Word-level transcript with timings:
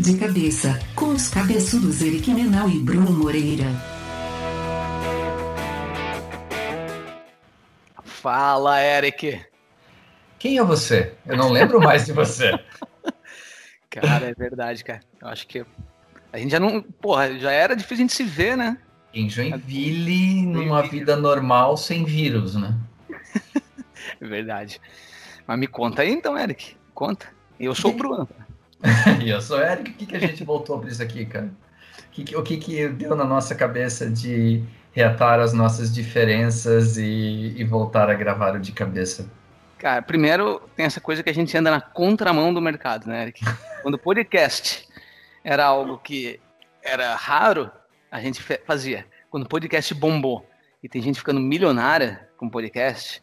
De 0.00 0.16
cabeça, 0.16 0.78
com 0.94 1.10
os 1.10 1.28
cabeçudos 1.28 2.00
Eric 2.00 2.30
Menal 2.30 2.70
e 2.70 2.78
Bruno 2.78 3.10
Moreira. 3.10 3.66
Fala, 8.02 8.82
Eric. 8.82 9.44
Quem 10.38 10.56
é 10.56 10.64
você? 10.64 11.12
Eu 11.26 11.36
não 11.36 11.52
lembro 11.52 11.82
mais 11.82 12.06
de 12.06 12.12
você. 12.14 12.50
Cara, 13.90 14.30
é 14.30 14.34
verdade, 14.34 14.82
cara. 14.82 15.00
Eu 15.20 15.28
acho 15.28 15.46
que 15.46 15.66
a 16.32 16.38
gente 16.38 16.50
já 16.50 16.58
não. 16.58 16.80
Porra, 16.80 17.38
já 17.38 17.52
era 17.52 17.76
difícil 17.76 17.96
a 17.96 18.06
gente 18.06 18.14
se 18.14 18.24
ver, 18.24 18.56
né? 18.56 18.78
Em 19.12 19.28
Joinville, 19.28 20.46
numa 20.46 20.80
vida 20.80 21.14
normal, 21.14 21.76
sem 21.76 22.06
vírus, 22.06 22.54
né? 22.54 22.74
é 24.18 24.26
verdade. 24.26 24.80
Mas 25.46 25.58
me 25.58 25.66
conta 25.66 26.00
aí 26.00 26.10
então, 26.10 26.38
Eric. 26.38 26.74
Conta. 26.94 27.26
Eu 27.58 27.74
sou 27.74 27.90
o 27.90 27.94
Bruno. 27.94 28.26
e 29.22 29.30
eu 29.30 29.40
sou 29.40 29.60
Eric. 29.60 29.90
O 29.90 29.94
que, 29.94 30.06
que 30.06 30.16
a 30.16 30.20
gente 30.20 30.44
voltou 30.44 30.78
para 30.78 30.90
isso 30.90 31.02
aqui, 31.02 31.26
cara? 31.26 31.50
O 32.08 32.10
que, 32.10 32.36
o 32.36 32.42
que, 32.42 32.56
que 32.56 32.88
deu 32.88 33.14
na 33.14 33.24
nossa 33.24 33.54
cabeça 33.54 34.08
de 34.08 34.64
reatar 34.92 35.38
as 35.38 35.52
nossas 35.52 35.92
diferenças 35.94 36.96
e, 36.96 37.54
e 37.56 37.64
voltar 37.64 38.10
a 38.10 38.14
gravar 38.14 38.56
o 38.56 38.60
de 38.60 38.72
cabeça? 38.72 39.30
Cara, 39.78 40.02
primeiro 40.02 40.60
tem 40.76 40.84
essa 40.84 41.00
coisa 41.00 41.22
que 41.22 41.30
a 41.30 41.34
gente 41.34 41.56
anda 41.56 41.70
na 41.70 41.80
contramão 41.80 42.52
do 42.52 42.60
mercado, 42.60 43.06
né, 43.06 43.22
Eric? 43.22 43.40
Quando 43.82 43.94
o 43.94 43.98
podcast 43.98 44.88
era 45.44 45.64
algo 45.64 45.98
que 45.98 46.40
era 46.82 47.14
raro, 47.14 47.70
a 48.10 48.20
gente 48.20 48.42
fazia. 48.42 49.06
Quando 49.30 49.44
o 49.44 49.48
podcast 49.48 49.94
bombou 49.94 50.46
e 50.82 50.88
tem 50.88 51.00
gente 51.00 51.18
ficando 51.18 51.40
milionária 51.40 52.28
com 52.36 52.48
podcast, 52.48 53.22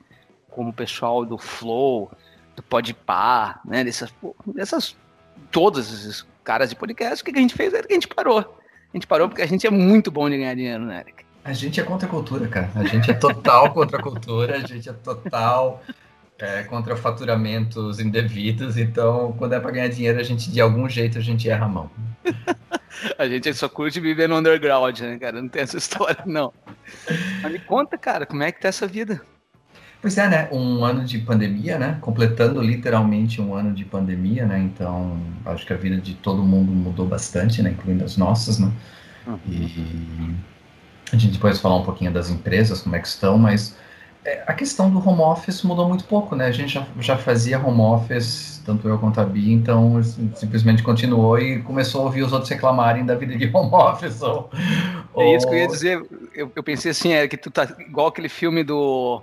como 0.49 0.69
o 0.69 0.73
pessoal 0.73 1.25
do 1.25 1.37
Flow, 1.37 2.11
do 2.55 2.63
Podpah, 2.63 3.59
né, 3.65 3.83
dessas, 3.83 4.13
dessas 4.47 4.95
todos 5.51 5.91
esses 5.91 6.25
caras 6.43 6.69
de 6.69 6.75
podcast, 6.75 7.21
o 7.21 7.25
que 7.25 7.37
a 7.37 7.41
gente 7.41 7.55
fez 7.55 7.73
era 7.73 7.85
que 7.85 7.93
a 7.93 7.95
gente 7.95 8.07
parou. 8.07 8.39
A 8.39 8.97
gente 8.97 9.07
parou 9.07 9.27
porque 9.27 9.41
a 9.41 9.47
gente 9.47 9.67
é 9.67 9.69
muito 9.69 10.09
bom 10.09 10.29
de 10.29 10.37
ganhar 10.37 10.55
dinheiro, 10.55 10.85
né, 10.85 11.01
Eric? 11.01 11.25
A 11.43 11.53
gente 11.53 11.79
é 11.79 11.83
contra 11.83 12.07
a 12.07 12.11
cultura, 12.11 12.47
cara. 12.47 12.69
A 12.75 12.83
gente 12.83 13.09
é 13.09 13.13
total 13.13 13.71
contra 13.73 13.97
a 13.97 14.01
cultura, 14.01 14.55
a 14.55 14.59
gente 14.59 14.89
é 14.89 14.93
total 14.93 15.83
é, 16.39 16.63
contra 16.63 16.95
faturamentos 16.95 17.99
indevidos, 17.99 18.77
então 18.77 19.33
quando 19.37 19.53
é 19.53 19.59
para 19.59 19.71
ganhar 19.71 19.87
dinheiro, 19.87 20.19
a 20.19 20.23
gente 20.23 20.51
de 20.51 20.61
algum 20.61 20.87
jeito 20.89 21.17
a 21.17 21.21
gente 21.21 21.49
erra 21.49 21.65
a 21.65 21.69
mão. 21.69 21.91
a 23.17 23.27
gente 23.27 23.53
só 23.53 23.69
curte 23.69 23.99
viver 23.99 24.27
no 24.27 24.37
underground, 24.37 24.99
né, 24.99 25.17
cara? 25.17 25.41
Não 25.41 25.49
tem 25.49 25.63
essa 25.63 25.77
história, 25.77 26.23
não. 26.25 26.53
Mas 27.41 27.51
me 27.51 27.59
conta, 27.59 27.97
cara, 27.97 28.25
como 28.25 28.43
é 28.43 28.51
que 28.51 28.61
tá 28.61 28.67
essa 28.67 28.87
vida? 28.87 29.21
Pois 30.01 30.17
é, 30.17 30.27
né? 30.27 30.47
Um 30.51 30.85
ano 30.85 31.03
de 31.03 31.17
pandemia, 31.17 31.77
né? 31.79 31.97
Completando 32.01 32.61
literalmente 32.61 33.41
um 33.41 33.55
ano 33.55 33.73
de 33.73 33.83
pandemia, 33.83 34.45
né? 34.45 34.59
Então, 34.59 35.17
acho 35.45 35.65
que 35.65 35.73
a 35.73 35.77
vida 35.77 35.97
de 35.97 36.13
todo 36.13 36.43
mundo 36.43 36.71
mudou 36.71 37.07
bastante, 37.07 37.61
né? 37.61 37.71
Incluindo 37.71 38.05
as 38.05 38.15
nossas, 38.15 38.59
né? 38.59 38.71
Uhum. 39.25 39.39
E 39.47 40.35
a 41.11 41.17
gente 41.17 41.33
depois 41.33 41.59
falar 41.59 41.77
um 41.77 41.83
pouquinho 41.83 42.11
das 42.11 42.29
empresas, 42.29 42.81
como 42.81 42.95
é 42.95 42.99
que 42.99 43.07
estão, 43.07 43.37
mas 43.37 43.75
é, 44.27 44.43
a 44.45 44.53
questão 44.53 44.89
do 44.89 44.99
home 44.99 45.21
office 45.21 45.63
mudou 45.63 45.87
muito 45.87 46.03
pouco, 46.03 46.35
né? 46.35 46.47
A 46.47 46.51
gente 46.51 46.73
já, 46.73 46.85
já 46.99 47.17
fazia 47.17 47.57
home 47.57 47.79
office, 47.79 48.61
tanto 48.65 48.87
eu 48.87 48.99
quanto 48.99 49.21
a 49.21 49.23
Bia, 49.23 49.53
então 49.53 50.03
simplesmente 50.35 50.83
continuou 50.83 51.39
e 51.39 51.61
começou 51.61 52.01
a 52.01 52.03
ouvir 52.05 52.23
os 52.23 52.33
outros 52.33 52.49
reclamarem 52.49 53.05
da 53.05 53.15
vida 53.15 53.37
de 53.37 53.45
home 53.55 53.73
office. 53.73 54.21
Ou, 54.21 54.49
é 55.17 55.35
isso 55.35 55.47
que 55.47 55.53
eu 55.53 55.59
ia 55.59 55.67
dizer. 55.67 56.05
Eu, 56.35 56.51
eu 56.53 56.61
pensei 56.61 56.91
assim, 56.91 57.13
é 57.13 57.25
que 57.25 57.37
tu 57.37 57.49
tá 57.49 57.73
igual 57.79 58.07
aquele 58.07 58.27
filme 58.27 58.65
do. 58.65 59.21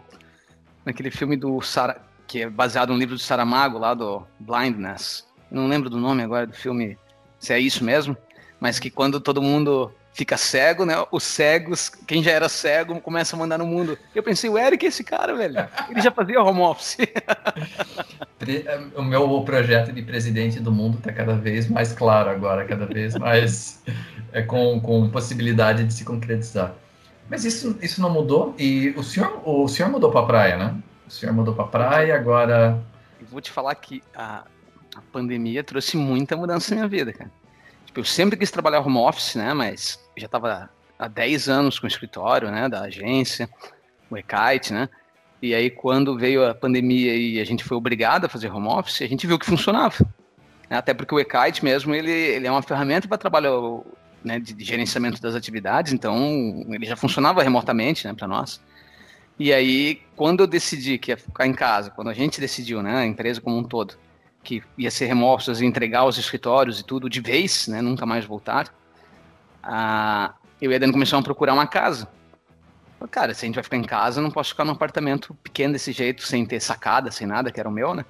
Naquele 0.84 1.10
filme 1.10 1.36
do 1.36 1.60
Sara, 1.60 2.00
que 2.26 2.42
é 2.42 2.50
baseado 2.50 2.92
no 2.92 2.98
livro 2.98 3.14
do 3.14 3.20
Saramago, 3.20 3.78
lá 3.78 3.94
do 3.94 4.22
Blindness. 4.38 5.24
Eu 5.50 5.58
não 5.58 5.68
lembro 5.68 5.88
do 5.88 5.98
nome 5.98 6.22
agora 6.22 6.46
do 6.46 6.54
filme, 6.54 6.98
se 7.38 7.52
é 7.52 7.58
isso 7.58 7.84
mesmo, 7.84 8.16
mas 8.60 8.78
que 8.78 8.90
quando 8.90 9.20
todo 9.20 9.42
mundo 9.42 9.92
fica 10.14 10.36
cego, 10.36 10.86
né? 10.86 10.94
Os 11.10 11.24
cegos, 11.24 11.88
quem 11.88 12.22
já 12.22 12.30
era 12.30 12.48
cego, 12.48 13.00
começa 13.00 13.34
a 13.34 13.38
mandar 13.38 13.58
no 13.58 13.66
mundo. 13.66 13.98
Eu 14.14 14.22
pensei, 14.22 14.48
o 14.48 14.56
Eric 14.56 14.86
é 14.86 14.88
esse 14.88 15.02
cara, 15.02 15.34
velho. 15.34 15.68
Ele 15.90 16.00
já 16.00 16.10
fazia 16.10 16.40
home 16.40 16.60
office. 16.60 16.98
o 18.96 19.02
meu 19.02 19.42
projeto 19.42 19.92
de 19.92 20.02
presidente 20.02 20.60
do 20.60 20.70
mundo 20.70 20.98
está 20.98 21.12
cada 21.12 21.34
vez 21.34 21.68
mais 21.68 21.92
claro 21.92 22.30
agora, 22.30 22.64
cada 22.64 22.86
vez 22.86 23.16
mais 23.16 23.82
é 24.32 24.40
com, 24.40 24.80
com 24.80 25.10
possibilidade 25.10 25.84
de 25.84 25.92
se 25.92 26.04
concretizar. 26.04 26.74
Mas 27.28 27.44
isso, 27.44 27.76
isso 27.80 28.00
não 28.00 28.10
mudou 28.10 28.54
e 28.58 28.90
o 28.96 29.02
senhor, 29.02 29.40
o 29.44 29.66
senhor 29.66 29.90
mudou 29.90 30.10
para 30.10 30.20
a 30.20 30.26
praia, 30.26 30.56
né? 30.56 30.76
O 31.06 31.10
senhor 31.10 31.32
mudou 31.32 31.54
para 31.54 31.64
a 31.64 31.68
praia, 31.68 32.14
agora. 32.14 32.82
Eu 33.20 33.26
vou 33.26 33.40
te 33.40 33.50
falar 33.50 33.74
que 33.74 34.02
a, 34.14 34.44
a 34.94 35.00
pandemia 35.12 35.64
trouxe 35.64 35.96
muita 35.96 36.36
mudança 36.36 36.74
na 36.74 36.80
minha 36.80 36.88
vida, 36.88 37.12
cara. 37.12 37.30
Tipo, 37.86 38.00
eu 38.00 38.04
sempre 38.04 38.36
quis 38.36 38.50
trabalhar 38.50 38.80
home 38.80 38.98
office, 38.98 39.36
né? 39.36 39.54
Mas 39.54 39.98
já 40.16 40.26
estava 40.26 40.68
há 40.98 41.08
10 41.08 41.48
anos 41.48 41.78
com 41.78 41.86
o 41.86 41.88
escritório, 41.88 42.50
né? 42.50 42.68
Da 42.68 42.82
agência, 42.82 43.48
o 44.10 44.16
Ekite, 44.16 44.72
né? 44.72 44.88
E 45.40 45.54
aí, 45.54 45.70
quando 45.70 46.16
veio 46.16 46.48
a 46.48 46.54
pandemia 46.54 47.14
e 47.14 47.40
a 47.40 47.44
gente 47.44 47.64
foi 47.64 47.76
obrigado 47.76 48.24
a 48.24 48.28
fazer 48.28 48.50
home 48.50 48.68
office, 48.68 49.02
a 49.02 49.06
gente 49.06 49.26
viu 49.26 49.38
que 49.38 49.46
funcionava. 49.46 49.94
Até 50.70 50.94
porque 50.94 51.14
o 51.14 51.20
Ekite 51.20 51.62
mesmo, 51.62 51.94
ele, 51.94 52.10
ele 52.10 52.46
é 52.46 52.50
uma 52.50 52.62
ferramenta 52.62 53.06
para 53.06 53.18
trabalhar 53.18 53.52
né, 54.24 54.40
de, 54.40 54.52
de, 54.54 54.64
gerenciamento 54.64 55.20
das 55.20 55.34
atividades, 55.34 55.92
então 55.92 56.64
ele 56.68 56.86
já 56.86 56.96
funcionava 56.96 57.42
remotamente 57.42 58.06
né, 58.06 58.14
para 58.14 58.26
nós. 58.26 58.60
E 59.38 59.52
aí, 59.52 60.00
quando 60.16 60.40
eu 60.40 60.46
decidi 60.46 60.96
que 60.96 61.10
ia 61.10 61.16
ficar 61.16 61.46
em 61.46 61.52
casa, 61.52 61.90
quando 61.90 62.08
a 62.08 62.14
gente 62.14 62.40
decidiu, 62.40 62.82
né, 62.82 62.98
a 62.98 63.06
empresa 63.06 63.40
como 63.40 63.58
um 63.58 63.64
todo, 63.64 63.94
que 64.42 64.62
ia 64.78 64.90
ser 64.90 65.06
remoto, 65.06 65.50
e 65.52 65.64
entregar 65.64 66.04
os 66.04 66.18
escritórios 66.18 66.80
e 66.80 66.84
tudo 66.84 67.08
de 67.08 67.20
vez, 67.20 67.66
né, 67.66 67.82
nunca 67.82 68.06
mais 68.06 68.24
voltar, 68.24 68.72
eu 70.60 70.70
ia 70.70 70.78
dando 70.78 70.92
começar 70.92 71.18
a 71.18 71.22
procurar 71.22 71.54
uma 71.54 71.66
casa. 71.66 72.08
Cara, 73.10 73.34
se 73.34 73.44
a 73.44 73.46
gente 73.46 73.54
vai 73.56 73.64
ficar 73.64 73.76
em 73.76 73.82
casa, 73.82 74.22
não 74.22 74.30
posso 74.30 74.50
ficar 74.50 74.64
num 74.64 74.72
apartamento 74.72 75.34
pequeno 75.42 75.74
desse 75.74 75.92
jeito, 75.92 76.22
sem 76.22 76.46
ter 76.46 76.58
sacada, 76.60 77.10
sem 77.10 77.26
nada, 77.26 77.50
que 77.52 77.60
era 77.60 77.68
o 77.68 77.72
meu, 77.72 77.94
né? 77.94 78.04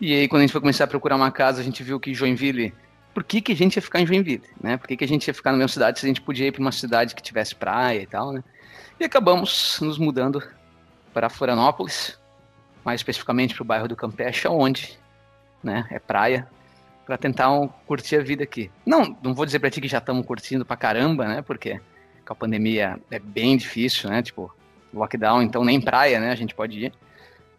E 0.00 0.12
aí, 0.12 0.28
quando 0.28 0.40
a 0.40 0.42
gente 0.42 0.52
foi 0.52 0.60
começar 0.60 0.84
a 0.84 0.86
procurar 0.86 1.16
uma 1.16 1.30
casa, 1.30 1.60
a 1.60 1.64
gente 1.64 1.82
viu 1.82 2.00
que 2.00 2.14
Joinville. 2.14 2.74
Por 3.18 3.24
que, 3.24 3.40
que 3.40 3.50
a 3.50 3.56
gente 3.56 3.74
ia 3.74 3.82
ficar 3.82 4.00
em 4.00 4.06
Joinville, 4.06 4.44
né? 4.62 4.76
Por 4.76 4.86
que, 4.86 4.96
que 4.96 5.02
a 5.02 5.08
gente 5.08 5.26
ia 5.26 5.34
ficar 5.34 5.50
na 5.50 5.58
mesma 5.58 5.72
cidade 5.72 5.98
se 5.98 6.06
a 6.06 6.08
gente 6.08 6.20
podia 6.20 6.46
ir 6.46 6.52
para 6.52 6.60
uma 6.60 6.70
cidade 6.70 7.16
que 7.16 7.20
tivesse 7.20 7.52
praia 7.52 8.00
e 8.00 8.06
tal, 8.06 8.30
né? 8.32 8.44
E 9.00 9.04
acabamos 9.04 9.80
nos 9.82 9.98
mudando 9.98 10.40
para 11.12 11.28
Florianópolis, 11.28 12.16
mais 12.84 13.00
especificamente 13.00 13.56
para 13.56 13.62
o 13.64 13.66
bairro 13.66 13.88
do 13.88 13.96
Campeche, 13.96 14.46
onde 14.46 14.96
né? 15.64 15.84
É 15.90 15.98
praia 15.98 16.46
para 17.04 17.18
tentar 17.18 17.50
um, 17.50 17.66
curtir 17.66 18.14
a 18.14 18.22
vida 18.22 18.44
aqui. 18.44 18.70
Não, 18.86 19.18
não 19.20 19.34
vou 19.34 19.44
dizer 19.44 19.58
para 19.58 19.68
ti 19.68 19.80
que 19.80 19.88
já 19.88 19.98
estamos 19.98 20.24
curtindo 20.24 20.64
pra 20.64 20.76
caramba, 20.76 21.26
né? 21.26 21.42
Porque 21.42 21.80
com 22.24 22.32
a 22.32 22.36
pandemia 22.36 23.00
é 23.10 23.18
bem 23.18 23.56
difícil, 23.56 24.08
né? 24.08 24.22
Tipo, 24.22 24.54
lockdown, 24.94 25.42
então 25.42 25.64
nem 25.64 25.80
praia, 25.80 26.20
né? 26.20 26.30
A 26.30 26.36
gente 26.36 26.54
pode 26.54 26.84
ir. 26.84 26.92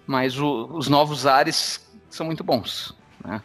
Mas 0.08 0.40
o, 0.40 0.70
os 0.72 0.88
novos 0.88 1.26
ares 1.26 1.86
são 2.10 2.26
muito 2.26 2.46
bons, 2.46 2.96
né? 3.26 3.42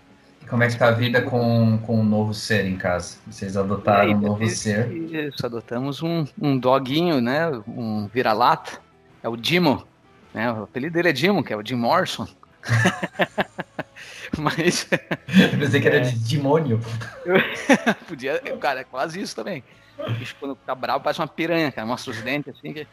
Como 0.49 0.63
é 0.63 0.69
que 0.69 0.79
tá 0.79 0.89
a 0.89 0.93
vida 0.93 1.23
com, 1.23 1.79
com 1.79 2.01
um 2.01 2.05
novo 2.05 2.35
ser 2.35 2.67
em 2.67 2.77
casa? 2.77 3.17
Vocês 3.27 3.57
adotaram 3.57 4.09
aí, 4.09 4.15
um 4.15 4.21
novo 4.21 4.47
ser? 4.49 4.93
Isso, 4.93 5.45
adotamos 5.45 6.03
um, 6.03 6.27
um 6.41 6.59
doguinho, 6.59 7.21
né? 7.21 7.49
Um 7.67 8.07
vira-lata. 8.07 8.79
É 9.23 9.29
o 9.29 9.37
Dimo. 9.37 9.87
Né? 10.33 10.51
O 10.53 10.65
apelido 10.65 10.95
dele 10.95 11.09
é 11.09 11.13
Dimo, 11.13 11.43
que 11.43 11.53
é 11.53 11.57
o 11.57 11.67
Jim 11.67 11.77
Morrison. 11.77 12.29
Mas. 14.39 14.89
Eu 14.91 15.59
pensei 15.59 15.81
que 15.81 15.89
era 15.89 15.99
é. 15.99 16.01
de 16.01 16.37
demônio. 16.37 16.81
Podia. 18.09 18.41
Cara, 18.61 18.81
é 18.81 18.85
quase 18.85 19.21
isso 19.21 19.35
também. 19.35 19.63
O 19.99 20.11
bicho, 20.13 20.37
quando 20.41 20.57
fica 20.57 20.75
bravo, 20.75 21.05
parece 21.05 21.21
uma 21.21 21.29
piranha, 21.29 21.71
cara. 21.71 21.87
Mostra 21.87 22.11
os 22.11 22.21
dentes 22.21 22.55
assim. 22.57 22.73
Que... 22.73 22.87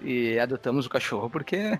E 0.00 0.38
adotamos 0.38 0.86
o 0.86 0.90
cachorro 0.90 1.30
porque. 1.30 1.78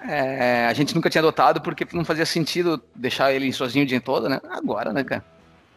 É, 0.00 0.66
a 0.66 0.72
gente 0.72 0.94
nunca 0.94 1.10
tinha 1.10 1.20
adotado 1.20 1.60
porque 1.60 1.86
não 1.92 2.04
fazia 2.04 2.26
sentido 2.26 2.82
deixar 2.94 3.32
ele 3.32 3.52
sozinho 3.52 3.84
o 3.84 3.88
dia 3.88 4.00
todo, 4.00 4.28
né? 4.28 4.40
Agora, 4.50 4.92
né, 4.92 5.02
cara? 5.02 5.24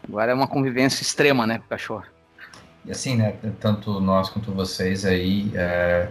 Agora 0.08 0.32
é 0.32 0.34
uma 0.34 0.48
convivência 0.48 1.02
extrema, 1.02 1.46
né, 1.46 1.60
com 1.60 1.66
o 1.66 1.70
cachorro. 1.70 2.06
E 2.86 2.92
assim, 2.92 3.16
né? 3.16 3.36
Tanto 3.60 4.00
nós 4.00 4.30
quanto 4.30 4.52
vocês 4.52 5.06
aí. 5.06 5.52
É 5.56 6.08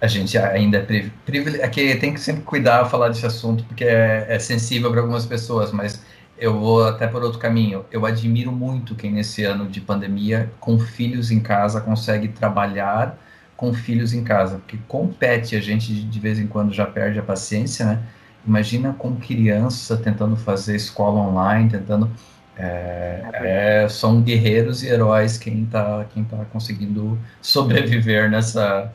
a 0.00 0.06
gente 0.06 0.38
ainda 0.38 0.78
é 0.78 1.10
privilegiado. 1.26 1.66
Aqui 1.66 1.94
tem 1.96 2.14
que 2.14 2.20
sempre 2.20 2.42
cuidar 2.42 2.86
falar 2.86 3.08
desse 3.08 3.26
assunto, 3.26 3.62
porque 3.64 3.84
é, 3.84 4.26
é 4.28 4.38
sensível 4.38 4.90
para 4.90 5.00
algumas 5.00 5.26
pessoas, 5.26 5.70
mas 5.72 6.02
eu 6.38 6.58
vou 6.58 6.84
até 6.86 7.06
por 7.06 7.22
outro 7.22 7.38
caminho. 7.38 7.84
Eu 7.90 8.06
admiro 8.06 8.50
muito 8.50 8.94
quem 8.94 9.12
nesse 9.12 9.44
ano 9.44 9.68
de 9.68 9.80
pandemia, 9.80 10.50
com 10.58 10.78
filhos 10.78 11.30
em 11.30 11.38
casa, 11.38 11.82
consegue 11.82 12.28
trabalhar 12.28 13.18
com 13.60 13.74
filhos 13.74 14.14
em 14.14 14.24
casa, 14.24 14.56
porque 14.56 14.78
compete 14.88 15.54
a 15.54 15.60
gente 15.60 15.92
de 15.92 16.18
vez 16.18 16.38
em 16.38 16.46
quando 16.46 16.72
já 16.72 16.86
perde 16.86 17.18
a 17.18 17.22
paciência, 17.22 17.84
né? 17.84 18.02
Imagina 18.46 18.94
com 18.94 19.16
criança 19.16 19.98
tentando 19.98 20.34
fazer 20.34 20.76
escola 20.76 21.20
online, 21.20 21.68
tentando 21.68 22.10
é, 22.56 23.22
é, 23.34 23.86
são 23.90 24.22
guerreiros 24.22 24.82
e 24.82 24.88
heróis 24.88 25.36
quem 25.36 25.64
está 25.64 26.06
quem 26.06 26.24
tá 26.24 26.38
conseguindo 26.50 27.18
sobreviver 27.42 28.30
nessa 28.30 28.90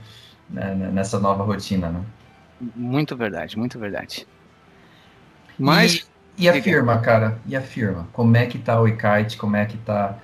né, 0.50 0.74
né, 0.74 0.90
nessa 0.92 1.20
nova 1.20 1.44
rotina, 1.44 1.90
né? 1.90 2.02
Muito 2.76 3.16
verdade, 3.16 3.56
muito 3.60 3.78
verdade. 3.78 4.26
Mas. 5.60 6.10
E 6.40 6.50
a 6.50 6.60
firma, 6.60 6.98
cara? 6.98 7.38
E 7.46 7.56
a 7.56 7.62
firma? 7.62 8.08
Como 8.12 8.36
é 8.36 8.48
que 8.48 8.58
tá 8.58 8.82
o 8.82 8.88
eKite? 8.88 9.38
Como 9.38 9.56
é 9.56 9.66
que 9.66 9.78
tá 9.78 10.18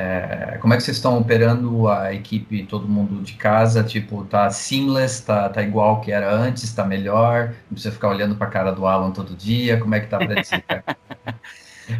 é, 0.00 0.58
como 0.60 0.72
é 0.72 0.76
que 0.76 0.84
vocês 0.84 0.96
estão 0.96 1.18
operando 1.18 1.88
a 1.88 2.14
equipe, 2.14 2.64
todo 2.66 2.86
mundo 2.86 3.20
de 3.20 3.32
casa? 3.32 3.82
Tipo, 3.82 4.24
tá 4.24 4.48
seamless, 4.48 5.26
tá, 5.26 5.48
tá 5.48 5.60
igual 5.60 6.00
que 6.00 6.12
era 6.12 6.32
antes, 6.32 6.72
tá 6.72 6.84
melhor? 6.84 7.48
Não 7.48 7.72
precisa 7.72 7.90
ficar 7.90 8.10
olhando 8.10 8.36
para 8.36 8.46
a 8.46 8.50
cara 8.50 8.70
do 8.70 8.86
Alan 8.86 9.10
todo 9.10 9.34
dia? 9.34 9.76
Como 9.80 9.92
é 9.96 9.98
que 9.98 10.06
tá 10.06 10.18
para 10.18 10.40
ti, 10.40 10.62
cara? 10.62 10.84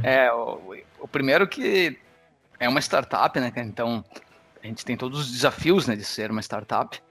é, 0.00 0.32
o, 0.32 0.76
o, 1.00 1.08
primeiro 1.08 1.48
que 1.48 1.98
é 2.60 2.68
uma 2.68 2.80
startup, 2.80 3.40
né, 3.40 3.52
Então, 3.56 4.04
a 4.62 4.66
gente 4.68 4.84
tem 4.84 4.96
todos 4.96 5.18
os 5.18 5.32
desafios, 5.32 5.88
né, 5.88 5.96
de 5.96 6.04
ser 6.04 6.30
uma 6.30 6.40
startup, 6.40 7.02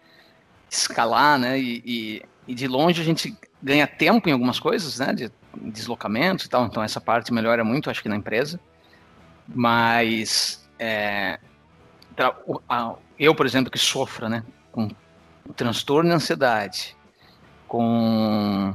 escalar, 0.69 1.37
né, 1.37 1.59
e, 1.59 1.83
e, 1.85 2.21
e 2.47 2.55
de 2.55 2.65
longe 2.65 3.01
a 3.01 3.05
gente 3.05 3.37
ganha 3.61 3.87
tempo 3.87 4.29
em 4.29 4.31
algumas 4.31 4.57
coisas, 4.57 4.99
né, 4.99 5.11
de 5.11 5.29
deslocamentos 5.53 6.45
e 6.45 6.49
tal, 6.49 6.65
então 6.65 6.81
essa 6.81 7.01
parte 7.01 7.33
melhora 7.33 7.61
muito, 7.65 7.89
acho 7.89 8.01
que 8.01 8.07
na 8.07 8.15
empresa, 8.15 8.57
mas 9.45 10.65
é, 10.79 11.39
eu, 13.19 13.35
por 13.35 13.45
exemplo, 13.45 13.71
que 13.71 13.79
sofro, 13.79 14.29
né, 14.29 14.43
com 14.71 14.89
transtorno 15.55 16.09
de 16.09 16.15
ansiedade, 16.15 16.95
com 17.67 18.73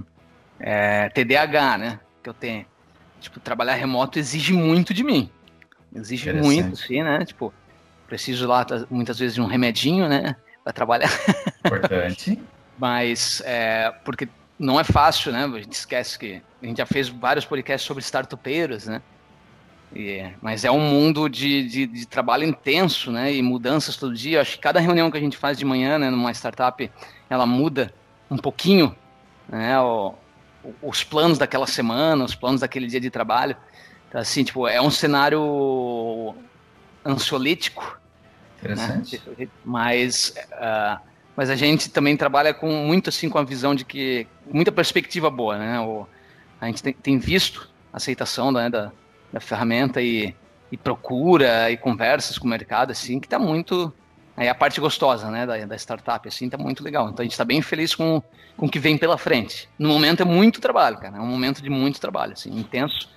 é, 0.58 1.08
TDAH, 1.10 1.78
né, 1.78 2.00
que 2.22 2.28
eu 2.28 2.34
tenho, 2.34 2.66
tipo, 3.20 3.40
trabalhar 3.40 3.75
remoto 3.75 4.19
exige 4.19 4.52
muito 4.52 4.94
de 4.94 5.02
mim, 5.02 5.31
exige 5.94 6.32
muito, 6.32 6.76
sim, 6.76 7.02
né, 7.02 7.25
tipo, 7.25 7.52
preciso 8.06 8.46
lá 8.46 8.66
muitas 8.90 9.19
vezes 9.19 9.34
de 9.34 9.40
um 9.40 9.46
remedinho, 9.46 10.08
né, 10.08 10.37
para 10.62 10.72
trabalhar. 10.72 11.10
Importante. 11.64 12.40
Mas, 12.78 13.43
é, 13.44 13.93
porque 14.04 14.28
não 14.58 14.78
é 14.78 14.84
fácil, 14.84 15.32
né, 15.32 15.44
a 15.44 15.60
gente 15.60 15.72
esquece 15.72 16.19
que 16.19 16.43
a 16.62 16.66
gente 16.66 16.78
já 16.78 16.87
fez 16.87 17.08
vários 17.08 17.44
podcasts 17.44 17.87
sobre 17.87 18.02
startupeiros, 18.02 18.87
né, 18.87 19.02
Yeah. 19.94 20.36
Mas 20.40 20.64
é 20.64 20.70
um 20.70 20.80
mundo 20.80 21.28
de, 21.28 21.68
de, 21.68 21.86
de, 21.86 22.06
trabalho 22.06 22.44
intenso, 22.44 23.10
né? 23.12 23.32
E 23.32 23.42
mudanças 23.42 23.96
todo 23.96 24.14
dia. 24.14 24.40
Acho 24.40 24.52
que 24.52 24.62
cada 24.62 24.80
reunião 24.80 25.10
que 25.10 25.18
a 25.18 25.20
gente 25.20 25.36
faz 25.36 25.58
de 25.58 25.64
manhã, 25.64 25.98
né, 25.98 26.10
numa 26.10 26.32
startup, 26.32 26.90
ela 27.28 27.44
muda 27.44 27.92
um 28.30 28.38
pouquinho, 28.38 28.96
né? 29.48 29.78
O, 29.80 30.14
os 30.80 31.04
planos 31.04 31.38
daquela 31.38 31.66
semana, 31.66 32.24
os 32.24 32.34
planos 32.34 32.62
daquele 32.62 32.86
dia 32.86 33.00
de 33.00 33.10
trabalho. 33.10 33.56
Então, 34.08 34.20
assim, 34.20 34.44
tipo, 34.44 34.66
é 34.66 34.80
um 34.80 34.90
cenário 34.90 36.34
ansiolítico. 37.04 38.00
Interessante. 38.58 39.20
Né? 39.38 39.48
Mas, 39.64 40.34
uh, 40.52 41.00
mas 41.36 41.50
a 41.50 41.56
gente 41.56 41.90
também 41.90 42.16
trabalha 42.16 42.54
com 42.54 42.70
muito 42.70 43.10
assim 43.10 43.28
com 43.28 43.38
a 43.38 43.42
visão 43.42 43.74
de 43.74 43.84
que 43.84 44.26
muita 44.50 44.72
perspectiva 44.72 45.28
boa, 45.28 45.58
né? 45.58 45.80
O, 45.80 46.06
a 46.60 46.66
gente 46.66 46.82
tem, 46.82 46.92
tem 46.92 47.18
visto 47.18 47.68
a 47.92 47.96
aceitação 47.96 48.52
né, 48.52 48.70
da, 48.70 48.92
da 49.32 49.40
ferramenta 49.40 50.00
e, 50.02 50.34
e 50.70 50.76
procura 50.76 51.70
e 51.70 51.76
conversas 51.76 52.38
com 52.38 52.46
o 52.46 52.50
mercado, 52.50 52.90
assim, 52.90 53.19
que 53.19 53.26
está 53.26 53.38
muito. 53.38 53.93
Aí 54.37 54.49
a 54.49 54.55
parte 54.55 54.81
gostosa, 54.81 55.31
né, 55.31 55.46
da, 55.46 55.64
da 55.64 55.76
startup, 55.76 56.26
assim, 56.26 56.49
tá 56.49 56.58
muito 56.58 56.82
legal. 56.82 57.08
Então 57.08 57.23
a 57.23 57.25
gente 57.25 57.32
está 57.32 57.44
bem 57.44 57.61
feliz 57.61 57.94
com, 57.94 58.23
com 58.56 58.67
o 58.67 58.69
que 58.69 58.79
vem 58.79 58.96
pela 58.96 59.19
frente. 59.19 59.69
No 59.79 59.88
momento 59.88 60.23
é 60.23 60.25
muito 60.25 60.61
trabalho, 60.61 60.99
cara. 60.99 61.17
É 61.17 61.20
um 61.20 61.26
momento 61.26 61.62
de 61.62 61.69
muito 61.69 62.00
trabalho, 62.00 62.32
assim, 62.32 62.50
intenso. 62.58 63.11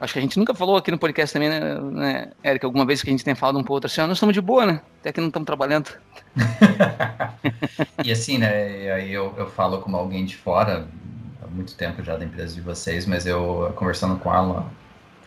Acho 0.00 0.14
que 0.14 0.18
a 0.18 0.22
gente 0.22 0.36
nunca 0.38 0.52
falou 0.52 0.76
aqui 0.76 0.90
no 0.90 0.98
podcast 0.98 1.32
também, 1.32 1.48
né, 1.48 1.78
né 1.80 2.32
Eric? 2.44 2.64
Alguma 2.64 2.84
vez 2.84 3.02
que 3.02 3.08
a 3.08 3.12
gente 3.12 3.24
tem 3.24 3.36
falado 3.36 3.58
um 3.58 3.62
pouco 3.62 3.86
assim, 3.86 4.00
ah, 4.00 4.06
nós 4.06 4.16
estamos 4.16 4.34
de 4.34 4.40
boa, 4.40 4.66
né? 4.66 4.80
Até 5.00 5.12
que 5.12 5.20
não 5.20 5.28
estamos 5.28 5.46
trabalhando. 5.46 5.90
e 8.04 8.10
assim, 8.10 8.38
né, 8.38 8.90
aí 8.90 9.12
eu, 9.12 9.32
eu 9.38 9.48
falo 9.48 9.80
como 9.80 9.96
alguém 9.96 10.24
de 10.24 10.36
fora, 10.36 10.88
há 11.40 11.46
muito 11.46 11.76
tempo 11.76 12.02
já 12.02 12.16
da 12.16 12.24
empresa 12.24 12.52
de 12.52 12.60
vocês, 12.60 13.06
mas 13.06 13.26
eu 13.26 13.72
conversando 13.76 14.18
com 14.18 14.34
ela 14.34 14.66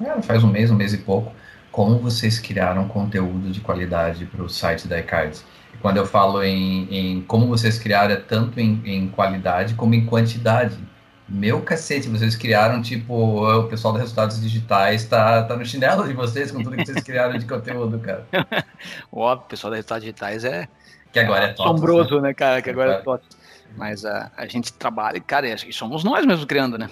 é, 0.02 0.22
faz 0.22 0.44
um 0.44 0.48
mês, 0.48 0.72
um 0.72 0.76
mês 0.76 0.94
e 0.94 0.98
pouco, 0.98 1.32
como 1.72 2.00
vocês 2.00 2.40
criaram 2.40 2.88
conteúdo 2.88 3.52
de 3.52 3.60
qualidade 3.60 4.26
para 4.26 4.44
o 4.44 4.50
site 4.50 4.88
da 4.88 5.00
iCards. 5.00 5.46
E 5.74 5.78
quando 5.78 5.98
eu 5.98 6.06
falo 6.06 6.44
em, 6.44 6.88
em, 6.90 7.22
como 7.22 7.48
vocês 7.48 7.78
criaram, 7.78 8.14
é 8.14 8.18
tanto 8.18 8.60
em, 8.60 8.82
em, 8.86 9.08
qualidade 9.10 9.74
como 9.76 9.94
em 9.94 10.06
quantidade. 10.06 10.78
Meu 11.28 11.62
cacete, 11.62 12.08
vocês 12.08 12.36
criaram, 12.36 12.82
tipo, 12.82 13.14
o 13.14 13.64
pessoal 13.64 13.94
dos 13.94 14.02
resultados 14.02 14.40
digitais 14.40 15.06
tá, 15.06 15.44
tá 15.44 15.56
no 15.56 15.66
chinelo 15.66 16.08
de 16.08 16.14
vocês 16.14 16.52
com 16.52 16.62
tudo 16.62 16.78
que 16.78 16.86
vocês 16.86 17.04
criaram 17.04 17.38
de 17.38 17.46
conteúdo, 17.46 17.98
cara. 18.00 18.26
Óbvio, 19.12 19.46
o 19.46 19.50
pessoal 19.50 19.72
dos 19.72 19.78
resultados 19.78 20.04
digitais 20.04 20.46
é. 20.46 20.68
Que 21.12 21.20
agora 21.20 21.46
é, 21.46 21.50
é 21.50 21.52
Assombroso, 21.54 22.22
né, 22.22 22.34
cara? 22.34 22.62
Que 22.62 22.70
agora 22.70 22.94
é, 22.94 22.96
é 22.96 23.02
top. 23.02 23.26
Mas 23.76 24.06
a, 24.06 24.32
a 24.38 24.46
gente 24.46 24.72
trabalha, 24.72 25.20
cara, 25.20 25.48
e 25.48 25.74
somos 25.74 26.04
nós 26.04 26.26
mesmos 26.26 26.46
criando, 26.46 26.78
né? 26.78 26.90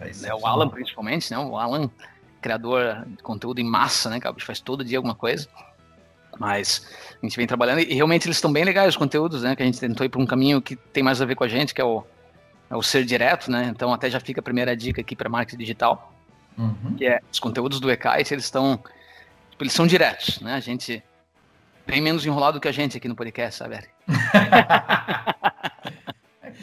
É, 0.00 0.34
o 0.34 0.46
Alan, 0.46 0.68
principalmente, 0.68 1.30
né? 1.30 1.38
O 1.38 1.56
Alan, 1.56 1.88
criador 2.40 3.04
de 3.06 3.22
conteúdo 3.22 3.60
em 3.60 3.64
massa, 3.64 4.10
né, 4.10 4.18
cara? 4.18 4.34
faz 4.40 4.60
todo 4.60 4.84
dia 4.84 4.98
alguma 4.98 5.14
coisa. 5.14 5.48
Mas 6.38 6.88
a 7.22 7.26
gente 7.26 7.36
vem 7.36 7.46
trabalhando 7.46 7.80
e 7.80 7.94
realmente 7.94 8.26
eles 8.26 8.38
estão 8.38 8.52
bem 8.52 8.64
legais 8.64 8.88
os 8.88 8.96
conteúdos, 8.96 9.42
né? 9.42 9.54
Que 9.54 9.62
a 9.62 9.66
gente 9.66 9.78
tentou 9.78 10.04
ir 10.04 10.08
para 10.08 10.20
um 10.20 10.26
caminho 10.26 10.62
que 10.62 10.76
tem 10.76 11.02
mais 11.02 11.20
a 11.20 11.24
ver 11.24 11.34
com 11.34 11.44
a 11.44 11.48
gente, 11.48 11.74
que 11.74 11.80
é 11.80 11.84
o, 11.84 12.02
é 12.70 12.76
o 12.76 12.82
ser 12.82 13.04
direto, 13.04 13.50
né? 13.50 13.70
Então 13.74 13.92
até 13.92 14.08
já 14.08 14.18
fica 14.18 14.40
a 14.40 14.42
primeira 14.42 14.74
dica 14.76 15.02
aqui 15.02 15.14
para 15.14 15.28
marketing 15.28 15.58
digital, 15.58 16.12
uhum. 16.56 16.94
que 16.96 17.06
é 17.06 17.20
os 17.30 17.38
conteúdos 17.38 17.80
do 17.80 17.90
Ekite, 17.90 18.32
eles 18.32 18.44
estão, 18.44 18.82
tipo, 19.50 19.62
eles 19.62 19.74
são 19.74 19.86
diretos, 19.86 20.40
né? 20.40 20.54
A 20.54 20.60
gente 20.60 21.02
bem 21.86 22.00
menos 22.00 22.24
enrolado 22.24 22.60
que 22.60 22.68
a 22.68 22.72
gente 22.72 22.96
aqui 22.96 23.08
no 23.08 23.14
podcast, 23.14 23.58
sabe? 23.58 23.76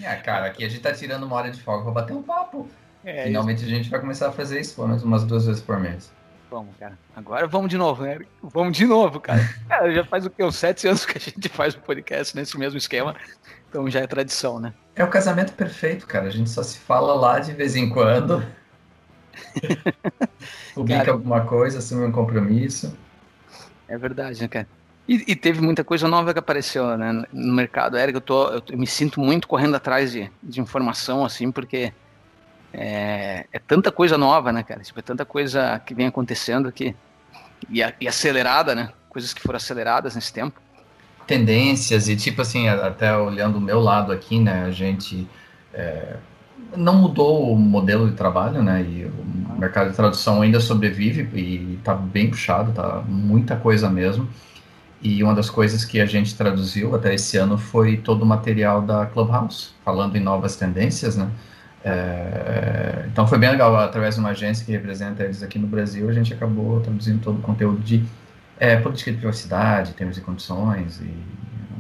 é, 0.02 0.16
cara, 0.16 0.48
aqui 0.48 0.66
a 0.66 0.70
gente 0.70 0.82
tá 0.82 0.94
tirando 0.94 1.24
uma 1.24 1.36
hora 1.36 1.52
de 1.52 1.62
folga 1.62 1.84
para 1.84 1.92
bater 1.92 2.14
um 2.14 2.24
papo. 2.24 2.68
É, 3.04 3.24
Finalmente 3.24 3.64
isso. 3.64 3.66
a 3.66 3.70
gente 3.70 3.90
vai 3.90 4.00
começar 4.00 4.30
a 4.30 4.32
fazer 4.32 4.60
isso, 4.60 4.76
pelo 4.76 4.88
menos 4.88 5.04
umas 5.04 5.24
duas 5.24 5.46
vezes 5.46 5.62
por 5.62 5.80
mês. 5.80 6.12
Vamos, 6.50 6.76
cara. 6.80 6.98
Agora 7.16 7.48
vamos 7.48 7.70
de 7.70 7.78
novo, 7.78 8.04
né? 8.04 8.20
Vamos 8.42 8.76
de 8.76 8.86
novo, 8.86 9.20
cara. 9.20 9.40
cara 9.70 9.94
já 9.94 10.04
faz 10.04 10.26
o 10.26 10.30
quê? 10.30 10.44
Uns 10.44 10.56
sete 10.56 10.88
anos 10.88 11.06
que 11.06 11.18
a 11.18 11.22
gente 11.22 11.48
faz 11.48 11.76
o 11.76 11.80
podcast 11.80 12.36
nesse 12.36 12.58
mesmo 12.58 12.78
esquema. 12.78 13.16
Então 13.70 13.90
já 13.90 14.00
é 14.00 14.08
tradição, 14.08 14.60
né? 14.60 14.74
É 14.96 15.04
o 15.04 15.10
casamento 15.10 15.54
perfeito, 15.54 16.08
cara. 16.08 16.28
A 16.28 16.32
gente 16.32 16.50
só 16.50 16.64
se 16.64 16.80
fala 16.80 17.14
lá 17.14 17.40
de 17.40 17.54
vez 17.54 17.76
em 17.76 17.88
quando. 17.88 18.44
Publica 20.74 21.00
cara, 21.00 21.12
alguma 21.12 21.42
coisa, 21.46 21.78
assume 21.78 22.06
um 22.06 22.12
compromisso. 22.12 22.98
É 23.88 23.98
verdade, 23.98 24.42
né, 24.42 24.48
cara? 24.48 24.68
E, 25.08 25.32
e, 25.32 25.36
teve 25.36 25.60
muita 25.60 25.84
coisa 25.84 26.08
nova 26.08 26.34
que 26.34 26.40
apareceu 26.40 26.96
né, 26.96 27.24
no 27.34 27.54
mercado. 27.54 27.98
Eric, 27.98 28.16
eu, 28.16 28.22
tô, 28.22 28.48
eu, 28.50 28.62
eu 28.70 28.78
me 28.78 28.86
sinto 28.86 29.20
muito 29.20 29.48
correndo 29.48 29.76
atrás 29.76 30.12
de, 30.12 30.30
de 30.42 30.62
informação, 30.62 31.26
assim, 31.26 31.52
porque 31.52 31.92
é, 32.74 33.46
é, 33.52 33.60
tanta 33.60 33.92
coisa 33.92 34.18
nova, 34.18 34.52
né, 34.52 34.64
cara? 34.64 34.82
Tipo, 34.82 35.00
é 35.00 35.04
tanta 35.04 35.26
coisa 35.26 35.80
que 35.86 35.94
vem 35.94 36.08
acontecendo 36.08 36.72
que 36.72 36.96
e, 37.70 37.82
e, 38.00 38.08
acelerada, 38.08 38.76
né? 38.76 38.90
Coisas 39.10 39.34
que 39.34 39.42
foram 39.42 39.58
aceleradas 39.58 40.16
nesse 40.16 40.32
tempo. 40.32 40.60
Tendências 41.28 42.08
e 42.08 42.16
tipo 42.16 42.42
assim, 42.42 42.68
até 42.68 43.16
olhando 43.16 43.58
o 43.58 43.62
meu 43.62 43.80
lado 43.80 44.12
aqui, 44.12 44.40
né? 44.40 44.64
A 44.66 44.72
gente 44.72 45.28
é, 45.74 46.16
não 46.76 46.96
mudou 46.96 47.52
o 47.52 47.58
modelo 47.58 48.10
de 48.10 48.16
trabalho, 48.16 48.64
né? 48.64 48.82
E 48.82 49.06
o 49.06 49.60
mercado 49.60 49.90
de 49.90 49.96
tradução 49.96 50.42
ainda 50.42 50.60
sobrevive 50.60 51.22
e 51.38 51.80
tá 51.84 51.94
bem 51.94 52.30
puxado, 52.30 52.72
tá 52.72 53.04
muita 53.08 53.56
coisa 53.56 53.90
mesmo. 53.90 54.28
E 55.02 55.24
uma 55.24 55.34
das 55.34 55.50
coisas 55.50 55.86
que 55.86 56.02
a 56.02 56.06
gente 56.06 56.36
traduziu 56.36 56.94
até 56.94 57.14
esse 57.14 57.38
ano 57.38 57.58
foi 57.58 57.98
todo 57.98 58.24
o 58.24 58.26
material 58.26 58.82
da 58.82 59.06
Clubhouse, 59.06 59.70
falando 59.84 60.16
em 60.16 60.20
novas 60.20 60.56
tendências, 60.56 61.16
né? 61.16 61.30
É, 61.84 63.06
então 63.08 63.26
foi 63.26 63.38
bem 63.38 63.50
legal, 63.52 63.76
através 63.78 64.16
de 64.16 64.20
uma 64.20 64.30
agência 64.30 64.66
que 64.66 64.72
representa 64.72 65.24
eles 65.24 65.42
aqui 65.42 65.58
no 65.58 65.68
Brasil, 65.68 66.10
a 66.10 66.14
gente 66.14 66.34
acabou 66.34 66.80
traduzindo 66.82 67.22
todo 67.22 67.40
o 67.40 67.42
conteúdo 67.42 67.80
de 67.80 68.04
é, 68.60 68.76
política 68.76 69.12
de 69.12 69.18
privacidade, 69.18 69.94
termos 69.94 70.18
e 70.18 70.22
condições 70.22 71.00
e 71.00 71.10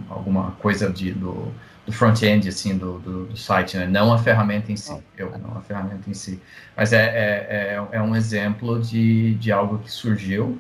alguma 0.10 0.52
coisa 0.52 0.90
de, 0.90 1.12
do, 1.12 1.52
do 1.86 1.92
front-end 1.92 2.48
assim, 2.48 2.78
do, 2.78 3.00
do, 3.00 3.26
do, 3.26 3.38
site, 3.38 3.78
né? 3.78 3.86
não 3.86 4.14
a 4.14 4.18
ferramenta 4.18 4.72
em 4.72 4.78
si, 4.78 4.98
eu, 5.18 5.38
não 5.38 5.58
a 5.58 5.62
ferramenta 5.62 6.10
em 6.10 6.14
si. 6.14 6.42
Mas 6.76 6.94
é, 6.94 7.04
é, 7.04 7.88
é, 7.92 7.98
é 7.98 8.02
um 8.02 8.16
exemplo 8.16 8.80
de, 8.80 9.36
de 9.36 9.52
algo 9.52 9.80
que 9.80 9.92
surgiu, 9.92 10.58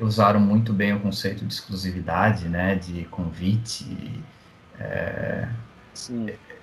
usaram 0.00 0.38
muito 0.38 0.72
bem 0.72 0.94
o 0.94 1.00
conceito 1.00 1.44
de 1.44 1.52
exclusividade, 1.52 2.48
né, 2.48 2.76
de 2.76 3.04
convite. 3.04 3.86
É. 4.78 5.48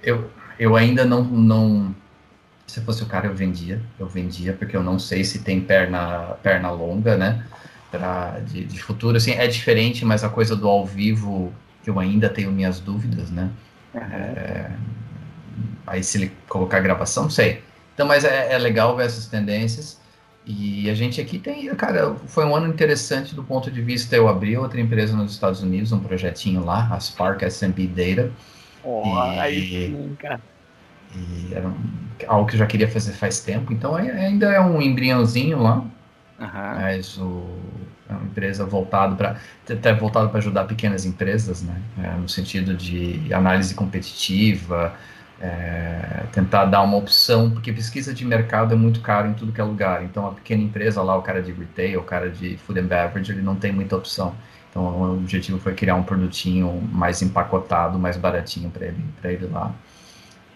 Eu, 0.01 0.30
eu 0.60 0.75
ainda 0.75 1.03
não, 1.03 1.24
não 1.24 1.96
se 2.74 2.82
fosse 2.82 3.03
o 3.03 3.06
cara, 3.06 3.27
eu 3.27 3.36
vendia. 3.36 3.80
Eu 4.00 4.08
vendia, 4.08 4.51
porque 4.51 4.75
eu 4.75 4.82
não 4.82 4.98
sei 4.98 5.24
se 5.24 5.44
tem 5.44 5.62
perna, 5.62 6.36
perna 6.42 6.72
longa, 6.72 7.15
né? 7.15 7.46
Pra, 7.92 8.39
de, 8.39 8.65
de 8.65 8.82
futuro, 8.82 9.15
assim, 9.15 9.34
é 9.34 9.46
diferente, 9.46 10.03
mas 10.03 10.24
a 10.24 10.30
coisa 10.30 10.56
do 10.56 10.68
ao 10.68 10.84
vivo, 10.84 11.53
eu 11.86 12.00
ainda 12.00 12.27
tenho 12.30 12.51
minhas 12.51 12.80
dúvidas, 12.80 13.30
né? 13.30 13.51
Uhum. 13.94 14.01
É, 14.01 14.72
aí 15.86 16.03
se 16.03 16.18
ele 16.18 16.32
colocar 16.50 16.80
gravação, 16.80 17.24
não 17.24 17.30
sei. 17.30 17.62
Então, 17.94 18.08
mas 18.08 18.25
é, 18.25 18.51
é 18.51 18.58
legal 18.58 18.96
ver 18.98 19.06
essas 19.06 19.27
tendências. 19.27 20.01
E 20.44 20.89
a 20.89 20.96
gente 20.96 21.22
aqui 21.22 21.38
tem, 21.38 21.74
cara, 21.75 22.15
foi 22.25 22.44
um 22.44 22.56
ano 22.56 22.68
interessante 22.68 23.36
do 23.36 23.44
ponto 23.44 23.70
de 23.70 23.84
vista, 23.84 24.15
eu 24.15 24.27
abri 24.27 24.58
outra 24.58 24.82
empresa 24.82 25.15
nos 25.15 25.32
Estados 25.32 25.62
Unidos, 25.62 25.92
um 25.92 26.00
projetinho 26.00 26.65
lá, 26.65 26.89
a 26.92 27.00
Spark 27.00 27.44
S&P 27.44 27.86
Data. 27.86 28.32
Oh, 28.84 29.03
e, 29.06 29.39
aí 29.39 29.89
sim, 29.92 30.18
cara 30.20 30.42
E 31.15 31.53
era 31.53 31.67
um, 31.67 31.75
algo 32.27 32.48
que 32.48 32.55
eu 32.55 32.60
já 32.60 32.65
queria 32.65 32.89
fazer 32.89 33.13
faz 33.13 33.39
tempo, 33.41 33.72
então 33.72 33.96
ainda 33.96 34.48
é 34.48 34.60
um 34.60 34.82
embriãozinho 34.82 35.62
lá, 35.62 35.77
uhum. 35.77 36.48
mas 36.82 37.17
o, 37.17 37.43
é 38.10 38.13
uma 38.13 38.25
empresa 38.25 38.65
voltada 38.65 39.15
para 39.15 39.38
até 39.70 39.93
voltado 39.93 40.29
para 40.29 40.39
ajudar 40.39 40.65
pequenas 40.65 41.05
empresas, 41.05 41.62
né? 41.62 41.75
É, 42.03 42.12
no 42.12 42.27
sentido 42.27 42.74
de 42.75 43.34
análise 43.34 43.74
competitiva, 43.74 44.93
é, 45.41 46.24
tentar 46.32 46.65
dar 46.65 46.82
uma 46.82 46.98
opção, 46.98 47.51
porque 47.51 47.72
pesquisa 47.74 48.13
de 48.13 48.24
mercado 48.25 48.74
é 48.74 48.77
muito 48.77 49.01
caro 49.01 49.27
em 49.27 49.34
tudo 49.34 49.51
que 49.51 49.60
é 49.60 49.63
lugar. 49.63 50.03
Então, 50.03 50.27
a 50.27 50.32
pequena 50.32 50.63
empresa 50.63 51.01
lá, 51.01 51.17
o 51.17 51.22
cara 51.22 51.41
de 51.41 51.51
retail, 51.51 52.00
o 52.00 52.03
cara 52.03 52.29
de 52.29 52.58
food 52.58 52.79
and 52.79 52.86
beverage, 52.86 53.32
ele 53.32 53.41
não 53.41 53.55
tem 53.55 53.72
muita 53.72 53.96
opção. 53.96 54.34
Então, 54.70 54.84
o 54.84 55.17
objetivo 55.17 55.60
foi 55.60 55.74
criar 55.74 55.96
um 55.96 56.03
produtinho 56.03 56.82
mais 56.91 57.22
empacotado, 57.22 58.00
mais 58.00 58.17
baratinho 58.17 58.70
para 58.70 58.88
ele, 58.88 59.03
ele 59.24 59.48
lá. 59.48 59.72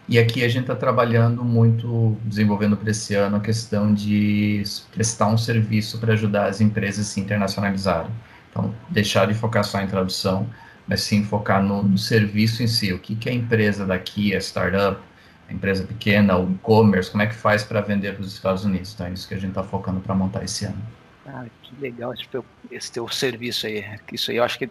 E 0.09 0.17
aqui 0.17 0.41
a 0.43 0.47
gente 0.47 0.61
está 0.61 0.75
trabalhando 0.75 1.43
muito, 1.43 2.17
desenvolvendo 2.23 2.77
para 2.77 2.91
esse 2.91 3.13
ano 3.13 3.35
a 3.35 3.39
questão 3.41 3.93
de 3.93 4.63
prestar 4.93 5.27
um 5.27 5.37
serviço 5.37 5.99
para 5.99 6.13
ajudar 6.13 6.45
as 6.45 6.61
empresas 6.61 7.05
a 7.05 7.09
se 7.09 7.19
internacionalizarem. 7.19 8.09
Então, 8.49 8.73
deixar 8.89 9.27
de 9.27 9.33
focar 9.33 9.65
só 9.65 9.81
em 9.81 9.87
tradução, 9.87 10.49
mas 10.87 11.01
sim 11.01 11.25
focar 11.25 11.61
no, 11.61 11.83
no 11.83 11.97
serviço 11.97 12.63
em 12.63 12.67
si. 12.67 12.93
O 12.93 12.99
que, 12.99 13.17
que 13.17 13.29
a 13.29 13.33
empresa 13.33 13.85
daqui, 13.85 14.33
a 14.33 14.39
startup, 14.39 15.01
a 15.49 15.53
empresa 15.53 15.83
pequena, 15.83 16.37
o 16.37 16.53
e-commerce, 16.53 17.11
como 17.11 17.23
é 17.23 17.27
que 17.27 17.35
faz 17.35 17.65
para 17.65 17.81
vender 17.81 18.13
para 18.13 18.21
os 18.21 18.33
Estados 18.33 18.63
Unidos? 18.63 18.93
Então, 18.93 19.07
é 19.07 19.11
isso 19.11 19.27
que 19.27 19.33
a 19.33 19.37
gente 19.37 19.49
está 19.49 19.63
focando 19.63 19.99
para 19.99 20.15
montar 20.15 20.41
esse 20.41 20.63
ano. 20.63 20.81
Ah, 21.25 21.43
que 21.61 21.75
legal 21.81 22.13
esse 22.13 22.25
teu, 22.29 22.45
esse 22.71 22.89
teu 22.89 23.09
serviço 23.09 23.67
aí. 23.67 23.83
Isso 24.13 24.31
aí 24.31 24.37
eu 24.37 24.43
acho 24.45 24.57
que 24.57 24.69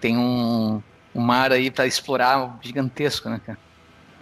tem 0.00 0.16
um, 0.16 0.80
um 1.12 1.20
mar 1.20 1.50
aí 1.50 1.68
para 1.68 1.84
explorar 1.84 2.60
gigantesco, 2.62 3.28
né, 3.28 3.40
cara? 3.44 3.65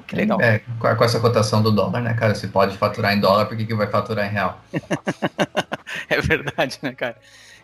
Que 0.07 0.17
legal. 0.17 0.41
É, 0.41 0.61
com 0.79 1.05
essa 1.05 1.21
cotação 1.21 1.63
do 1.63 1.71
dólar, 1.71 2.01
né, 2.01 2.15
cara? 2.15 2.35
Se 2.35 2.49
pode 2.49 2.77
faturar 2.77 3.15
em 3.15 3.21
dólar, 3.21 3.47
por 3.47 3.57
que, 3.57 3.65
que 3.65 3.75
vai 3.75 3.87
faturar 3.87 4.27
em 4.27 4.31
real? 4.31 4.61
é 6.09 6.21
verdade, 6.21 6.79
né, 6.83 6.93
cara? 6.93 7.17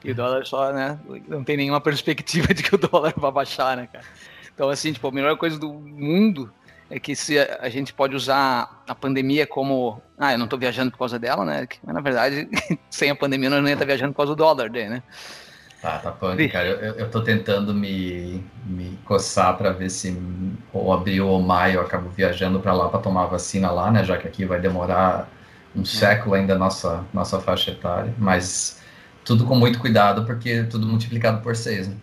E 0.05 0.13
o 0.13 0.15
dólar 0.15 0.47
só, 0.47 0.73
né? 0.73 0.99
Não 1.29 1.45
tem 1.45 1.57
nenhuma 1.57 1.81
perspectiva 1.81 2.55
de 2.55 2.63
que 2.63 2.75
o 2.75 2.79
dólar 2.79 3.13
vai 3.17 3.31
baixar, 3.31 3.77
né, 3.77 3.89
cara? 3.93 4.05
Então, 4.55 4.69
assim, 4.69 4.93
tipo, 4.93 5.07
a 5.09 5.13
melhor 5.13 5.37
coisa 5.37 5.59
do 5.59 5.73
mundo 5.73 6.53
é 6.91 6.99
que 6.99 7.15
se 7.15 7.39
a, 7.39 7.69
gente 7.69 7.95
pode 7.95 8.17
usar 8.17 8.83
a 8.87 8.95
pandemia 8.95 9.47
como. 9.47 10.03
Ah, 10.19 10.33
eu 10.33 10.39
não 10.39 10.47
estou 10.47 10.59
viajando 10.59 10.91
por 10.91 10.99
causa 10.99 11.19
dela, 11.19 11.45
né? 11.45 11.67
Mas 11.85 11.95
na 11.95 12.01
verdade, 12.01 12.49
sem 12.91 13.11
a 13.11 13.15
pandemia, 13.15 13.49
nós 13.49 13.63
não 13.63 13.69
ia 13.69 13.75
estar 13.75 13.87
viajando 13.87 14.13
por 14.13 14.19
causa 14.19 14.35
do 14.35 14.37
dólar, 14.37 14.71
né? 14.71 15.03
Tá, 15.81 15.99
tá 15.99 16.13
punk, 16.13 16.47
cara. 16.49 16.69
Eu, 16.69 16.95
eu 16.95 17.11
tô 17.11 17.23
tentando 17.23 17.73
me, 17.73 18.45
me 18.67 18.99
coçar 19.05 19.57
para 19.57 19.71
ver 19.73 19.89
se 19.89 20.15
ou 20.73 20.93
abril 20.93 21.27
ou 21.27 21.41
maio 21.41 21.77
eu 21.77 21.81
acabo 21.81 22.11
viajando 22.11 22.61
para 22.61 22.75
lá 22.75 22.89
para 22.89 23.01
tomar 23.01 23.27
vacina 23.27 23.71
lá, 23.71 23.91
né? 23.91 24.05
Já 24.05 24.19
que 24.19 24.29
aqui 24.29 24.45
vai 24.45 24.61
demorar 24.61 25.29
um 25.75 25.85
século 25.85 26.35
ainda 26.35 26.55
a 26.55 26.59
nossa, 26.59 27.05
nossa 27.15 27.41
faixa 27.41 27.71
etária. 27.71 28.13
Mas 28.19 28.83
tudo 29.25 29.47
com 29.47 29.55
muito 29.55 29.79
cuidado, 29.79 30.27
porque 30.27 30.65
tudo 30.65 30.87
multiplicado 30.87 31.41
por 31.41 31.57
seis, 31.57 31.89
né? 31.89 31.97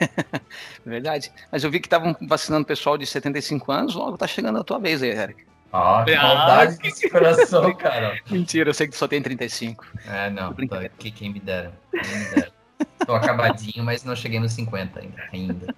Verdade. 0.84 1.30
Mas 1.52 1.62
eu 1.62 1.70
vi 1.70 1.78
que 1.78 1.86
estavam 1.86 2.16
vacinando 2.22 2.66
pessoal 2.66 2.98
de 2.98 3.06
75 3.06 3.70
anos, 3.70 3.94
logo 3.94 4.18
tá 4.18 4.26
chegando 4.26 4.58
a 4.58 4.64
tua 4.64 4.80
vez 4.80 5.02
aí, 5.02 5.10
Eric. 5.10 5.44
Ah, 5.72 6.02
que 6.04 6.16
maldade 6.16 6.78
desse 6.78 7.08
coração, 7.08 7.72
cara. 7.78 8.18
Mentira, 8.28 8.70
eu 8.70 8.74
sei 8.74 8.88
que 8.88 8.92
tu 8.92 8.98
só 8.98 9.06
tem 9.06 9.22
35. 9.22 9.86
É, 10.04 10.28
não, 10.30 10.52
tá, 10.52 10.88
que, 10.98 11.12
quem 11.12 11.32
me 11.32 11.38
dera. 11.38 11.72
Quem 11.92 12.18
me 12.18 12.24
dera. 12.24 12.59
Tô 13.06 13.14
acabadinho, 13.14 13.84
mas 13.84 14.04
não 14.04 14.14
cheguei 14.14 14.38
nos 14.38 14.52
50 14.52 15.00
ainda. 15.00 15.22
ainda. 15.32 15.74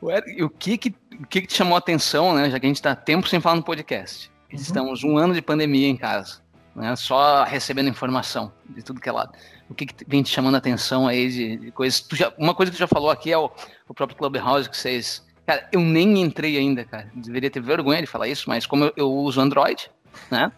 o 0.00 0.48
que 0.48 0.78
que, 0.78 0.94
o 1.20 1.26
que 1.26 1.42
que 1.42 1.46
te 1.46 1.54
chamou 1.54 1.74
a 1.74 1.78
atenção, 1.78 2.34
né? 2.34 2.50
Já 2.50 2.58
que 2.58 2.66
a 2.66 2.68
gente 2.68 2.76
está 2.76 2.94
tempo 2.94 3.28
sem 3.28 3.40
falar 3.40 3.56
no 3.56 3.62
podcast. 3.62 4.30
Uhum. 4.52 4.58
Estamos 4.58 5.04
um 5.04 5.16
ano 5.16 5.34
de 5.34 5.42
pandemia 5.42 5.88
em 5.88 5.96
casa, 5.96 6.40
né? 6.74 6.94
Só 6.96 7.44
recebendo 7.44 7.88
informação 7.88 8.52
de 8.68 8.82
tudo 8.82 9.00
que 9.00 9.08
é 9.08 9.12
lado. 9.12 9.32
O 9.68 9.74
que 9.74 9.86
que 9.86 10.04
vem 10.06 10.22
te 10.22 10.30
chamando 10.30 10.54
a 10.54 10.58
atenção 10.58 11.06
aí 11.06 11.28
de, 11.30 11.56
de 11.56 11.70
coisas? 11.70 12.06
Já, 12.12 12.32
uma 12.38 12.54
coisa 12.54 12.70
que 12.70 12.76
tu 12.76 12.80
já 12.80 12.88
falou 12.88 13.10
aqui 13.10 13.32
é 13.32 13.38
o, 13.38 13.50
o 13.88 13.94
próprio 13.94 14.16
Clubhouse 14.16 14.68
que 14.68 14.76
vocês... 14.76 15.24
Cara, 15.46 15.68
eu 15.72 15.80
nem 15.80 16.20
entrei 16.22 16.56
ainda, 16.56 16.84
cara. 16.84 17.10
Deveria 17.14 17.50
ter 17.50 17.60
vergonha 17.60 18.00
de 18.00 18.06
falar 18.06 18.28
isso, 18.28 18.48
mas 18.48 18.66
como 18.66 18.84
eu, 18.84 18.92
eu 18.96 19.12
uso 19.12 19.40
Android, 19.40 19.90
né? 20.30 20.50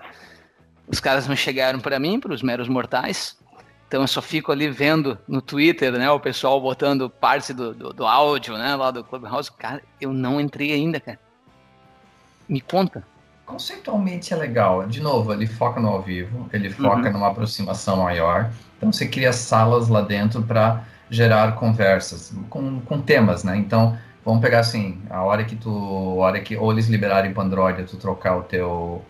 Os 0.87 1.01
caras 1.01 1.27
não 1.27 1.35
chegaram 1.35 1.81
para 1.81 1.99
mim, 1.99 2.21
para 2.21 2.33
os 2.33 2.43
meros 2.43 2.69
mortais, 2.69 3.37
então 3.87 4.01
eu 4.01 4.07
só 4.09 4.21
fico 4.21 4.51
ali 4.51 4.69
vendo 4.69 5.17
no 5.29 5.41
Twitter, 5.41 5.93
né, 5.93 6.11
o 6.11 6.19
pessoal 6.19 6.61
botando 6.61 7.09
parte 7.09 7.53
do, 7.53 7.73
do, 7.73 7.93
do, 7.93 8.07
áudio, 8.07 8.59
né, 8.59 8.75
lá 8.75 8.91
do 8.91 9.05
Clubhouse. 9.05 9.51
Cara, 9.53 9.81
eu 10.01 10.13
não 10.13 10.41
entrei 10.41 10.73
ainda, 10.73 10.99
cara. 10.99 11.19
Me 12.49 12.61
conta. 12.61 13.05
Conceitualmente 13.45 14.35
é 14.35 14.37
legal. 14.37 14.87
De 14.87 15.01
novo, 15.01 15.33
ele 15.33 15.47
foca 15.47 15.81
no 15.81 15.89
ao 15.89 16.03
vivo, 16.03 16.49
ele 16.53 16.69
foca 16.69 17.07
uhum. 17.07 17.13
numa 17.13 17.29
aproximação 17.29 17.99
maior. 17.99 18.51
Então 18.77 18.93
você 18.93 19.07
cria 19.07 19.33
salas 19.33 19.89
lá 19.89 20.01
dentro 20.01 20.43
para 20.43 20.83
gerar 21.09 21.53
conversas 21.53 22.35
com, 22.51 22.81
com 22.81 23.01
temas, 23.01 23.45
né? 23.45 23.57
Então 23.57 23.97
vamos 24.25 24.41
pegar 24.41 24.61
assim, 24.61 25.01
a 25.09 25.23
hora 25.23 25.45
que 25.45 25.55
tu, 25.55 25.71
a 25.71 26.25
hora 26.25 26.41
que 26.41 26.57
ou 26.57 26.73
eles 26.73 26.89
liberarem 26.89 27.33
para 27.33 27.45
Android, 27.45 27.85
tu 27.85 27.97
trocar 27.97 28.37
o 28.37 28.43
teu 28.43 29.05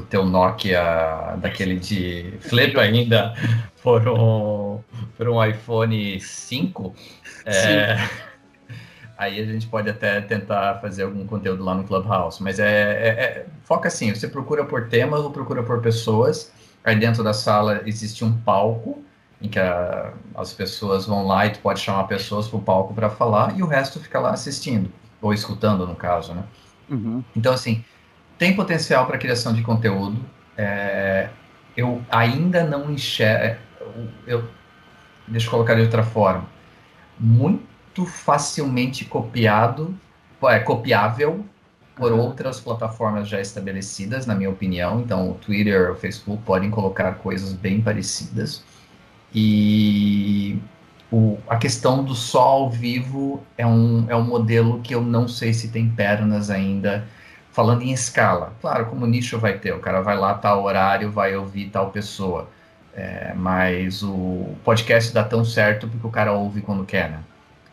o 0.00 0.02
teu 0.02 0.24
Nokia 0.24 1.36
daquele 1.38 1.76
de 1.76 2.34
flip 2.40 2.78
ainda 2.78 3.34
por 3.82 4.06
um, 4.08 4.80
por 5.16 5.28
um 5.28 5.44
iPhone 5.44 6.18
5, 6.18 6.94
é, 7.46 7.96
aí 9.16 9.40
a 9.40 9.44
gente 9.44 9.66
pode 9.66 9.88
até 9.88 10.20
tentar 10.20 10.78
fazer 10.80 11.04
algum 11.04 11.26
conteúdo 11.26 11.64
lá 11.64 11.74
no 11.74 11.84
Clubhouse. 11.84 12.42
Mas 12.42 12.58
é, 12.58 12.68
é, 12.68 13.08
é, 13.08 13.46
foca 13.64 13.88
assim, 13.88 14.14
você 14.14 14.28
procura 14.28 14.64
por 14.64 14.88
temas 14.88 15.20
ou 15.20 15.30
procura 15.30 15.62
por 15.62 15.80
pessoas. 15.80 16.52
Aí 16.84 16.96
dentro 16.96 17.22
da 17.22 17.32
sala 17.32 17.82
existe 17.84 18.24
um 18.24 18.32
palco 18.32 19.02
em 19.40 19.48
que 19.48 19.58
a, 19.58 20.12
as 20.34 20.52
pessoas 20.52 21.06
vão 21.06 21.26
lá 21.26 21.46
e 21.46 21.50
tu 21.50 21.60
pode 21.60 21.80
chamar 21.80 22.04
pessoas 22.04 22.48
para 22.48 22.58
o 22.58 22.62
palco 22.62 22.94
para 22.94 23.08
falar 23.08 23.58
e 23.58 23.62
o 23.62 23.66
resto 23.66 24.00
fica 24.00 24.18
lá 24.18 24.30
assistindo 24.30 24.90
ou 25.20 25.32
escutando 25.32 25.86
no 25.86 25.94
caso, 25.94 26.34
né? 26.34 26.44
Uhum. 26.88 27.22
Então 27.36 27.52
assim 27.52 27.84
tem 28.40 28.56
potencial 28.56 29.06
para 29.06 29.18
criação 29.18 29.52
de 29.52 29.60
conteúdo. 29.60 30.18
É, 30.56 31.28
eu 31.76 32.02
ainda 32.10 32.64
não 32.64 32.90
enxergo. 32.90 33.60
Eu, 34.26 34.48
deixa 35.28 35.46
eu 35.46 35.50
colocar 35.50 35.74
de 35.74 35.82
outra 35.82 36.02
forma. 36.02 36.46
Muito 37.18 38.06
facilmente 38.06 39.04
copiado, 39.04 39.94
é 40.44 40.58
copiável 40.58 41.44
por 41.94 42.12
outras 42.12 42.58
plataformas 42.58 43.28
já 43.28 43.38
estabelecidas, 43.42 44.24
na 44.24 44.34
minha 44.34 44.48
opinião. 44.48 45.00
Então, 45.00 45.32
o 45.32 45.34
Twitter, 45.34 45.92
o 45.92 45.96
Facebook 45.96 46.42
podem 46.42 46.70
colocar 46.70 47.16
coisas 47.16 47.52
bem 47.52 47.82
parecidas. 47.82 48.64
E 49.34 50.58
o, 51.12 51.36
a 51.46 51.56
questão 51.56 52.02
do 52.02 52.14
só 52.14 52.40
ao 52.40 52.70
vivo 52.70 53.44
é 53.58 53.66
um, 53.66 54.06
é 54.08 54.16
um 54.16 54.24
modelo 54.24 54.80
que 54.80 54.94
eu 54.94 55.02
não 55.02 55.28
sei 55.28 55.52
se 55.52 55.68
tem 55.68 55.90
pernas 55.90 56.48
ainda 56.48 57.06
falando 57.52 57.82
em 57.82 57.92
escala. 57.92 58.52
Claro, 58.60 58.86
como 58.86 59.06
nicho 59.06 59.38
vai 59.38 59.58
ter, 59.58 59.72
o 59.72 59.80
cara 59.80 60.00
vai 60.00 60.16
lá, 60.16 60.34
tal 60.34 60.64
horário, 60.64 61.10
vai 61.10 61.36
ouvir 61.36 61.70
tal 61.70 61.90
pessoa. 61.90 62.48
É, 62.94 63.32
mas 63.34 64.02
o 64.02 64.54
podcast 64.64 65.12
dá 65.14 65.22
tão 65.22 65.44
certo 65.44 65.86
porque 65.88 66.06
o 66.06 66.10
cara 66.10 66.32
ouve 66.32 66.60
quando 66.60 66.84
quer, 66.84 67.10
né? 67.10 67.20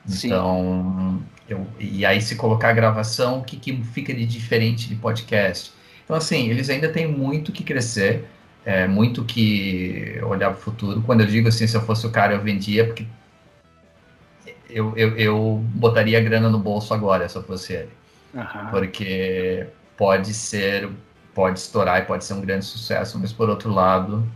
Então, 0.07 1.21
eu, 1.49 1.67
e 1.79 2.05
aí 2.05 2.21
se 2.21 2.35
colocar 2.35 2.69
a 2.69 2.73
gravação, 2.73 3.39
o 3.39 3.43
que, 3.43 3.57
que 3.57 3.83
fica 3.83 4.13
de 4.13 4.25
diferente 4.25 4.87
de 4.87 4.95
podcast? 4.95 5.73
Então, 6.03 6.15
assim, 6.15 6.49
eles 6.49 6.69
ainda 6.69 6.89
têm 6.89 7.07
muito 7.07 7.51
que 7.51 7.63
crescer, 7.63 8.25
é, 8.65 8.87
muito 8.87 9.25
que 9.25 10.19
olhar 10.23 10.51
para 10.51 10.59
o 10.59 10.61
futuro. 10.61 11.01
Quando 11.01 11.21
eu 11.21 11.27
digo 11.27 11.49
assim, 11.49 11.67
se 11.67 11.75
eu 11.75 11.81
fosse 11.81 12.05
o 12.05 12.11
cara, 12.11 12.33
eu 12.33 12.41
vendia, 12.41 12.85
porque 12.85 13.05
eu, 14.69 14.95
eu, 14.95 15.17
eu 15.17 15.63
botaria 15.73 16.17
a 16.17 16.21
grana 16.21 16.49
no 16.49 16.59
bolso 16.59 16.93
agora, 16.93 17.27
se 17.27 17.35
eu 17.35 17.43
fosse 17.43 17.73
ele. 17.73 17.89
Uhum. 18.33 18.67
Porque 18.69 19.67
pode 19.95 20.33
ser, 20.33 20.89
pode 21.33 21.59
estourar 21.59 21.99
e 21.99 22.05
pode 22.05 22.23
ser 22.23 22.33
um 22.33 22.41
grande 22.41 22.65
sucesso, 22.65 23.17
mas 23.19 23.33
por 23.33 23.49
outro 23.49 23.71
lado, 23.71 24.27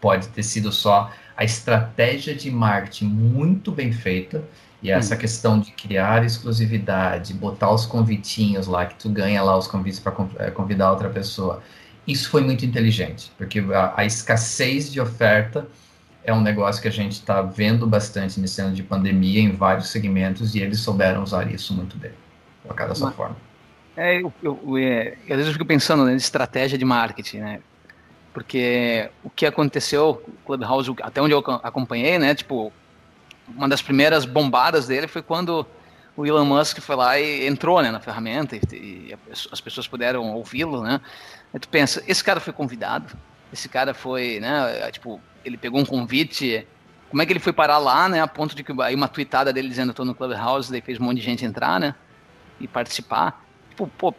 pode 0.00 0.28
ter 0.28 0.42
sido 0.42 0.70
só 0.70 1.10
a 1.36 1.44
estratégia 1.44 2.34
de 2.34 2.50
marketing 2.50 3.06
muito 3.06 3.72
bem 3.72 3.92
feita 3.92 4.44
e 4.82 4.90
essa 4.90 5.14
hum. 5.14 5.18
questão 5.18 5.58
de 5.58 5.72
criar 5.72 6.22
exclusividade, 6.24 7.32
botar 7.32 7.70
os 7.70 7.86
convitinhos 7.86 8.66
lá, 8.66 8.84
que 8.84 8.94
tu 8.96 9.08
ganha 9.08 9.42
lá 9.42 9.56
os 9.56 9.66
convites 9.66 9.98
para 9.98 10.14
eh, 10.38 10.50
convidar 10.50 10.90
outra 10.90 11.08
pessoa. 11.08 11.62
Isso 12.06 12.28
foi 12.28 12.42
muito 12.42 12.66
inteligente, 12.66 13.32
porque 13.38 13.60
a, 13.60 13.94
a 13.96 14.04
escassez 14.04 14.92
de 14.92 15.00
oferta 15.00 15.66
é 16.22 16.34
um 16.34 16.42
negócio 16.42 16.82
que 16.82 16.88
a 16.88 16.92
gente 16.92 17.12
está 17.12 17.40
vendo 17.40 17.86
bastante 17.86 18.38
nesse 18.38 18.60
ano 18.60 18.74
de 18.74 18.82
pandemia 18.82 19.40
em 19.40 19.52
vários 19.52 19.88
segmentos 19.88 20.54
e 20.54 20.60
eles 20.60 20.80
souberam 20.80 21.22
usar 21.22 21.50
isso 21.50 21.72
muito 21.72 21.96
bem 21.96 22.12
colocar 22.64 22.86
dessa 22.86 23.06
Mas, 23.06 23.14
forma. 23.14 23.36
É, 23.96 24.20
eu, 24.20 24.32
eu, 24.42 24.76
é, 24.76 25.16
às 25.22 25.28
vezes 25.28 25.46
eu 25.46 25.52
fico 25.52 25.64
pensando 25.64 26.04
né, 26.04 26.16
estratégia 26.16 26.76
de 26.76 26.84
marketing, 26.84 27.38
né? 27.38 27.60
Porque 28.32 29.08
o 29.22 29.30
que 29.30 29.46
aconteceu, 29.46 30.20
o 30.26 30.32
Clubhouse, 30.44 30.92
até 31.02 31.22
onde 31.22 31.32
eu 31.32 31.38
acompanhei, 31.62 32.18
né? 32.18 32.34
Tipo, 32.34 32.72
uma 33.48 33.68
das 33.68 33.80
primeiras 33.80 34.24
bombadas 34.24 34.88
dele 34.88 35.06
foi 35.06 35.22
quando 35.22 35.64
o 36.16 36.26
Elon 36.26 36.44
Musk 36.44 36.78
foi 36.80 36.96
lá 36.96 37.18
e 37.18 37.46
entrou 37.46 37.80
né, 37.82 37.90
na 37.90 38.00
ferramenta 38.00 38.56
e, 38.56 38.60
e 38.72 39.18
as 39.52 39.60
pessoas 39.60 39.86
puderam 39.86 40.34
ouvi-lo, 40.34 40.82
né? 40.82 41.00
Aí 41.52 41.60
tu 41.60 41.68
pensa, 41.68 42.02
esse 42.06 42.22
cara 42.22 42.40
foi 42.40 42.52
convidado, 42.52 43.16
esse 43.52 43.68
cara 43.68 43.94
foi, 43.94 44.40
né, 44.40 44.90
tipo, 44.90 45.20
ele 45.44 45.56
pegou 45.56 45.80
um 45.80 45.84
convite, 45.84 46.66
como 47.10 47.22
é 47.22 47.26
que 47.26 47.32
ele 47.32 47.40
foi 47.40 47.52
parar 47.52 47.78
lá, 47.78 48.08
né, 48.08 48.20
a 48.20 48.26
ponto 48.26 48.54
de 48.54 48.64
que 48.64 48.72
aí 48.82 48.94
uma 48.94 49.08
tweetada 49.08 49.52
dele 49.52 49.68
dizendo 49.68 49.90
eu 49.90 49.94
tô 49.94 50.04
no 50.04 50.14
Clubhouse, 50.14 50.70
daí 50.70 50.80
fez 50.80 50.98
um 50.98 51.04
monte 51.04 51.18
de 51.18 51.24
gente 51.24 51.44
entrar, 51.44 51.78
né, 51.78 51.94
e 52.60 52.68
participar. 52.68 53.44
Tipo, 53.70 53.86
pô, 53.98 54.14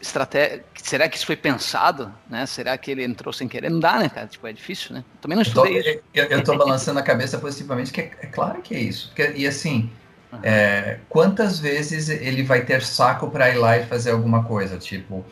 estratégia, 0.00 0.64
será 0.74 1.08
que 1.08 1.16
isso 1.16 1.26
foi 1.26 1.36
pensado, 1.36 2.12
né? 2.28 2.46
Será 2.46 2.76
que 2.78 2.90
ele 2.90 3.04
entrou 3.04 3.32
sem 3.32 3.48
querer? 3.48 3.70
Não 3.70 3.80
dá, 3.80 3.98
né, 3.98 4.08
cara? 4.08 4.26
Tipo, 4.26 4.46
é 4.46 4.52
difícil, 4.52 4.94
né? 4.94 5.04
Também 5.20 5.36
não 5.36 5.42
estudei 5.42 5.78
eu 5.78 5.82
tô, 5.82 5.90
isso. 5.90 6.00
Eu, 6.14 6.24
eu 6.24 6.44
tô 6.44 6.56
balançando 6.56 6.98
a 6.98 7.02
cabeça 7.02 7.38
positivamente, 7.38 7.92
que 7.92 8.00
é, 8.00 8.10
é 8.22 8.26
claro 8.26 8.62
que 8.62 8.74
é 8.74 8.80
isso. 8.80 9.08
Porque, 9.08 9.32
e 9.36 9.46
assim, 9.46 9.90
uhum. 10.32 10.38
é, 10.42 11.00
quantas 11.08 11.58
vezes 11.58 12.08
ele 12.08 12.42
vai 12.42 12.64
ter 12.64 12.82
saco 12.82 13.30
para 13.30 13.50
ir 13.50 13.56
lá 13.56 13.78
e 13.78 13.86
fazer 13.86 14.10
alguma 14.10 14.44
coisa? 14.44 14.76
Tipo, 14.76 15.24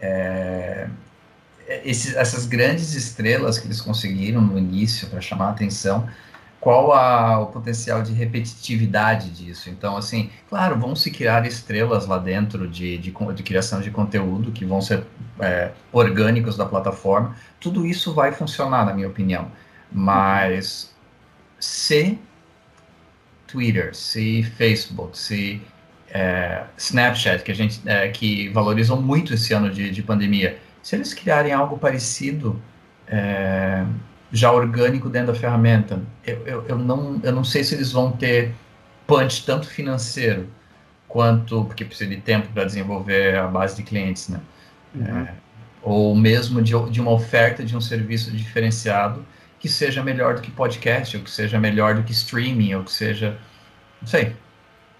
é, 0.00 0.88
esses, 1.84 2.14
essas 2.16 2.46
grandes 2.46 2.94
estrelas 2.94 3.58
que 3.58 3.66
eles 3.66 3.80
conseguiram 3.80 4.40
no 4.40 4.58
início 4.58 5.08
para 5.08 5.20
chamar 5.20 5.48
a 5.48 5.50
atenção, 5.50 6.08
qual 6.60 6.92
a, 6.92 7.38
o 7.40 7.46
potencial 7.46 8.02
de 8.02 8.12
repetitividade 8.12 9.30
disso? 9.30 9.70
Então, 9.70 9.96
assim, 9.96 10.30
claro, 10.48 10.78
vão 10.78 10.96
se 10.96 11.10
criar 11.10 11.46
estrelas 11.46 12.06
lá 12.06 12.18
dentro 12.18 12.66
de, 12.66 12.98
de, 12.98 13.12
de 13.12 13.42
criação 13.42 13.80
de 13.80 13.90
conteúdo 13.90 14.50
que 14.50 14.64
vão 14.64 14.80
ser 14.80 15.04
é, 15.40 15.70
orgânicos 15.92 16.56
da 16.56 16.66
plataforma. 16.66 17.36
Tudo 17.60 17.86
isso 17.86 18.12
vai 18.12 18.32
funcionar, 18.32 18.84
na 18.84 18.92
minha 18.92 19.08
opinião. 19.08 19.50
Mas 19.90 20.94
se 21.60 22.18
Twitter, 23.46 23.94
se 23.94 24.42
Facebook, 24.42 25.16
se 25.16 25.62
é, 26.10 26.64
Snapchat, 26.76 27.42
que 27.42 27.52
a 27.52 27.54
gente 27.54 27.80
é, 27.86 28.08
que 28.08 28.48
valorizam 28.48 29.00
muito 29.00 29.34
esse 29.34 29.52
ano 29.52 29.70
de, 29.70 29.90
de 29.90 30.02
pandemia, 30.02 30.58
se 30.82 30.96
eles 30.96 31.14
criarem 31.14 31.52
algo 31.52 31.78
parecido, 31.78 32.60
é, 33.06 33.84
já 34.32 34.52
orgânico 34.52 35.08
dentro 35.08 35.32
da 35.32 35.38
ferramenta, 35.38 36.00
eu, 36.26 36.46
eu, 36.46 36.64
eu, 36.68 36.78
não, 36.78 37.20
eu 37.22 37.32
não 37.32 37.44
sei 37.44 37.64
se 37.64 37.74
eles 37.74 37.92
vão 37.92 38.12
ter 38.12 38.54
punch 39.06 39.44
tanto 39.44 39.66
financeiro 39.66 40.48
quanto, 41.08 41.64
porque 41.64 41.84
precisa 41.84 42.10
de 42.10 42.20
tempo 42.20 42.48
para 42.52 42.64
desenvolver 42.64 43.36
a 43.36 43.46
base 43.46 43.76
de 43.76 43.82
clientes, 43.82 44.28
né? 44.28 44.40
Uhum. 44.94 45.18
É, 45.18 45.34
ou 45.82 46.14
mesmo 46.14 46.60
de, 46.60 46.72
de 46.90 47.00
uma 47.00 47.10
oferta 47.10 47.64
de 47.64 47.76
um 47.76 47.80
serviço 47.80 48.30
diferenciado 48.30 49.24
que 49.58 49.68
seja 49.68 50.02
melhor 50.02 50.34
do 50.34 50.42
que 50.42 50.50
podcast, 50.50 51.16
ou 51.16 51.22
que 51.22 51.30
seja 51.30 51.58
melhor 51.58 51.94
do 51.94 52.02
que 52.02 52.12
streaming, 52.12 52.74
ou 52.74 52.84
que 52.84 52.92
seja. 52.92 53.38
Não 54.00 54.08
sei. 54.08 54.36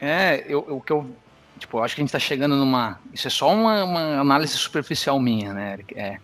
É, 0.01 0.45
eu, 0.49 0.61
o 0.61 0.81
que 0.81 0.93
eu. 0.93 1.15
Tipo, 1.59 1.79
eu 1.79 1.85
acho 1.85 1.95
que 1.95 2.01
a 2.01 2.03
gente 2.03 2.09
está 2.09 2.19
chegando 2.19 2.57
numa. 2.57 2.99
Isso 3.13 3.27
é 3.27 3.31
só 3.31 3.53
uma, 3.53 3.85
uma 3.85 4.21
análise 4.21 4.57
superficial 4.57 5.21
minha, 5.21 5.53
né, 5.53 5.73
Eric? 5.75 5.99
É, 5.99 6.19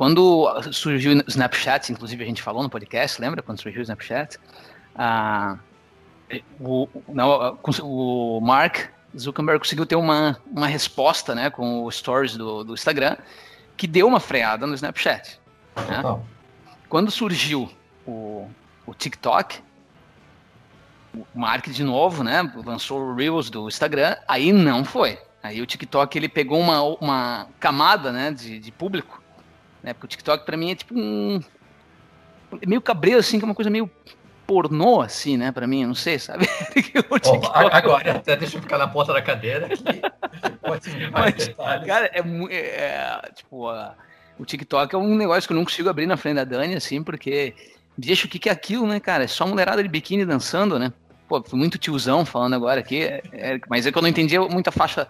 quando 0.00 0.48
surgiu 0.72 1.12
o 1.12 1.24
Snapchat, 1.26 1.92
inclusive 1.92 2.24
a 2.24 2.26
gente 2.26 2.40
falou 2.40 2.62
no 2.62 2.70
podcast, 2.70 3.20
lembra 3.20 3.42
quando 3.42 3.60
surgiu 3.60 3.80
o 3.80 3.82
Snapchat? 3.82 4.38
Ah, 4.94 5.58
o, 6.58 6.88
não, 7.06 7.58
o 7.82 8.40
Mark 8.40 8.88
Zuckerberg 9.14 9.60
conseguiu 9.60 9.84
ter 9.84 9.96
uma, 9.96 10.40
uma 10.50 10.66
resposta 10.66 11.34
né, 11.34 11.50
com 11.50 11.84
o 11.84 11.90
Stories 11.90 12.34
do, 12.34 12.64
do 12.64 12.72
Instagram 12.72 13.14
que 13.76 13.86
deu 13.86 14.08
uma 14.08 14.20
freada 14.20 14.66
no 14.66 14.72
Snapchat. 14.72 15.38
Né? 15.76 16.18
Quando 16.88 17.10
surgiu 17.10 17.70
o, 18.06 18.48
o 18.86 18.94
TikTok, 18.94 19.60
o 21.14 21.26
Mark 21.34 21.68
de 21.68 21.84
novo, 21.84 22.24
né, 22.24 22.50
lançou 22.64 23.02
o 23.02 23.14
Reels 23.14 23.50
do 23.50 23.68
Instagram, 23.68 24.16
aí 24.26 24.50
não 24.50 24.82
foi. 24.82 25.18
Aí 25.42 25.60
o 25.60 25.66
TikTok 25.66 26.16
ele 26.16 26.28
pegou 26.30 26.58
uma, 26.58 26.80
uma 26.80 27.48
camada 27.60 28.10
né, 28.10 28.30
de, 28.30 28.58
de 28.58 28.72
público 28.72 29.19
né? 29.82 29.92
Porque 29.92 30.06
o 30.06 30.08
TikTok 30.08 30.44
pra 30.44 30.56
mim 30.56 30.70
é 30.70 30.74
tipo 30.74 30.94
um. 30.98 31.40
É 32.60 32.66
meio 32.66 32.80
cabreiro, 32.80 33.20
assim, 33.20 33.38
que 33.38 33.44
é 33.44 33.48
uma 33.48 33.54
coisa 33.54 33.70
meio 33.70 33.90
pornô, 34.50 35.00
assim, 35.00 35.36
né, 35.36 35.52
pra 35.52 35.64
mim, 35.64 35.82
eu 35.82 35.86
não 35.86 35.94
sei, 35.94 36.18
sabe? 36.18 36.44
oh, 37.24 37.50
agora, 37.52 38.16
até 38.16 38.34
deixa 38.34 38.56
eu 38.56 38.60
ficar 38.60 38.78
na 38.78 38.88
ponta 38.88 39.12
da 39.12 39.22
cadeira 39.22 39.66
aqui. 39.66 40.02
Pode 40.60 40.90
Mas, 41.12 41.48
cara, 41.86 42.10
é, 42.12 42.18
é, 42.18 42.56
é 42.56 43.30
tipo, 43.32 43.68
a, 43.68 43.94
o 44.36 44.44
TikTok 44.44 44.92
é 44.92 44.98
um 44.98 45.14
negócio 45.14 45.46
que 45.46 45.52
eu 45.52 45.56
não 45.56 45.64
consigo 45.64 45.88
abrir 45.88 46.06
na 46.06 46.16
frente 46.16 46.34
da 46.34 46.44
Dani, 46.44 46.74
assim, 46.74 47.00
porque 47.00 47.54
deixa 47.96 48.26
o 48.26 48.28
que, 48.28 48.40
que 48.40 48.48
é 48.48 48.52
aquilo, 48.52 48.88
né, 48.88 48.98
cara? 48.98 49.22
É 49.22 49.28
só 49.28 49.46
mulherada 49.46 49.84
de 49.84 49.88
biquíni 49.88 50.24
dançando, 50.24 50.80
né? 50.80 50.92
Pô, 51.28 51.40
muito 51.52 51.78
tiozão 51.78 52.24
falando 52.26 52.54
agora 52.54 52.80
aqui, 52.80 53.04
é, 53.04 53.22
é, 53.32 53.60
mas 53.68 53.86
é 53.86 53.92
que 53.92 53.98
eu 53.98 54.02
não 54.02 54.08
entendia 54.08 54.40
muita 54.40 54.72
faixa. 54.72 55.08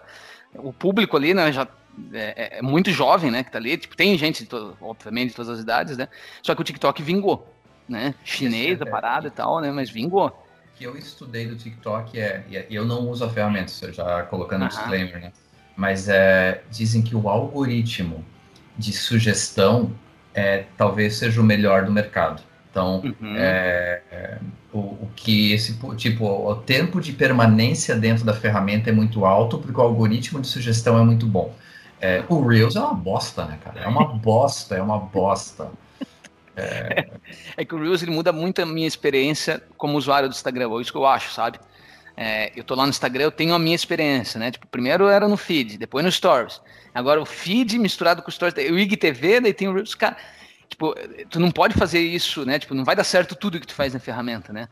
O 0.53 0.71
público 0.71 1.17
ali, 1.17 1.33
né, 1.33 1.51
já 1.51 1.67
é, 2.13 2.33
é, 2.35 2.59
é, 2.59 2.61
muito 2.61 2.91
jovem, 2.91 3.31
né, 3.31 3.43
que 3.43 3.51
tá 3.51 3.57
ali. 3.57 3.77
Tipo, 3.77 3.95
tem 3.95 4.17
gente, 4.17 4.45
de 4.45 4.55
obviamente, 4.79 5.29
de 5.29 5.35
todas 5.35 5.49
as 5.49 5.59
idades, 5.59 5.97
né? 5.97 6.07
Só 6.41 6.55
que 6.55 6.61
o 6.61 6.63
TikTok 6.63 7.01
vingou, 7.03 7.47
né? 7.87 8.15
Chinês, 8.23 8.81
a 8.81 8.85
é, 8.85 8.89
parada 8.89 9.27
e 9.27 9.31
tal, 9.31 9.59
né? 9.59 9.71
Mas 9.71 9.89
vingou. 9.89 10.27
O 10.27 10.77
que 10.77 10.83
eu 10.83 10.97
estudei 10.97 11.47
do 11.47 11.55
TikTok 11.55 12.19
é, 12.19 12.43
e 12.69 12.75
eu 12.75 12.85
não 12.85 13.09
uso 13.09 13.23
a 13.23 13.29
ferramenta, 13.29 13.91
já 13.91 14.23
colocando 14.23 14.65
um 14.65 14.67
disclaimer, 14.67 15.21
né? 15.21 15.31
Mas 15.75 16.09
é, 16.09 16.63
dizem 16.69 17.01
que 17.01 17.15
o 17.15 17.29
algoritmo 17.29 18.25
de 18.77 18.93
sugestão 18.93 19.91
é, 20.33 20.65
talvez 20.77 21.15
seja 21.15 21.41
o 21.41 21.43
melhor 21.43 21.85
do 21.85 21.91
mercado. 21.91 22.41
Então, 22.69 23.01
uhum. 23.03 23.35
é, 23.35 24.01
é, 24.11 24.37
o, 24.71 24.79
o, 24.79 25.11
que 25.13 25.51
esse 25.51 25.77
tipo, 25.97 26.25
o 26.25 26.55
tempo 26.55 27.01
de 27.01 27.11
permanência 27.11 27.95
dentro 27.95 28.23
da 28.23 28.33
ferramenta 28.33 28.89
é 28.89 28.93
muito 28.93 29.25
alto, 29.25 29.57
porque 29.57 29.77
o 29.77 29.83
algoritmo 29.83 30.39
de 30.39 30.47
sugestão 30.47 30.97
é 30.97 31.03
muito 31.03 31.27
bom. 31.27 31.53
É, 32.01 32.23
o 32.27 32.41
Reels 32.45 32.75
é 32.75 32.79
uma 32.79 32.95
bosta, 32.95 33.45
né, 33.45 33.59
cara? 33.63 33.79
É 33.81 33.87
uma 33.87 34.05
bosta, 34.05 34.75
é 34.75 34.81
uma 34.81 34.97
bosta. 34.97 35.71
É... 36.55 37.07
é 37.55 37.63
que 37.63 37.75
o 37.75 37.79
Reels 37.79 38.01
ele 38.01 38.11
muda 38.11 38.31
muito 38.31 38.59
a 38.59 38.65
minha 38.65 38.87
experiência 38.87 39.63
como 39.77 39.97
usuário 39.97 40.27
do 40.27 40.33
Instagram, 40.33 40.69
é 40.75 40.81
isso 40.81 40.91
que 40.91 40.97
eu 40.97 41.05
acho, 41.05 41.31
sabe? 41.31 41.59
É, 42.17 42.51
eu 42.55 42.63
tô 42.63 42.75
lá 42.75 42.83
no 42.83 42.89
Instagram, 42.89 43.25
eu 43.25 43.31
tenho 43.31 43.53
a 43.53 43.59
minha 43.59 43.75
experiência, 43.75 44.39
né? 44.39 44.51
Tipo, 44.51 44.67
primeiro 44.67 45.07
era 45.07 45.27
no 45.27 45.37
feed, 45.37 45.77
depois 45.77 46.03
no 46.03 46.11
Stories. 46.11 46.59
Agora 46.93 47.21
o 47.21 47.25
feed 47.25 47.77
misturado 47.77 48.21
com 48.21 48.29
o 48.29 48.31
Stories, 48.31 48.55
o 48.69 48.77
IGTV, 48.77 49.39
daí 49.39 49.53
tem 49.53 49.67
o 49.67 49.73
Reels, 49.73 49.93
cara. 49.93 50.17
Tipo, 50.67 50.95
tu 51.29 51.39
não 51.39 51.51
pode 51.51 51.75
fazer 51.75 51.99
isso, 51.99 52.45
né? 52.45 52.57
Tipo, 52.57 52.73
não 52.73 52.83
vai 52.83 52.95
dar 52.95 53.03
certo 53.03 53.35
tudo 53.35 53.59
que 53.59 53.67
tu 53.67 53.73
faz 53.73 53.93
na 53.93 53.99
ferramenta, 53.99 54.51
né? 54.51 54.67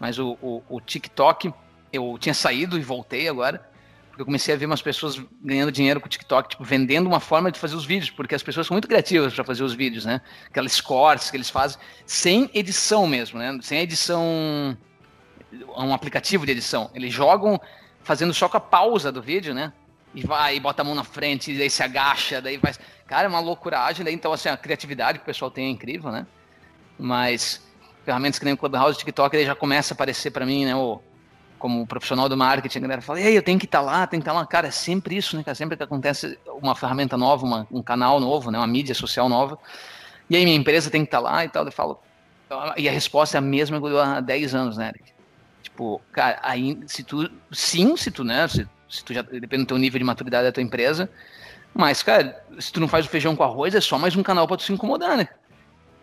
Mas 0.00 0.18
o, 0.18 0.38
o, 0.40 0.62
o 0.68 0.80
TikTok, 0.80 1.52
eu 1.92 2.16
tinha 2.18 2.34
saído 2.34 2.78
e 2.78 2.82
voltei 2.82 3.28
agora 3.28 3.71
porque 4.12 4.20
eu 4.20 4.26
comecei 4.26 4.54
a 4.54 4.58
ver 4.58 4.66
umas 4.66 4.82
pessoas 4.82 5.18
ganhando 5.42 5.72
dinheiro 5.72 5.98
com 5.98 6.04
o 6.06 6.08
TikTok, 6.08 6.50
tipo, 6.50 6.62
vendendo 6.62 7.06
uma 7.06 7.18
forma 7.18 7.50
de 7.50 7.58
fazer 7.58 7.74
os 7.74 7.86
vídeos, 7.86 8.10
porque 8.10 8.34
as 8.34 8.42
pessoas 8.42 8.66
são 8.66 8.74
muito 8.74 8.86
criativas 8.86 9.32
para 9.32 9.42
fazer 9.42 9.64
os 9.64 9.72
vídeos, 9.72 10.04
né? 10.04 10.20
Aquelas 10.48 10.82
cortes 10.82 11.30
que 11.30 11.36
eles 11.38 11.48
fazem 11.48 11.80
sem 12.04 12.50
edição 12.52 13.06
mesmo, 13.06 13.38
né? 13.38 13.58
Sem 13.62 13.78
edição, 13.80 14.76
um 15.78 15.94
aplicativo 15.94 16.44
de 16.44 16.52
edição. 16.52 16.90
Eles 16.94 17.10
jogam 17.10 17.58
fazendo 18.02 18.34
só 18.34 18.50
com 18.50 18.58
a 18.58 18.60
pausa 18.60 19.10
do 19.10 19.22
vídeo, 19.22 19.54
né? 19.54 19.72
E 20.14 20.26
vai, 20.26 20.56
e 20.56 20.60
bota 20.60 20.82
a 20.82 20.84
mão 20.84 20.94
na 20.94 21.04
frente, 21.04 21.50
e 21.50 21.56
daí 21.56 21.70
se 21.70 21.82
agacha, 21.82 22.42
daí 22.42 22.58
vai. 22.58 22.74
Cara, 23.06 23.24
é 23.24 23.28
uma 23.28 23.40
loucuragem, 23.40 24.04
daí 24.04 24.12
então, 24.12 24.30
assim, 24.30 24.50
a 24.50 24.58
criatividade 24.58 25.20
que 25.20 25.22
o 25.22 25.26
pessoal 25.26 25.50
tem 25.50 25.68
é 25.68 25.70
incrível, 25.70 26.12
né? 26.12 26.26
Mas 26.98 27.66
ferramentas 28.04 28.38
que 28.38 28.44
nem 28.44 28.52
o 28.52 28.58
Clubhouse, 28.58 28.96
o 28.96 28.98
TikTok, 28.98 29.34
aí 29.34 29.46
já 29.46 29.54
começa 29.54 29.94
a 29.94 29.94
aparecer 29.94 30.30
para 30.30 30.44
mim, 30.44 30.66
né? 30.66 30.76
O, 30.76 31.00
como 31.62 31.86
profissional 31.86 32.28
do 32.28 32.36
marketing, 32.36 32.78
a 32.78 32.80
galera 32.80 33.00
fala, 33.00 33.20
e 33.20 33.26
aí, 33.28 33.36
eu 33.36 33.42
tenho 33.42 33.56
que 33.56 33.66
estar 33.66 33.78
tá 33.78 33.84
lá, 33.84 34.04
tem 34.04 34.18
que 34.18 34.22
estar 34.22 34.32
tá 34.32 34.40
lá. 34.40 34.44
Cara, 34.44 34.66
é 34.66 34.70
sempre 34.72 35.16
isso, 35.16 35.36
né, 35.36 35.44
cara? 35.44 35.54
Sempre 35.54 35.76
que 35.76 35.82
acontece 35.84 36.36
uma 36.60 36.74
ferramenta 36.74 37.16
nova, 37.16 37.46
uma, 37.46 37.68
um 37.70 37.80
canal 37.80 38.18
novo, 38.18 38.50
né, 38.50 38.58
uma 38.58 38.66
mídia 38.66 38.96
social 38.96 39.28
nova, 39.28 39.56
e 40.28 40.34
aí 40.34 40.42
minha 40.44 40.56
empresa 40.56 40.90
tem 40.90 41.02
que 41.02 41.06
estar 41.06 41.18
tá 41.18 41.22
lá 41.22 41.44
e 41.44 41.48
tal, 41.48 41.64
eu 41.64 41.70
falo, 41.70 42.00
e 42.76 42.88
a 42.88 42.92
resposta 42.92 43.36
é 43.36 43.38
a 43.38 43.40
mesma 43.40 43.78
que 43.78 43.86
eu 43.86 43.90
dou 43.90 44.00
há 44.00 44.20
10 44.20 44.54
anos, 44.56 44.76
né, 44.76 44.88
Eric? 44.88 45.12
Tipo, 45.62 46.02
cara, 46.10 46.40
aí, 46.42 46.80
se 46.88 47.04
tu, 47.04 47.30
sim, 47.52 47.96
se 47.96 48.10
tu, 48.10 48.24
né, 48.24 48.48
se, 48.48 48.68
se 48.90 49.04
tu 49.04 49.14
já, 49.14 49.22
depende 49.22 49.62
do 49.62 49.68
teu 49.68 49.78
nível 49.78 50.00
de 50.00 50.04
maturidade 50.04 50.44
da 50.44 50.52
tua 50.52 50.64
empresa, 50.64 51.08
mas, 51.72 52.02
cara, 52.02 52.44
se 52.58 52.72
tu 52.72 52.80
não 52.80 52.88
faz 52.88 53.06
o 53.06 53.08
feijão 53.08 53.36
com 53.36 53.44
arroz, 53.44 53.72
é 53.76 53.80
só 53.80 53.96
mais 53.98 54.16
um 54.16 54.22
canal 54.22 54.48
pra 54.48 54.56
tu 54.56 54.64
se 54.64 54.72
incomodar, 54.72 55.16
né? 55.16 55.28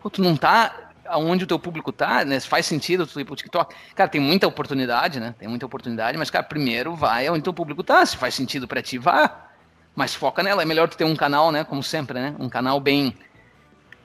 Pô, 0.02 0.10
tu 0.10 0.22
não 0.22 0.38
tá 0.38 0.89
aonde 1.10 1.44
o 1.44 1.48
teu 1.48 1.60
público 1.60 1.92
tá, 1.92 2.24
né? 2.24 2.40
Faz 2.40 2.66
sentido 2.66 3.06
tu 3.06 3.20
ir 3.20 3.26
pro 3.26 3.36
TikTok. 3.36 3.76
Cara, 3.96 4.10
tem 4.10 4.22
muita 4.22 4.48
oportunidade, 4.48 5.20
né? 5.20 5.36
Tem 5.38 5.48
muita 5.48 5.66
oportunidade, 5.66 6.18
mas, 6.18 6.30
cara, 6.30 6.44
primeiro 6.44 6.96
vai 6.96 7.28
aonde 7.28 7.44
teu 7.44 7.54
público 7.54 7.84
tá. 7.84 8.06
Se 8.06 8.16
faz 8.16 8.36
sentido 8.36 8.68
para 8.68 8.82
ti, 8.82 8.98
vá. 8.98 9.48
Mas 9.96 10.14
foca 10.14 10.44
nela. 10.44 10.62
É 10.62 10.66
melhor 10.66 10.88
tu 10.88 10.98
ter 10.98 11.06
um 11.06 11.16
canal, 11.16 11.52
né? 11.52 11.64
Como 11.64 11.82
sempre, 11.82 12.20
né? 12.20 12.36
Um 12.40 12.48
canal 12.48 12.80
bem. 12.80 13.18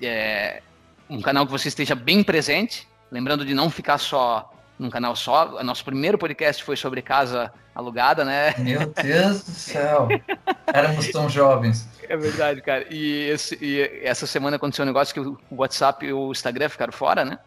É, 0.03 0.63
um 1.09 1.21
canal 1.21 1.45
que 1.45 1.53
você 1.53 1.69
esteja 1.69 1.95
bem 1.95 2.23
presente. 2.23 2.89
Lembrando 3.11 3.45
de 3.45 3.55
não 3.55 3.71
ficar 3.71 3.99
só 3.99 4.54
num 4.79 4.91
canal 4.91 5.15
só. 5.15 5.63
Nosso 5.63 5.85
primeiro 5.85 6.19
podcast 6.19 6.63
foi 6.63 6.77
sobre 6.77 7.03
casa 7.03 7.53
alugada, 7.75 8.25
né? 8.25 8.55
Meu 8.59 8.87
Deus 8.87 9.45
do 9.45 9.51
céu! 9.51 10.09
Éramos 10.67 11.09
tão 11.11 11.29
jovens. 11.29 11.89
É 12.09 12.17
verdade, 12.17 12.61
cara. 12.63 12.87
E, 12.91 13.29
esse, 13.31 13.59
e, 13.61 14.01
essa 14.03 14.27
semana 14.27 14.57
aconteceu 14.57 14.85
um 14.85 14.87
negócio 14.87 15.15
que 15.15 15.21
o 15.21 15.39
WhatsApp 15.57 16.07
e 16.07 16.13
o 16.13 16.31
Instagram 16.31 16.69
ficaram 16.69 16.93
fora, 16.93 17.25
né? 17.25 17.39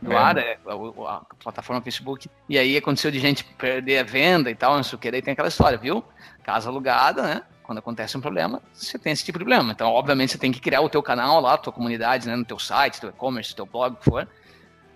no 0.00 0.16
ar, 0.16 0.38
é, 0.38 0.58
a, 0.66 1.14
a, 1.14 1.20
plataforma 1.42 1.82
Facebook. 1.82 2.30
E 2.48 2.58
aí 2.58 2.76
aconteceu 2.76 3.10
de 3.10 3.18
gente 3.18 3.44
perder 3.44 3.98
a 3.98 4.02
venda 4.02 4.50
e 4.50 4.54
tal, 4.54 4.76
não 4.76 4.82
sei 4.82 4.96
o 4.96 4.98
que, 4.98 5.10
daí 5.10 5.22
tem 5.22 5.32
aquela 5.32 5.48
história, 5.48 5.76
viu? 5.76 6.02
Casa 6.42 6.68
alugada, 6.68 7.22
né? 7.22 7.42
Quando 7.62 7.78
acontece 7.78 8.16
um 8.16 8.20
problema, 8.20 8.60
você 8.72 8.98
tem 8.98 9.12
esse 9.12 9.24
tipo 9.24 9.38
de 9.38 9.44
problema. 9.44 9.72
Então, 9.72 9.90
obviamente, 9.90 10.32
você 10.32 10.38
tem 10.38 10.50
que 10.50 10.60
criar 10.60 10.80
o 10.80 10.88
teu 10.88 11.02
canal 11.02 11.40
lá, 11.40 11.54
a 11.54 11.58
tua 11.58 11.72
comunidade, 11.72 12.26
né? 12.26 12.34
No 12.34 12.44
teu 12.44 12.58
site, 12.58 13.00
teu 13.00 13.10
e-commerce, 13.10 13.54
teu 13.54 13.66
blog, 13.66 13.94
o 13.94 13.96
que 13.96 14.04
for, 14.04 14.26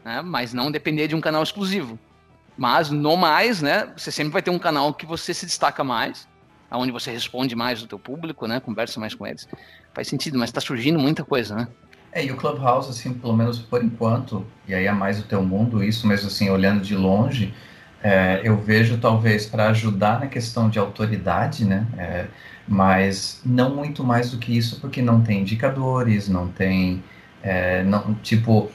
né? 0.04 0.20
Mas 0.22 0.52
não 0.52 0.70
depender 0.70 1.08
de 1.08 1.14
um 1.14 1.20
canal 1.20 1.42
exclusivo. 1.42 1.98
Mas, 2.56 2.90
no 2.90 3.16
mais, 3.16 3.62
né? 3.62 3.92
Você 3.96 4.12
sempre 4.12 4.32
vai 4.32 4.42
ter 4.42 4.50
um 4.50 4.58
canal 4.58 4.92
que 4.94 5.06
você 5.06 5.32
se 5.32 5.46
destaca 5.46 5.82
mais, 5.82 6.28
onde 6.70 6.92
você 6.92 7.10
responde 7.10 7.56
mais 7.56 7.80
do 7.80 7.88
teu 7.88 7.98
público, 7.98 8.46
né? 8.46 8.60
Conversa 8.60 9.00
mais 9.00 9.14
com 9.14 9.26
eles. 9.26 9.48
Faz 9.92 10.08
sentido, 10.08 10.38
mas 10.38 10.50
está 10.50 10.60
surgindo 10.60 10.98
muita 10.98 11.24
coisa, 11.24 11.54
né? 11.54 11.68
É, 12.12 12.24
e 12.24 12.30
o 12.30 12.36
Clubhouse, 12.36 12.88
assim, 12.88 13.12
pelo 13.12 13.36
menos 13.36 13.58
por 13.58 13.82
enquanto, 13.82 14.46
e 14.68 14.74
aí 14.74 14.86
é 14.86 14.92
mais 14.92 15.18
o 15.18 15.24
teu 15.24 15.42
mundo, 15.42 15.82
isso, 15.82 16.06
mas 16.06 16.24
assim, 16.24 16.48
olhando 16.48 16.80
de 16.80 16.94
longe, 16.94 17.52
é, 18.00 18.40
eu 18.44 18.56
vejo 18.56 18.98
talvez 18.98 19.46
para 19.46 19.70
ajudar 19.70 20.20
na 20.20 20.28
questão 20.28 20.70
de 20.70 20.78
autoridade, 20.78 21.64
né? 21.64 21.84
É, 21.98 22.26
mas 22.68 23.40
não 23.44 23.74
muito 23.74 24.04
mais 24.04 24.30
do 24.30 24.38
que 24.38 24.56
isso, 24.56 24.80
porque 24.80 25.02
não 25.02 25.22
tem 25.22 25.40
indicadores, 25.40 26.28
não 26.28 26.46
tem, 26.46 27.02
é, 27.42 27.82
não, 27.82 28.14
tipo, 28.22 28.70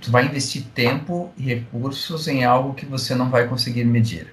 tu 0.00 0.10
vai 0.10 0.24
investir 0.26 0.64
tempo 0.74 1.32
e 1.36 1.42
recursos 1.42 2.28
em 2.28 2.44
algo 2.44 2.74
que 2.74 2.86
você 2.86 3.14
não 3.14 3.30
vai 3.30 3.46
conseguir 3.46 3.84
medir. 3.84 4.32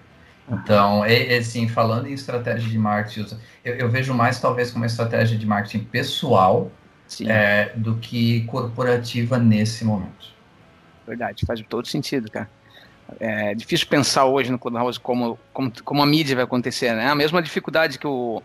Então, 0.49 1.05
é, 1.05 1.35
é 1.35 1.37
assim, 1.37 1.69
falando 1.69 2.07
em 2.07 2.13
estratégia 2.13 2.69
de 2.69 2.77
marketing, 2.77 3.37
eu, 3.63 3.75
eu 3.75 3.89
vejo 3.89 4.13
mais 4.13 4.39
talvez 4.39 4.71
como 4.71 4.83
uma 4.83 4.87
estratégia 4.87 5.37
de 5.37 5.45
marketing 5.45 5.85
pessoal, 5.85 6.69
é, 7.25 7.71
do 7.75 7.95
que 7.97 8.41
corporativa 8.45 9.37
nesse 9.37 9.85
momento. 9.85 10.33
Verdade, 11.05 11.45
faz 11.45 11.61
todo 11.67 11.87
sentido, 11.87 12.31
cara. 12.31 12.49
É 13.19 13.53
difícil 13.53 13.87
pensar 13.87 14.25
hoje 14.25 14.51
no 14.51 14.57
Clubhouse 14.57 14.99
como, 14.99 15.37
como, 15.51 15.71
como 15.83 16.01
a 16.01 16.05
mídia 16.05 16.35
vai 16.35 16.45
acontecer, 16.45 16.93
né? 16.93 17.07
A 17.07 17.15
mesma 17.15 17.41
dificuldade 17.41 17.99
que, 17.99 18.07
o, 18.07 18.41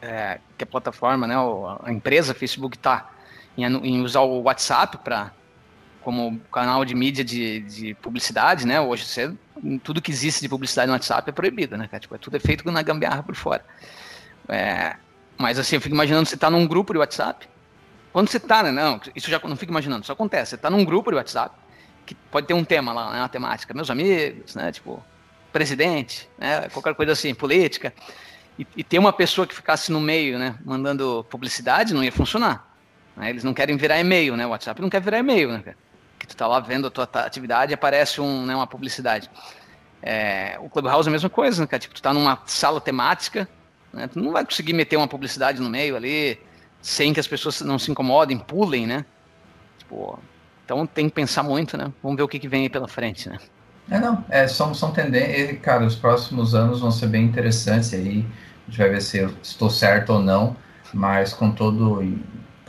é, 0.00 0.38
que 0.56 0.64
a 0.64 0.66
plataforma, 0.66 1.26
né, 1.26 1.34
a 1.82 1.90
empresa 1.90 2.34
Facebook 2.34 2.76
está 2.76 3.10
em, 3.56 3.64
em, 3.64 4.02
usar 4.02 4.20
o 4.20 4.42
WhatsApp 4.42 4.98
para 4.98 5.32
como 6.02 6.40
canal 6.52 6.84
de 6.84 6.94
mídia 6.94 7.24
de, 7.24 7.60
de 7.60 7.94
publicidade, 7.94 8.66
né? 8.66 8.80
Hoje 8.80 9.04
você, 9.04 9.32
tudo 9.82 10.02
que 10.02 10.10
existe 10.10 10.40
de 10.40 10.48
publicidade 10.48 10.86
no 10.88 10.92
WhatsApp 10.92 11.28
é 11.28 11.32
proibido, 11.32 11.76
né? 11.76 11.88
Tipo, 11.98 12.14
é 12.14 12.18
tudo 12.18 12.36
é 12.36 12.40
feito 12.40 12.70
na 12.70 12.82
gambiarra 12.82 13.22
por 13.22 13.34
fora. 13.34 13.64
É, 14.48 14.96
mas 15.38 15.58
assim, 15.58 15.76
eu 15.76 15.80
fico 15.80 15.94
imaginando 15.94 16.26
você 16.26 16.36
tá 16.36 16.50
num 16.50 16.66
grupo 16.66 16.92
de 16.92 16.98
WhatsApp 16.98 17.48
quando 18.12 18.28
você 18.28 18.38
tá, 18.38 18.62
né? 18.62 18.70
Não, 18.70 19.00
isso 19.16 19.30
já 19.30 19.40
não 19.42 19.56
fica 19.56 19.72
imaginando, 19.72 20.02
isso 20.02 20.12
acontece. 20.12 20.50
Você 20.50 20.56
tá 20.58 20.68
num 20.68 20.84
grupo 20.84 21.10
de 21.10 21.16
WhatsApp, 21.16 21.56
que 22.04 22.14
pode 22.14 22.46
ter 22.46 22.52
um 22.54 22.64
tema 22.64 22.92
lá, 22.92 23.10
né, 23.10 23.18
uma 23.20 23.28
temática, 23.28 23.72
meus 23.72 23.90
amigos, 23.90 24.54
né? 24.54 24.70
Tipo, 24.70 25.02
presidente, 25.50 26.28
né? 26.38 26.68
Qualquer 26.68 26.94
coisa 26.94 27.12
assim, 27.12 27.34
política. 27.34 27.92
E, 28.58 28.66
e 28.76 28.84
ter 28.84 28.98
uma 28.98 29.14
pessoa 29.14 29.46
que 29.46 29.54
ficasse 29.54 29.90
no 29.90 29.98
meio, 29.98 30.38
né? 30.38 30.56
Mandando 30.64 31.24
publicidade, 31.30 31.94
não 31.94 32.04
ia 32.04 32.12
funcionar. 32.12 32.70
Né, 33.16 33.30
eles 33.30 33.44
não 33.44 33.54
querem 33.54 33.76
virar 33.76 33.98
e-mail, 33.98 34.36
né? 34.36 34.46
O 34.46 34.50
WhatsApp 34.50 34.80
não 34.82 34.90
quer 34.90 35.00
virar 35.00 35.18
e-mail, 35.18 35.50
né? 35.50 35.62
Que 35.64 35.74
tu 36.32 36.36
tá 36.36 36.46
lá 36.46 36.60
vendo 36.60 36.86
a 36.86 36.90
tua 36.90 37.08
atividade 37.14 37.74
aparece 37.74 38.20
um, 38.20 38.44
né, 38.44 38.56
uma 38.56 38.66
publicidade. 38.66 39.30
É, 40.02 40.58
o 40.60 40.68
Clubhouse 40.68 41.08
é 41.08 41.10
a 41.10 41.12
mesma 41.12 41.30
coisa, 41.30 41.62
né, 41.62 41.66
cara? 41.66 41.80
Tipo, 41.80 41.94
tu 41.94 42.02
tá 42.02 42.12
numa 42.12 42.40
sala 42.46 42.80
temática, 42.80 43.48
né? 43.92 44.08
Tu 44.08 44.18
não 44.18 44.32
vai 44.32 44.44
conseguir 44.44 44.72
meter 44.72 44.96
uma 44.96 45.06
publicidade 45.06 45.60
no 45.60 45.70
meio 45.70 45.94
ali, 45.94 46.40
sem 46.80 47.12
que 47.12 47.20
as 47.20 47.26
pessoas 47.28 47.60
não 47.60 47.78
se 47.78 47.90
incomodem, 47.90 48.38
pulem, 48.38 48.86
né? 48.86 49.04
Tipo, 49.78 50.18
então 50.64 50.86
tem 50.86 51.08
que 51.08 51.14
pensar 51.14 51.42
muito, 51.42 51.76
né? 51.76 51.92
Vamos 52.02 52.16
ver 52.16 52.22
o 52.22 52.28
que, 52.28 52.38
que 52.38 52.48
vem 52.48 52.62
aí 52.62 52.68
pela 52.68 52.88
frente, 52.88 53.28
né? 53.28 53.38
É, 53.90 53.98
não, 53.98 54.24
é, 54.28 54.48
são, 54.48 54.74
são 54.74 54.92
tendências, 54.92 55.60
cara, 55.60 55.84
os 55.84 55.94
próximos 55.94 56.54
anos 56.54 56.80
vão 56.80 56.90
ser 56.90 57.08
bem 57.08 57.24
interessantes 57.24 57.92
aí, 57.92 58.24
a 58.66 58.70
gente 58.70 58.78
vai 58.78 58.90
ver 58.90 59.02
se 59.02 59.18
eu 59.18 59.34
estou 59.42 59.68
certo 59.68 60.14
ou 60.14 60.22
não, 60.22 60.56
mas 60.94 61.32
com 61.32 61.50
todo, 61.50 62.02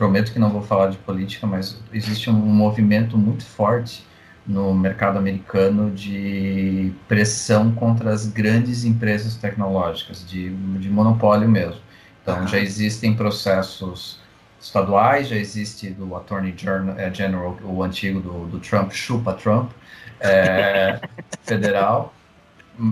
prometo 0.03 0.33
que 0.33 0.39
não 0.39 0.49
vou 0.49 0.61
falar 0.61 0.87
de 0.89 0.97
política, 0.97 1.47
mas 1.47 1.79
existe 1.93 2.29
um 2.29 2.33
movimento 2.33 3.17
muito 3.17 3.45
forte 3.45 4.05
no 4.45 4.73
mercado 4.75 5.17
americano 5.17 5.89
de 5.91 6.91
pressão 7.07 7.71
contra 7.71 8.11
as 8.11 8.27
grandes 8.27 8.83
empresas 8.83 9.37
tecnológicas, 9.37 10.27
de, 10.27 10.49
de 10.49 10.89
monopólio 10.89 11.47
mesmo. 11.47 11.79
Então, 12.21 12.45
já 12.45 12.59
existem 12.59 13.15
processos 13.15 14.19
estaduais, 14.59 15.29
já 15.29 15.37
existe 15.37 15.91
do 15.91 16.13
Attorney 16.17 16.53
eh, 16.97 17.13
General, 17.13 17.57
o 17.63 17.81
antigo 17.81 18.19
do, 18.19 18.47
do 18.47 18.59
Trump, 18.59 18.91
chupa 18.91 19.31
Trump, 19.31 19.71
é, 20.19 20.99
federal. 21.43 22.13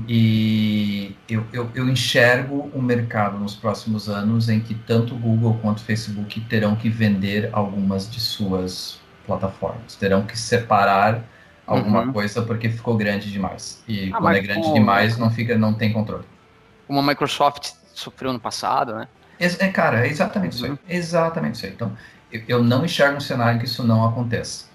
E 0.08 1.16
eu, 1.28 1.44
eu, 1.52 1.70
eu, 1.74 1.90
enxergo 1.90 2.70
o 2.72 2.78
um 2.78 2.82
mercado 2.82 3.40
nos 3.40 3.56
próximos 3.56 4.08
anos 4.08 4.48
em 4.48 4.60
que 4.60 4.76
tanto 4.76 5.16
Google 5.16 5.58
quanto 5.60 5.82
Facebook 5.82 6.40
terão 6.42 6.76
que 6.76 6.88
vender 6.88 7.50
algumas 7.52 8.10
de 8.10 8.20
suas 8.20 9.00
plataformas, 9.26 9.96
terão 9.96 10.22
que 10.24 10.38
separar 10.38 11.24
alguma 11.66 12.02
uhum. 12.02 12.14
coisa 12.14 12.44
porque 12.44 12.70
ficou 12.70 12.96
grande 12.96 13.32
demais. 13.32 13.84
E 13.88 14.12
ah, 14.14 14.18
quando 14.18 14.36
é 14.36 14.42
grande 14.42 14.72
demais, 14.72 15.18
não 15.18 15.32
fica, 15.32 15.58
não 15.58 15.74
tem 15.74 15.92
controle. 15.92 16.26
Como 16.86 17.00
a 17.00 17.04
Microsoft 17.04 17.72
sofreu 17.94 18.32
no 18.32 18.40
passado, 18.40 18.94
né? 18.94 19.08
É, 19.40 19.68
cara, 19.70 20.06
é 20.06 20.10
exatamente 20.10 20.54
isso 20.54 20.66
aí. 20.66 20.72
Uhum. 20.72 20.78
Exatamente 20.88 21.56
isso 21.56 21.66
aí. 21.66 21.72
Então, 21.72 21.98
eu, 22.32 22.44
eu 22.48 22.64
não 22.64 22.86
enxergo 22.86 23.18
um 23.18 23.22
cenário 23.22 23.60
que 23.60 23.66
isso 23.66 23.84
não 23.84 24.08
aconteça. 24.08 24.66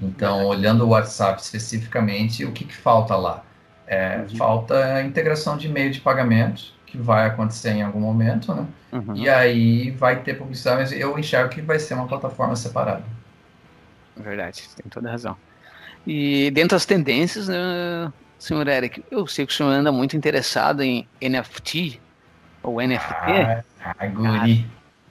Então, 0.00 0.46
olhando 0.46 0.84
o 0.84 0.88
WhatsApp 0.88 1.40
especificamente, 1.40 2.44
o 2.44 2.52
que, 2.52 2.64
que 2.64 2.74
falta 2.74 3.14
lá? 3.14 3.44
É, 3.86 4.18
uhum. 4.18 4.36
Falta 4.36 4.96
a 4.96 5.02
integração 5.02 5.56
de 5.56 5.68
meio 5.68 5.90
de 5.90 6.00
pagamento, 6.00 6.72
que 6.86 6.96
vai 6.96 7.26
acontecer 7.26 7.70
em 7.70 7.82
algum 7.82 8.00
momento, 8.00 8.54
né? 8.54 8.66
Uhum. 8.92 9.16
E 9.16 9.28
aí 9.28 9.90
vai 9.90 10.22
ter 10.22 10.34
publicidade, 10.34 10.80
mas 10.80 10.92
eu 10.92 11.18
enxergo 11.18 11.50
que 11.50 11.60
vai 11.60 11.78
ser 11.78 11.94
uma 11.94 12.06
plataforma 12.06 12.56
separada. 12.56 13.04
Verdade, 14.16 14.68
tem 14.76 14.88
toda 14.88 15.10
razão. 15.10 15.36
E 16.06 16.50
dentro 16.50 16.76
das 16.76 16.86
tendências, 16.86 17.48
né, 17.48 18.12
senhor 18.38 18.66
Eric, 18.68 19.04
eu 19.10 19.26
sei 19.26 19.46
que 19.46 19.52
o 19.52 19.56
senhor 19.56 19.70
anda 19.70 19.90
muito 19.90 20.16
interessado 20.16 20.82
em 20.82 21.08
NFT, 21.20 22.00
ou 22.62 22.80
NFT. 22.80 23.02
Ah, 23.02 23.62
ah, 23.98 24.06
guri. 24.06 24.66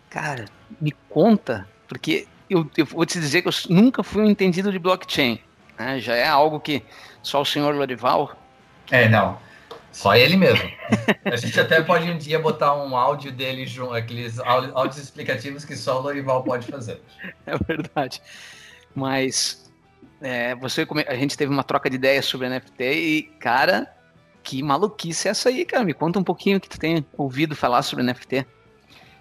Cara, 0.10 0.36
cara, 0.36 0.46
me 0.80 0.92
conta, 1.10 1.68
porque 1.88 2.28
eu, 2.50 2.70
eu, 2.78 2.86
vou 2.86 3.06
te 3.06 3.20
dizer 3.20 3.42
que 3.42 3.48
eu 3.48 3.54
nunca 3.70 4.04
fui 4.04 4.24
um 4.24 4.30
entendido 4.30 4.72
de 4.72 4.80
blockchain. 4.80 5.40
Né? 5.78 6.00
Já 6.00 6.16
é 6.16 6.28
algo 6.28 6.60
que 6.60 6.84
só 7.22 7.42
o 7.42 7.46
senhor 7.46 7.74
Lorival. 7.74 8.36
É, 8.92 9.08
não. 9.10 9.38
Só 9.92 10.16
ele 10.16 10.36
mesmo. 10.36 10.70
A 11.24 11.36
gente 11.36 11.60
até 11.60 11.80
pode 11.82 12.10
um 12.10 12.18
dia 12.18 12.40
botar 12.40 12.76
um 12.76 12.98
áudio 12.98 13.32
dele 13.32 13.66
junto, 13.68 13.94
aqueles 13.94 14.40
áudios 14.40 14.98
explicativos 14.98 15.64
que 15.64 15.76
só 15.76 16.00
o 16.00 16.02
Lorival 16.02 16.44
pode 16.44 16.68
fazer. 16.68 17.00
É 17.46 17.58
verdade. 17.58 18.22
Mas 18.96 19.72
é, 20.22 20.56
você, 20.56 20.88
a 21.08 21.16
gente 21.16 21.38
teve 21.38 21.52
uma 21.52 21.64
troca 21.64 21.90
de 21.90 21.96
ideias 21.96 22.26
sobre 22.26 22.50
NFT 22.50 22.84
e, 22.84 23.24
cara, 23.40 23.88
que 24.42 24.64
maluquice 24.64 25.28
é 25.28 25.32
essa 25.32 25.50
aí, 25.50 25.64
cara? 25.64 25.84
Me 25.84 25.94
conta 25.94 26.18
um 26.18 26.24
pouquinho 26.24 26.58
o 26.58 26.60
que 26.60 26.70
tu 26.70 26.80
tem 26.80 27.06
ouvido 27.16 27.56
falar 27.56 27.84
sobre 27.84 28.04
NFT. 28.04 28.46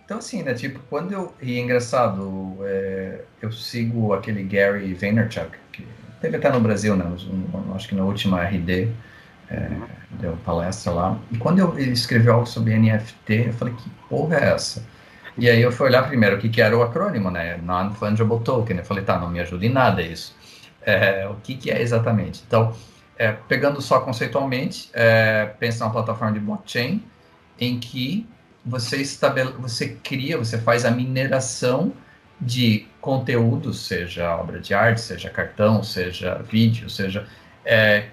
Então, 0.05 0.19
assim, 0.19 0.43
né? 0.43 0.55
Tipo, 0.55 0.81
quando 0.91 1.13
eu. 1.13 1.35
E 1.41 1.59
é 1.59 1.61
engraçado, 1.61 2.57
é, 2.63 3.21
eu 3.41 3.53
sigo 3.53 4.13
aquele 4.13 4.43
Gary 4.43 4.95
Vaynerchuk, 4.95 5.57
que 5.73 5.87
teve 6.21 6.37
até 6.37 6.51
no 6.51 6.61
Brasil, 6.61 6.97
né? 6.97 7.05
Acho 7.75 7.89
que 7.89 7.95
na 7.95 8.05
última 8.05 8.43
RD, 8.43 8.89
é, 9.53 9.69
deu 10.13 10.37
palestra 10.45 10.93
lá. 10.93 11.19
E 11.31 11.37
quando 11.37 11.59
eu, 11.59 11.79
ele 11.79 11.93
escreveu 11.93 12.35
algo 12.35 12.47
sobre 12.47 12.77
NFT, 12.77 13.49
eu 13.49 13.53
falei, 13.53 13.75
que 13.75 13.91
porra 14.09 14.37
é 14.37 14.55
essa? 14.55 14.85
E 15.37 15.49
aí 15.49 15.63
eu 15.63 15.71
fui 15.71 15.87
olhar 15.87 16.07
primeiro 16.07 16.37
o 16.37 16.39
que, 16.39 16.49
que 16.49 16.61
era 16.61 16.77
o 16.77 16.83
acrônimo, 16.83 17.31
né? 17.31 17.59
Non-Fungible 17.63 18.41
Token. 18.41 18.79
Eu 18.79 18.85
falei, 18.85 19.05
tá, 19.05 19.19
não 19.19 19.31
me 19.31 19.41
ajuda 19.41 19.65
em 19.65 19.71
nada 19.71 20.03
isso. 20.03 20.35
É, 20.83 21.27
o 21.29 21.37
que, 21.37 21.55
que 21.55 21.71
é 21.71 21.81
exatamente? 21.81 22.43
Então, 22.47 22.75
é, 23.17 23.33
pegando 23.33 23.81
só 23.81 24.01
conceitualmente, 24.01 24.91
é, 24.93 25.47
pensa 25.59 25.85
numa 25.85 25.93
plataforma 25.93 26.33
de 26.35 26.41
blockchain 26.41 27.03
em 27.59 27.79
que 27.79 28.27
você, 28.65 28.99
estabele, 28.99 29.53
você 29.59 29.97
cria, 30.03 30.37
você 30.37 30.59
faz 30.59 30.85
a 30.85 30.91
mineração 30.91 31.93
de 32.41 32.87
conteúdo, 33.01 33.73
seja 33.73 34.37
obra 34.37 34.59
de 34.61 34.75
arte, 34.75 35.01
seja 35.01 35.31
cartão, 35.31 35.83
seja 35.83 36.43
vídeo, 36.43 36.91
seja 36.91 37.27
é, 37.65 38.09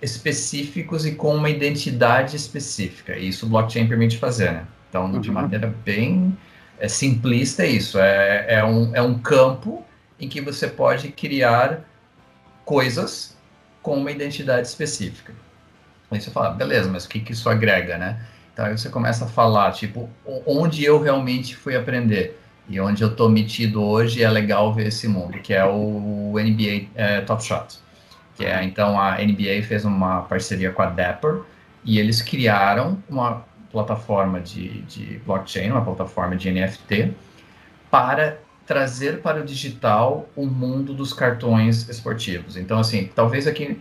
específicos 0.00 1.04
e 1.04 1.12
com 1.12 1.34
uma 1.34 1.50
identidade 1.50 2.36
específica. 2.36 3.16
E 3.16 3.28
isso 3.28 3.46
o 3.46 3.48
blockchain 3.48 3.88
permite 3.88 4.16
fazer, 4.18 4.52
né? 4.52 4.66
Então, 4.88 5.06
uhum. 5.06 5.20
de 5.20 5.30
maneira 5.30 5.74
bem 5.84 6.36
é, 6.78 6.88
simplista, 6.88 7.64
é 7.64 7.68
isso. 7.68 7.98
É, 7.98 8.46
é, 8.48 8.64
um, 8.64 8.94
é 8.94 9.02
um 9.02 9.18
campo 9.18 9.84
em 10.18 10.28
que 10.28 10.40
você 10.40 10.66
pode 10.66 11.08
criar 11.08 11.80
coisas 12.64 13.36
com 13.82 13.96
uma 13.96 14.10
identidade 14.10 14.66
específica. 14.66 15.32
Aí 16.10 16.20
você 16.20 16.30
fala, 16.30 16.50
beleza, 16.50 16.88
mas 16.90 17.04
o 17.04 17.08
que, 17.08 17.20
que 17.20 17.32
isso 17.32 17.48
agrega, 17.48 17.98
né? 17.98 18.20
Então 18.52 18.64
aí 18.64 18.76
você 18.76 18.88
começa 18.88 19.24
a 19.24 19.28
falar, 19.28 19.72
tipo, 19.72 20.08
onde 20.46 20.84
eu 20.84 21.00
realmente 21.00 21.54
fui 21.54 21.76
aprender 21.76 22.38
e 22.68 22.80
onde 22.80 23.02
eu 23.02 23.08
estou 23.08 23.28
metido 23.28 23.82
hoje 23.82 24.22
é 24.22 24.28
legal 24.28 24.74
ver 24.74 24.88
esse 24.88 25.06
mundo, 25.06 25.38
que 25.38 25.54
é 25.54 25.64
o 25.64 26.34
NBA 26.34 26.88
é, 26.94 27.20
Top 27.22 27.42
Shot. 27.42 27.78
Que 28.38 28.44
é 28.44 28.62
então 28.62 28.98
a 28.98 29.16
NBA 29.16 29.64
fez 29.66 29.84
uma 29.84 30.22
parceria 30.22 30.70
com 30.70 30.80
a 30.80 30.86
Dapper 30.86 31.40
e 31.84 31.98
eles 31.98 32.22
criaram 32.22 33.02
uma 33.08 33.44
plataforma 33.72 34.40
de, 34.40 34.82
de 34.82 35.20
blockchain, 35.26 35.72
uma 35.72 35.84
plataforma 35.84 36.36
de 36.36 36.48
NFT 36.48 37.12
para 37.90 38.38
trazer 38.64 39.20
para 39.22 39.40
o 39.40 39.44
digital 39.44 40.28
o 40.36 40.46
mundo 40.46 40.94
dos 40.94 41.12
cartões 41.12 41.88
esportivos. 41.88 42.56
Então, 42.56 42.78
assim, 42.78 43.10
talvez 43.12 43.46
aqui 43.46 43.80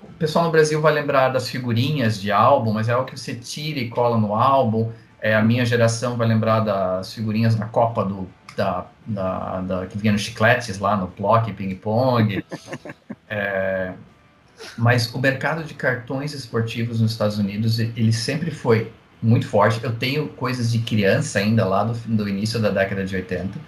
o 0.00 0.12
pessoal 0.18 0.44
no 0.44 0.50
Brasil 0.52 0.80
vai 0.80 0.92
lembrar 0.92 1.30
das 1.30 1.48
figurinhas 1.48 2.20
de 2.20 2.30
álbum, 2.30 2.72
mas 2.72 2.88
é 2.88 2.92
algo 2.92 3.10
que 3.10 3.18
você 3.18 3.34
tira 3.34 3.80
e 3.80 3.88
cola 3.88 4.16
no 4.16 4.34
álbum. 4.34 4.92
É, 5.20 5.34
a 5.34 5.42
minha 5.42 5.64
geração 5.66 6.16
vai 6.16 6.28
lembrar 6.28 6.60
das 6.60 7.12
figurinhas 7.12 7.54
da 7.54 7.66
Copa 7.66 8.04
do, 8.04 8.28
da, 8.56 8.86
da, 9.06 9.60
da 9.60 9.86
que 9.86 9.98
vinha 9.98 10.12
nos 10.12 10.22
chicletes 10.22 10.78
lá 10.78 10.96
no 10.96 11.08
Plock, 11.08 11.52
ping-pong. 11.52 12.44
é, 13.28 13.92
mas 14.76 15.12
o 15.14 15.18
mercado 15.18 15.64
de 15.64 15.74
cartões 15.74 16.32
esportivos 16.32 17.00
nos 17.00 17.12
Estados 17.12 17.38
Unidos, 17.38 17.78
ele 17.78 18.12
sempre 18.12 18.50
foi 18.50 18.92
muito 19.22 19.46
forte. 19.46 19.82
Eu 19.82 19.94
tenho 19.94 20.28
coisas 20.28 20.70
de 20.72 20.78
criança 20.80 21.38
ainda 21.38 21.64
lá 21.64 21.84
do, 21.84 21.94
do 22.16 22.28
início 22.28 22.60
da 22.60 22.70
década 22.70 23.04
de 23.04 23.14
80. 23.14 23.58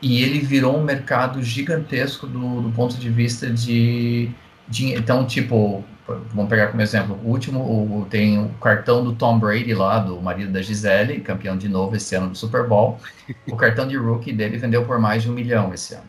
E 0.00 0.22
ele 0.22 0.40
virou 0.40 0.78
um 0.78 0.82
mercado 0.82 1.42
gigantesco 1.42 2.26
do, 2.26 2.62
do 2.62 2.70
ponto 2.70 2.96
de 2.96 3.08
vista 3.08 3.50
de, 3.50 4.30
de, 4.68 4.92
Então, 4.92 5.26
tipo, 5.26 5.84
vamos 6.06 6.48
pegar 6.48 6.68
como 6.68 6.80
exemplo, 6.80 7.18
o 7.24 7.28
último 7.28 7.60
o, 7.60 8.06
tem 8.08 8.38
o 8.38 8.48
cartão 8.60 9.02
do 9.02 9.12
Tom 9.12 9.38
Brady 9.38 9.74
lá, 9.74 9.98
do 9.98 10.20
marido 10.20 10.52
da 10.52 10.62
Gisele, 10.62 11.20
campeão 11.20 11.56
de 11.56 11.68
novo 11.68 11.96
esse 11.96 12.14
ano 12.14 12.30
do 12.30 12.36
Super 12.36 12.66
Bowl. 12.66 12.98
o 13.48 13.56
cartão 13.56 13.86
de 13.86 13.96
rookie 13.96 14.32
dele 14.32 14.56
vendeu 14.56 14.84
por 14.84 14.98
mais 14.98 15.22
de 15.22 15.30
um 15.30 15.32
milhão 15.32 15.74
esse 15.74 15.94
ano. 15.94 16.04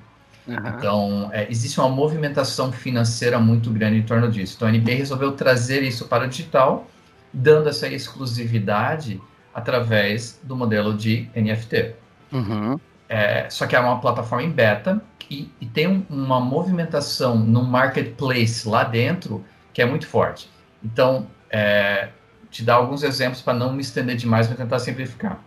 Uhum. 0.47 0.55
Então, 0.77 1.29
é, 1.33 1.47
existe 1.49 1.79
uma 1.79 1.89
movimentação 1.89 2.71
financeira 2.71 3.37
muito 3.39 3.69
grande 3.71 3.97
em 3.97 4.03
torno 4.03 4.31
disso. 4.31 4.53
Então, 4.55 4.67
a 4.67 4.71
NBA 4.71 4.91
resolveu 4.91 5.33
trazer 5.33 5.83
isso 5.83 6.05
para 6.05 6.25
o 6.25 6.27
digital 6.27 6.87
dando 7.33 7.67
essa 7.69 7.87
exclusividade 7.87 9.21
através 9.53 10.39
do 10.43 10.55
modelo 10.55 10.93
de 10.95 11.29
NFT. 11.35 11.95
Uhum. 12.31 12.79
É, 13.09 13.49
só 13.49 13.65
que 13.65 13.75
é 13.75 13.79
uma 13.79 13.99
plataforma 13.99 14.43
em 14.43 14.51
beta 14.51 15.01
e, 15.29 15.49
e 15.59 15.65
tem 15.65 15.87
um, 15.87 16.05
uma 16.09 16.39
movimentação 16.39 17.37
no 17.37 17.63
marketplace 17.63 18.67
lá 18.67 18.83
dentro 18.83 19.43
que 19.77 19.81
é 19.83 19.85
muito 19.85 20.07
forte. 20.07 20.49
Então, 20.83 21.27
é, 21.51 22.09
te 22.49 22.63
dar 22.63 22.77
alguns 22.77 23.03
exemplos 23.03 23.43
para 23.43 23.53
não 23.53 23.71
me 23.71 23.81
estender 23.83 24.15
demais, 24.15 24.47
vou 24.47 24.57
tentar 24.57 24.79
simplificar. 24.79 25.39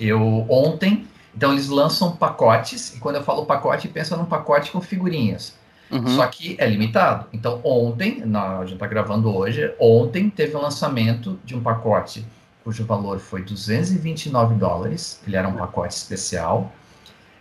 Eu 0.00 0.44
ontem, 0.48 1.06
então 1.32 1.52
eles 1.52 1.68
lançam 1.68 2.16
pacotes 2.16 2.96
e 2.96 2.98
quando 2.98 3.14
eu 3.14 3.22
falo 3.22 3.46
pacote, 3.46 3.86
pensa 3.86 4.16
num 4.16 4.24
pacote 4.24 4.72
com 4.72 4.80
figurinhas. 4.80 5.56
Uhum. 5.88 6.16
Só 6.16 6.26
que 6.26 6.56
é 6.58 6.66
limitado. 6.66 7.26
Então, 7.32 7.60
ontem, 7.62 8.24
na, 8.26 8.58
a 8.58 8.62
gente 8.62 8.74
está 8.74 8.88
gravando 8.88 9.32
hoje, 9.32 9.72
ontem 9.78 10.28
teve 10.28 10.56
o 10.56 10.58
um 10.58 10.62
lançamento 10.62 11.38
de 11.44 11.54
um 11.54 11.62
pacote 11.62 12.26
cujo 12.64 12.84
valor 12.84 13.20
foi 13.20 13.44
229 13.44 14.56
dólares. 14.56 15.20
Ele 15.24 15.36
era 15.36 15.46
um 15.46 15.54
pacote 15.54 15.94
especial. 15.94 16.72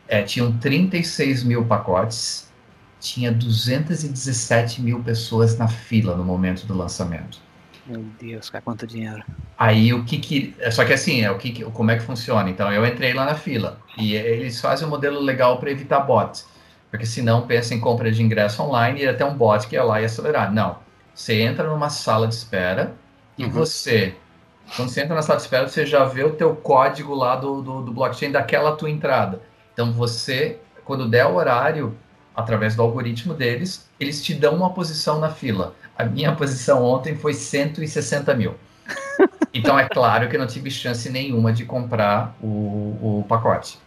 É, 0.08 0.22
tinham 0.22 0.56
36 0.60 1.44
mil 1.44 1.66
pacotes. 1.66 2.53
Tinha 3.04 3.34
217 3.34 4.82
mil 4.82 5.04
pessoas 5.04 5.58
na 5.58 5.68
fila 5.68 6.16
no 6.16 6.24
momento 6.24 6.66
do 6.66 6.74
lançamento. 6.74 7.38
Meu 7.86 8.02
Deus, 8.18 8.50
cara, 8.50 8.62
quanto 8.64 8.88
dinheiro. 8.88 9.22
Aí 9.58 9.94
o 9.94 10.06
que 10.06 10.18
que. 10.18 10.56
Só 10.72 10.86
que 10.86 10.94
assim, 10.94 11.22
é 11.22 11.30
o 11.30 11.38
que, 11.38 11.66
como 11.66 11.92
é 11.92 11.98
que 11.98 12.04
funciona? 12.04 12.50
Então 12.50 12.72
eu 12.72 12.86
entrei 12.86 13.14
lá 13.14 13.26
na 13.26 13.36
fila. 13.36 13.78
E 13.98 14.16
eles 14.16 14.62
fazem 14.62 14.88
um 14.88 14.90
modelo 14.90 15.20
legal 15.20 15.60
para 15.60 15.70
evitar 15.70 16.00
bots. 16.00 16.48
Porque 16.90 17.06
senão 17.06 17.46
pensa 17.46 17.74
em 17.74 17.80
compra 17.82 18.10
de 18.10 18.24
ingresso 18.24 18.64
online 18.64 19.02
e 19.02 19.08
até 19.08 19.26
um 19.26 19.36
bot 19.36 19.68
que 19.68 19.76
ia 19.76 19.84
lá 19.84 20.00
e 20.00 20.06
acelerar. 20.06 20.54
Não. 20.54 20.78
Você 21.14 21.42
entra 21.42 21.68
numa 21.68 21.90
sala 21.90 22.26
de 22.26 22.36
espera 22.36 22.96
e 23.38 23.44
uhum. 23.44 23.50
você, 23.50 24.16
quando 24.78 24.88
você 24.88 25.02
entra 25.02 25.14
na 25.14 25.22
sala 25.22 25.38
de 25.38 25.44
espera, 25.44 25.68
você 25.68 25.86
já 25.86 26.06
vê 26.06 26.24
o 26.24 26.36
teu 26.36 26.56
código 26.56 27.14
lá 27.14 27.36
do, 27.36 27.62
do, 27.62 27.82
do 27.82 27.92
blockchain 27.92 28.32
daquela 28.32 28.78
tua 28.78 28.90
entrada. 28.90 29.42
Então 29.74 29.92
você, 29.92 30.58
quando 30.86 31.10
der 31.10 31.26
o 31.26 31.36
horário, 31.36 31.98
através 32.36 32.76
do 32.76 32.82
algoritmo 32.82 33.34
deles, 33.34 33.88
eles 34.00 34.24
te 34.24 34.34
dão 34.34 34.56
uma 34.56 34.72
posição 34.72 35.20
na 35.20 35.30
fila. 35.30 35.76
A 35.98 36.04
minha 36.06 36.34
posição 36.34 36.84
ontem 36.84 37.16
foi 37.16 37.34
160 37.34 38.34
mil. 38.36 38.56
Então 39.56 39.78
é 39.78 39.88
claro 39.88 40.28
que 40.28 40.36
eu 40.36 40.40
não 40.40 40.48
tive 40.48 40.72
chance 40.72 41.08
nenhuma 41.12 41.54
de 41.54 41.64
comprar 41.64 42.36
o, 42.42 43.20
o 43.20 43.26
pacote. 43.30 43.78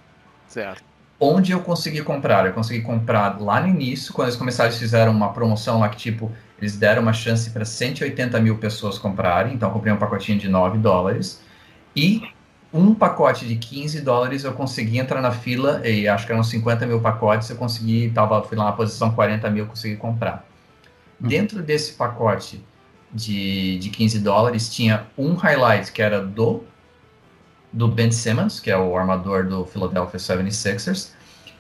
Certo. 0.47 0.81
Onde 1.19 1.51
eu 1.51 1.61
consegui 1.61 2.03
comprar? 2.03 2.47
Eu 2.47 2.53
consegui 2.53 2.83
comprar 2.83 3.41
lá 3.41 3.61
no 3.61 3.67
início, 3.67 4.15
quando 4.15 4.29
eles 4.29 4.39
começaram, 4.39 4.71
eles 4.71 4.79
fizeram 4.79 5.11
uma 5.11 5.33
promoção 5.33 5.81
lá 5.81 5.89
que, 5.89 5.97
tipo, 5.97 6.31
eles 6.57 6.77
deram 6.77 7.03
uma 7.03 7.13
chance 7.13 7.51
para 7.51 7.65
180 7.65 8.39
mil 8.39 8.59
pessoas 8.59 8.97
comprarem, 8.97 9.55
então 9.55 9.69
eu 9.69 9.73
comprei 9.73 9.93
um 9.93 9.97
pacotinho 9.97 10.39
de 10.39 10.49
9 10.49 10.79
dólares. 10.79 11.43
E 11.97 12.23
um 12.73 12.95
pacote 12.95 13.47
de 13.47 13.57
15 13.57 14.01
dólares 14.01 14.45
eu 14.45 14.53
consegui 14.53 14.99
entrar 14.99 15.21
na 15.21 15.31
fila, 15.31 15.87
e 15.87 16.07
acho 16.09 16.27
que 16.27 16.33
eram 16.33 16.43
50 16.43 16.87
mil 16.87 17.01
pacotes, 17.01 17.49
eu 17.49 17.57
consegui, 17.57 18.11
tava, 18.11 18.43
fui 18.43 18.57
lá 18.57 18.67
na 18.67 18.73
posição 18.73 19.13
40 19.13 19.49
mil, 19.51 19.67
consegui 19.67 19.97
comprar. 19.97 20.47
Uhum. 21.21 21.29
Dentro 21.29 21.63
desse 21.63 21.93
pacote 21.93 22.63
de, 23.13 23.79
de 23.79 23.91
15 23.91 24.19
dólares, 24.21 24.69
tinha 24.69 25.07
um 25.17 25.35
highlight 25.35 25.93
que 25.93 26.03
era 26.03 26.21
do 26.21 26.65
do 27.73 27.89
Ben 27.89 28.11
Simmons, 28.11 28.59
que 28.59 28.71
é 28.71 28.77
o 28.77 28.97
armador 28.97 29.47
do 29.47 29.67
Philadelphia 29.67 30.19
76ers, 30.19 31.11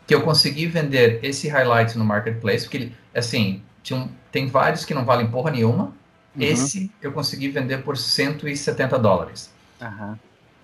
que 0.06 0.14
eu 0.14 0.22
consegui 0.22 0.66
vender 0.66 1.20
esse 1.22 1.46
highlight 1.46 1.98
no 1.98 2.04
marketplace, 2.04 2.64
porque 2.64 2.76
ele, 2.78 2.96
assim, 3.14 3.62
um, 3.92 4.08
tem 4.32 4.46
vários 4.46 4.84
que 4.84 4.94
não 4.94 5.04
valem 5.04 5.26
porra 5.26 5.50
nenhuma. 5.50 5.84
Uhum. 6.34 6.42
Esse 6.42 6.90
eu 7.02 7.12
consegui 7.12 7.48
vender 7.48 7.82
por 7.82 7.98
170 7.98 8.98
dólares. 8.98 9.52
Uhum. 9.80 10.16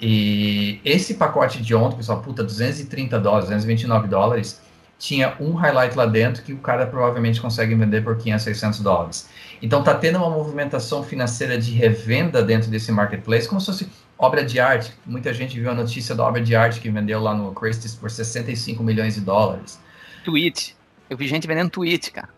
E 0.04 0.80
esse 0.84 1.14
pacote 1.14 1.62
de 1.62 1.76
ontem, 1.76 1.96
pessoal, 1.96 2.20
puta, 2.20 2.42
230 2.42 3.20
dólares, 3.20 3.44
229 3.44 4.08
dólares, 4.08 4.60
tinha 4.98 5.36
um 5.38 5.52
highlight 5.52 5.96
lá 5.96 6.06
dentro 6.06 6.42
que 6.42 6.52
o 6.52 6.58
cara 6.58 6.86
provavelmente 6.86 7.40
consegue 7.40 7.72
vender 7.76 8.02
por 8.02 8.18
500, 8.18 8.42
600 8.42 8.80
dólares. 8.80 9.28
Então 9.62 9.80
tá 9.84 9.94
tendo 9.94 10.18
uma 10.18 10.28
movimentação 10.28 11.04
financeira 11.04 11.56
de 11.56 11.70
revenda 11.70 12.42
dentro 12.42 12.68
desse 12.68 12.90
marketplace, 12.90 13.48
como 13.48 13.60
se 13.60 13.66
fosse 13.66 13.88
obra 14.18 14.44
de 14.44 14.58
arte. 14.58 14.92
Muita 15.06 15.32
gente 15.32 15.58
viu 15.58 15.70
a 15.70 15.74
notícia 15.74 16.16
da 16.16 16.24
obra 16.24 16.42
de 16.42 16.56
arte 16.56 16.80
que 16.80 16.90
vendeu 16.90 17.20
lá 17.20 17.32
no 17.32 17.52
Christie's 17.52 17.94
por 17.94 18.10
65 18.10 18.82
milhões 18.82 19.14
de 19.14 19.20
dólares. 19.20 19.78
Tweet. 20.24 20.76
Eu 21.08 21.16
vi 21.16 21.28
gente 21.28 21.46
vendendo 21.46 21.70
tweet, 21.70 22.10
cara. 22.10 22.28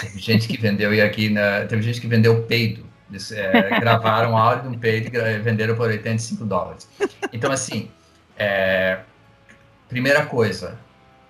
Teve 0.00 0.18
gente 0.18 0.48
que 0.48 0.58
vendeu, 0.58 0.92
e 0.92 1.00
aqui 1.00 1.30
na, 1.30 1.64
teve 1.66 1.80
gente 1.80 2.00
que 2.00 2.06
vendeu 2.06 2.42
peido. 2.42 2.84
Eles 3.14 3.30
é, 3.30 3.78
gravaram 3.78 4.36
áudio 4.36 4.70
de 4.70 4.76
um 4.76 4.78
peido 4.78 5.16
e 5.16 5.38
venderam 5.38 5.76
por 5.76 5.88
85 5.88 6.44
dólares. 6.44 6.88
Então, 7.32 7.52
assim, 7.52 7.88
é, 8.36 8.98
primeira 9.88 10.26
coisa, 10.26 10.76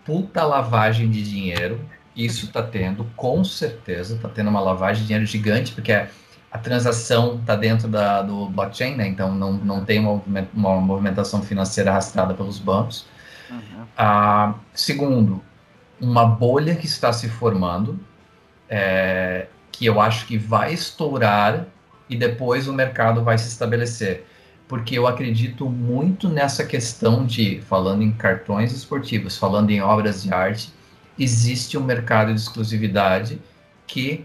puta 0.05 0.43
lavagem 0.45 1.11
de 1.11 1.23
dinheiro. 1.23 1.79
Isso 2.17 2.51
tá 2.51 2.63
tendo, 2.63 3.05
com 3.17 3.45
certeza, 3.45 4.19
tá 4.23 4.29
tendo 4.29 4.49
uma 4.49 4.61
lavagem 4.61 5.03
de 5.03 5.09
dinheiro 5.09 5.27
gigante, 5.27 5.73
porque 5.73 5.93
é 5.93 6.09
a 6.51 6.59
transação 6.59 7.35
está 7.41 7.57
dentro 7.57 7.89
da, 7.89 8.23
do 8.23 8.49
blockchain, 8.49 8.95
né? 8.95 9.09
então 9.09 9.35
não, 9.35 9.55
não 9.55 9.85
tem 9.85 9.99
uma, 9.99 10.23
uma 10.55 10.81
movimentação 10.81 11.43
financeira 11.43 11.91
arrastada 11.91 12.33
pelos 12.33 12.61
bancos. 12.61 13.07
Uhum. 13.51 13.85
Ah, 13.99 14.55
segundo, 14.73 15.43
uma 16.01 16.25
bolha 16.25 16.77
que 16.77 16.87
está 16.87 17.13
se 17.13 17.29
formando, 17.29 17.99
é, 18.69 19.49
que 19.73 19.85
eu 19.85 20.01
acho 20.01 20.27
que 20.27 20.39
vai 20.39 20.73
estourar 20.73 21.67
e 22.15 22.17
depois 22.17 22.69
o 22.69 22.73
mercado 22.73 23.25
vai 23.25 23.37
se 23.37 23.49
estabelecer. 23.49 24.25
Porque 24.69 24.97
eu 24.97 25.07
acredito 25.07 25.69
muito 25.69 26.29
nessa 26.29 26.65
questão 26.65 27.27
de, 27.27 27.61
falando 27.63 28.03
em 28.03 28.13
cartões 28.13 28.73
esportivos, 28.73 29.37
falando 29.37 29.71
em 29.71 29.83
obras 29.83 30.23
de 30.23 30.33
arte, 30.33 30.73
existe 31.19 31.77
um 31.77 31.83
mercado 31.83 32.33
de 32.33 32.41
exclusividade 32.41 33.41
que 33.85 34.25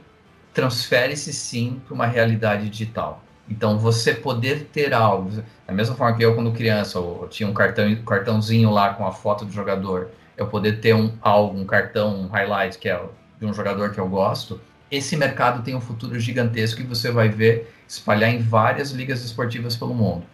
transfere-se 0.53 1.33
sim 1.33 1.81
para 1.85 1.95
uma 1.95 2.05
realidade 2.05 2.69
digital. 2.69 3.23
Então, 3.49 3.79
você 3.79 4.13
poder 4.13 4.69
ter 4.71 4.93
algo, 4.93 5.31
da 5.65 5.73
mesma 5.73 5.95
forma 5.95 6.15
que 6.15 6.23
eu, 6.23 6.35
quando 6.35 6.51
criança, 6.51 6.99
eu 6.99 7.27
tinha 7.29 7.49
um 7.49 7.53
cartão, 7.53 7.95
cartãozinho 8.05 8.69
lá 8.69 8.93
com 8.93 9.05
a 9.07 9.11
foto 9.11 9.45
do 9.45 9.51
jogador, 9.51 10.11
eu 10.37 10.45
poder 10.45 10.79
ter 10.79 10.93
um 10.93 11.11
algo, 11.21 11.59
um 11.59 11.65
cartão, 11.65 12.15
um 12.21 12.27
highlight, 12.27 12.77
que 12.77 12.87
é 12.87 13.03
de 13.39 13.45
um 13.47 13.53
jogador 13.53 13.91
que 13.91 13.99
eu 13.99 14.07
gosto, 14.07 14.61
esse 14.91 15.15
mercado 15.15 15.63
tem 15.63 15.75
um 15.75 15.81
futuro 15.81 16.19
gigantesco 16.19 16.81
e 16.81 16.83
você 16.83 17.11
vai 17.11 17.29
ver 17.29 17.73
espalhar 17.87 18.29
em 18.29 18.39
várias 18.39 18.91
ligas 18.91 19.23
esportivas 19.23 19.75
pelo 19.75 19.93
mundo. 19.93 20.25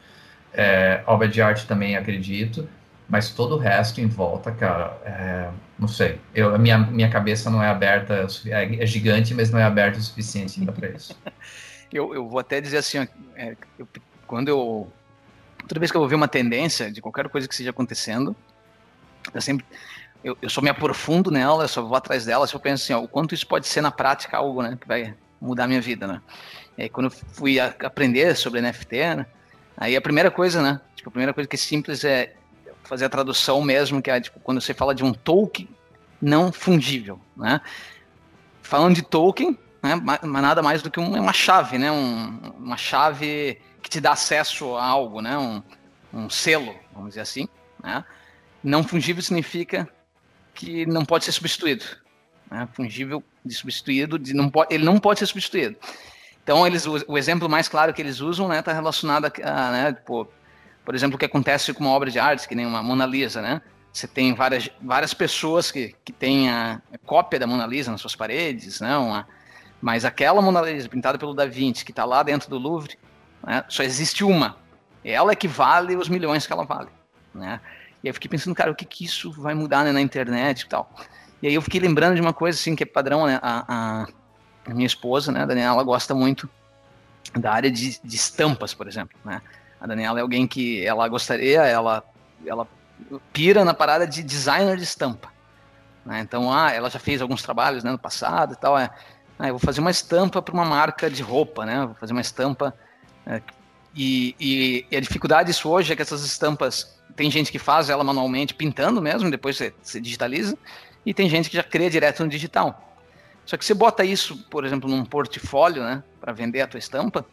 É, 0.54 1.04
obra 1.06 1.28
de 1.28 1.42
arte 1.42 1.68
também 1.68 1.98
acredito, 1.98 2.68
mas 3.10 3.30
todo 3.30 3.56
o 3.56 3.58
resto 3.58 4.00
em 4.00 4.08
volta, 4.08 4.52
cara, 4.52 4.98
é, 5.06 5.50
não 5.78 5.88
sei. 5.88 6.20
Eu, 6.34 6.56
a 6.56 6.58
minha, 6.58 6.78
minha 6.78 7.10
cabeça 7.10 7.50
não 7.50 7.62
é 7.62 7.68
aberta, 7.68 8.26
é, 8.48 8.84
é 8.84 8.86
gigante, 8.86 9.34
mas 9.34 9.52
não 9.52 9.60
é 9.60 9.64
aberta 9.64 10.00
o 10.00 10.02
suficiente 10.02 10.60
ainda 10.60 10.72
para 10.72 10.90
isso. 10.90 11.16
eu, 11.92 12.14
eu 12.14 12.28
vou 12.28 12.40
até 12.40 12.60
dizer 12.60 12.78
assim, 12.78 13.08
é, 13.36 13.56
eu, 13.78 13.88
quando 14.26 14.50
eu. 14.50 14.92
Toda 15.68 15.80
vez 15.80 15.92
que 15.92 15.98
eu 15.98 16.02
vou 16.02 16.08
ver 16.08 16.16
uma 16.16 16.28
tendência 16.28 16.92
de 16.92 17.02
qualquer 17.02 17.28
coisa 17.28 17.48
que 17.48 17.54
esteja 17.54 17.72
acontecendo, 17.72 18.36
eu 19.34 19.42
sempre. 19.42 19.66
Eu, 20.26 20.36
eu 20.42 20.50
só 20.50 20.60
me 20.60 20.70
aprofundo 20.70 21.30
nela, 21.30 21.66
eu 21.66 21.68
só 21.68 21.84
vou 21.84 21.96
atrás 21.96 22.26
dela, 22.26 22.48
eu 22.52 22.60
penso 22.60 22.84
assim, 22.84 22.94
ó, 22.94 23.00
o 23.00 23.08
quanto 23.08 23.36
isso 23.36 23.46
pode 23.46 23.68
ser 23.68 23.82
na 23.82 23.92
prática 23.92 24.36
algo, 24.36 24.64
né, 24.64 24.76
que 24.82 24.88
vai 24.88 25.14
mudar 25.40 25.66
a 25.66 25.68
minha 25.68 25.80
vida, 25.80 26.08
né. 26.08 26.20
E 26.76 26.82
aí, 26.82 26.90
quando 26.90 27.06
eu 27.06 27.12
fui 27.12 27.60
a, 27.60 27.68
aprender 27.84 28.36
sobre 28.36 28.60
NFT, 28.60 29.16
né, 29.18 29.28
aí 29.78 29.96
a 29.96 30.02
primeira 30.02 30.32
coisa, 30.32 30.64
né, 30.64 30.82
tipo, 30.96 31.10
a 31.10 31.12
primeira 31.12 31.32
coisa 31.32 31.48
que 31.48 31.56
é 31.56 31.60
simples 31.60 32.04
é 32.04 32.34
fazer 32.84 33.06
a 33.06 33.10
tradução 33.10 33.62
mesmo, 33.62 34.02
que 34.02 34.10
é, 34.10 34.20
tipo, 34.20 34.40
quando 34.40 34.60
você 34.60 34.74
fala 34.74 34.96
de 34.96 35.04
um 35.04 35.14
token 35.14 35.70
não 36.20 36.52
fungível, 36.52 37.20
né. 37.38 37.62
Falando 38.64 38.96
de 38.96 39.04
token, 39.04 39.56
né, 39.84 39.94
nada 40.24 40.64
mais 40.64 40.82
do 40.82 40.90
que 40.90 41.00
uma 41.00 41.34
chave, 41.34 41.78
né, 41.78 41.92
um, 41.92 42.40
uma 42.58 42.78
chave 42.78 43.62
que 43.80 43.92
te 43.92 44.02
dá 44.02 44.14
acesso 44.14 44.76
a 44.76 44.84
algo, 44.84 45.22
né, 45.22 45.38
um, 45.38 45.62
um 46.12 46.32
selo, 46.32 46.74
vamos 46.92 47.10
dizer 47.10 47.22
assim, 47.22 47.48
né. 47.84 48.04
Não 48.64 48.84
fungível 48.84 49.22
significa 49.22 49.88
que 50.56 50.86
não 50.86 51.06
pode 51.06 51.26
ser 51.26 51.32
substituído. 51.32 51.86
Né? 52.50 52.68
Fungível 52.74 53.24
de 53.44 53.54
substituído, 53.54 54.18
de 54.18 54.34
não 54.34 54.50
pode, 54.50 54.74
ele 54.74 54.84
não 54.84 54.98
pode 54.98 55.20
ser 55.20 55.26
substituído. 55.28 55.76
Então, 56.44 56.66
eles, 56.66 56.86
o, 56.86 57.18
exemplo 57.18 57.50
mais 57.50 57.68
claro 57.68 57.94
que 57.94 58.02
eles 58.02 58.22
usam 58.22 58.46
está 58.46 58.56
né, 58.56 58.62
tá 58.62 58.74
relacionado 58.74 59.26
a, 59.26 59.72
né, 59.72 59.94
tipo, 59.94 60.28
por 60.84 60.94
exemplo, 60.94 61.16
o 61.16 61.20
que 61.20 61.26
acontece 61.26 61.74
com 61.74 61.84
uma 61.84 61.94
obra 61.94 62.10
de 62.10 62.20
arte, 62.20 62.48
que 62.48 62.56
nem 62.56 62.66
uma 62.66 62.84
Mona 62.84 63.06
Lisa, 63.06 63.42
né? 63.42 63.62
Você 63.92 64.08
tem 64.08 64.34
várias, 64.36 64.70
várias 64.82 65.14
pessoas 65.14 65.72
que, 65.72 65.96
que 66.04 66.12
têm 66.12 66.50
a, 66.50 66.82
a 66.94 66.98
cópia 67.00 67.40
da 67.40 67.48
Mona 67.48 67.66
Lisa 67.66 67.92
nas 67.92 68.02
suas 68.02 68.16
paredes, 68.16 68.80
né? 68.80 68.96
Uma, 68.96 69.28
mas 69.82 70.06
aquela 70.06 70.42
Mona 70.42 70.62
Lisa 70.62 70.88
pintada 70.88 71.18
pelo 71.18 71.34
Da 71.34 71.46
Vinci, 71.46 71.84
que 71.84 71.92
está 71.92 72.06
lá 72.06 72.22
dentro 72.22 72.50
do 72.50 72.58
Louvre, 72.58 72.98
né, 73.46 73.64
só 73.68 73.84
existe 73.84 74.24
uma. 74.24 74.58
Ela 75.04 75.32
é 75.32 75.36
que 75.36 75.48
vale 75.48 75.96
os 75.96 76.10
milhões 76.10 76.46
que 76.46 76.54
ela 76.54 76.66
vale. 76.66 76.90
Né? 77.34 77.60
E 78.06 78.08
aí 78.08 78.10
eu 78.12 78.14
fiquei 78.14 78.30
pensando, 78.30 78.54
cara, 78.54 78.72
o 78.72 78.76
que 78.76 78.86
que 78.86 79.04
isso 79.04 79.32
vai 79.32 79.56
mudar 79.56 79.84
né, 79.84 79.92
na 79.92 80.00
internet 80.00 80.62
e 80.62 80.68
tal. 80.68 80.88
E 81.42 81.48
aí 81.48 81.56
eu 81.56 81.62
fiquei 81.64 81.80
lembrando 81.80 82.14
de 82.14 82.22
uma 82.22 82.34
coisa 82.34 82.56
assim 82.56 82.76
que 82.76 82.84
é 82.84 82.86
padrão, 82.86 83.26
né? 83.26 83.40
A, 83.42 84.06
a, 84.68 84.74
minha 84.76 84.86
esposa, 84.86 85.32
né, 85.32 85.42
a 85.42 85.46
Daniela, 85.48 85.74
ela 85.74 85.84
gosta 85.84 86.14
muito 86.14 86.48
da 87.36 87.52
área 87.52 87.72
de, 87.72 88.00
de 88.04 88.16
estampas, 88.16 88.76
por 88.76 88.88
exemplo, 88.88 89.18
né? 89.26 89.42
A 89.82 89.88
Daniela 89.88 90.20
é 90.20 90.22
alguém 90.22 90.46
que 90.46 90.86
ela 90.86 91.08
gostaria, 91.08 91.64
ela, 91.64 92.04
ela 92.46 92.68
pira 93.34 93.66
na 93.66 93.74
parada 93.74 94.06
de 94.06 94.22
designer 94.22 94.78
de 94.78 94.84
estampa. 94.84 95.34
Né? 96.06 96.20
Então, 96.20 96.54
ah, 96.54 96.72
ela 96.72 96.92
já 96.92 97.00
fez 97.00 97.24
alguns 97.24 97.42
trabalhos 97.42 97.84
né, 97.84 97.92
no 97.92 97.98
passado 97.98 98.54
e 98.54 98.56
tal. 98.56 98.78
É, 98.78 98.92
ah, 99.40 99.48
eu 99.48 99.54
vou 99.54 99.60
fazer 99.60 99.82
uma 99.82 99.90
estampa 99.90 100.44
para 100.44 100.54
uma 100.54 100.64
marca 100.64 101.10
de 101.10 101.24
roupa, 101.24 101.66
né? 101.66 101.88
Vou 101.88 101.96
fazer 101.96 102.14
uma 102.14 102.22
estampa. 102.22 102.72
É, 103.26 103.42
e, 103.96 104.36
e, 104.40 104.86
e, 104.92 104.96
a 104.96 105.02
dificuldade 105.02 105.48
disso 105.48 105.68
hoje 105.70 105.92
é 105.92 105.96
que 105.96 106.04
essas 106.04 106.24
estampas 106.24 106.95
tem 107.16 107.32
gente 107.32 107.52
que 107.52 107.60
faz 107.60 107.90
ela 107.90 108.04
manualmente, 108.04 108.54
pintando 108.54 109.02
mesmo, 109.02 109.32
depois 109.32 109.56
você, 109.56 109.74
você 109.82 110.02
digitaliza, 110.02 110.58
e 111.06 111.14
tem 111.14 111.30
gente 111.30 111.50
que 111.50 111.56
já 111.56 111.64
cria 111.64 111.90
direto 111.90 112.24
no 112.24 112.30
digital. 112.30 112.82
Só 113.46 113.56
que 113.58 113.64
você 113.64 113.74
bota 113.74 114.04
isso, 114.04 114.38
por 114.50 114.66
exemplo, 114.66 114.90
num 114.90 115.06
portfólio, 115.06 115.84
né, 115.84 116.04
para 116.20 116.34
vender 116.34 116.62
a 116.62 116.68
tua 116.68 116.80
estampa. 116.80 117.26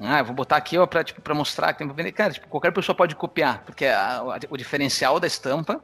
Ah, 0.00 0.20
eu 0.20 0.24
vou 0.24 0.34
botar 0.34 0.56
aqui 0.56 0.76
para 0.86 1.04
tipo, 1.04 1.34
mostrar 1.34 1.72
que 1.72 1.78
tem 1.78 1.86
para 1.86 1.96
vender. 1.96 2.12
Cara, 2.12 2.32
tipo, 2.32 2.48
qualquer 2.48 2.72
pessoa 2.72 2.94
pode 2.94 3.14
copiar, 3.14 3.62
porque 3.64 3.84
a, 3.84 4.18
a, 4.18 4.38
o 4.48 4.56
diferencial 4.56 5.20
da 5.20 5.26
estampa 5.26 5.82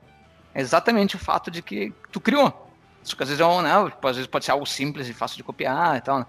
é 0.55 0.61
exatamente 0.61 1.16
o 1.16 1.18
fato 1.18 1.50
de 1.50 1.61
que 1.61 1.92
tu 2.11 2.20
criou. 2.20 2.70
Isso 3.03 3.16
que 3.16 3.22
às 3.22 3.29
vezes 3.29 3.40
é 3.40 3.46
um, 3.46 3.61
né, 3.61 3.70
às 3.72 4.16
vezes 4.16 4.27
pode 4.27 4.44
ser 4.44 4.53
algo 4.53 4.64
simples 4.64 5.09
e 5.09 5.12
fácil 5.12 5.37
de 5.37 5.42
copiar 5.42 5.98
e 5.98 6.00
tal. 6.00 6.20
Né? 6.20 6.27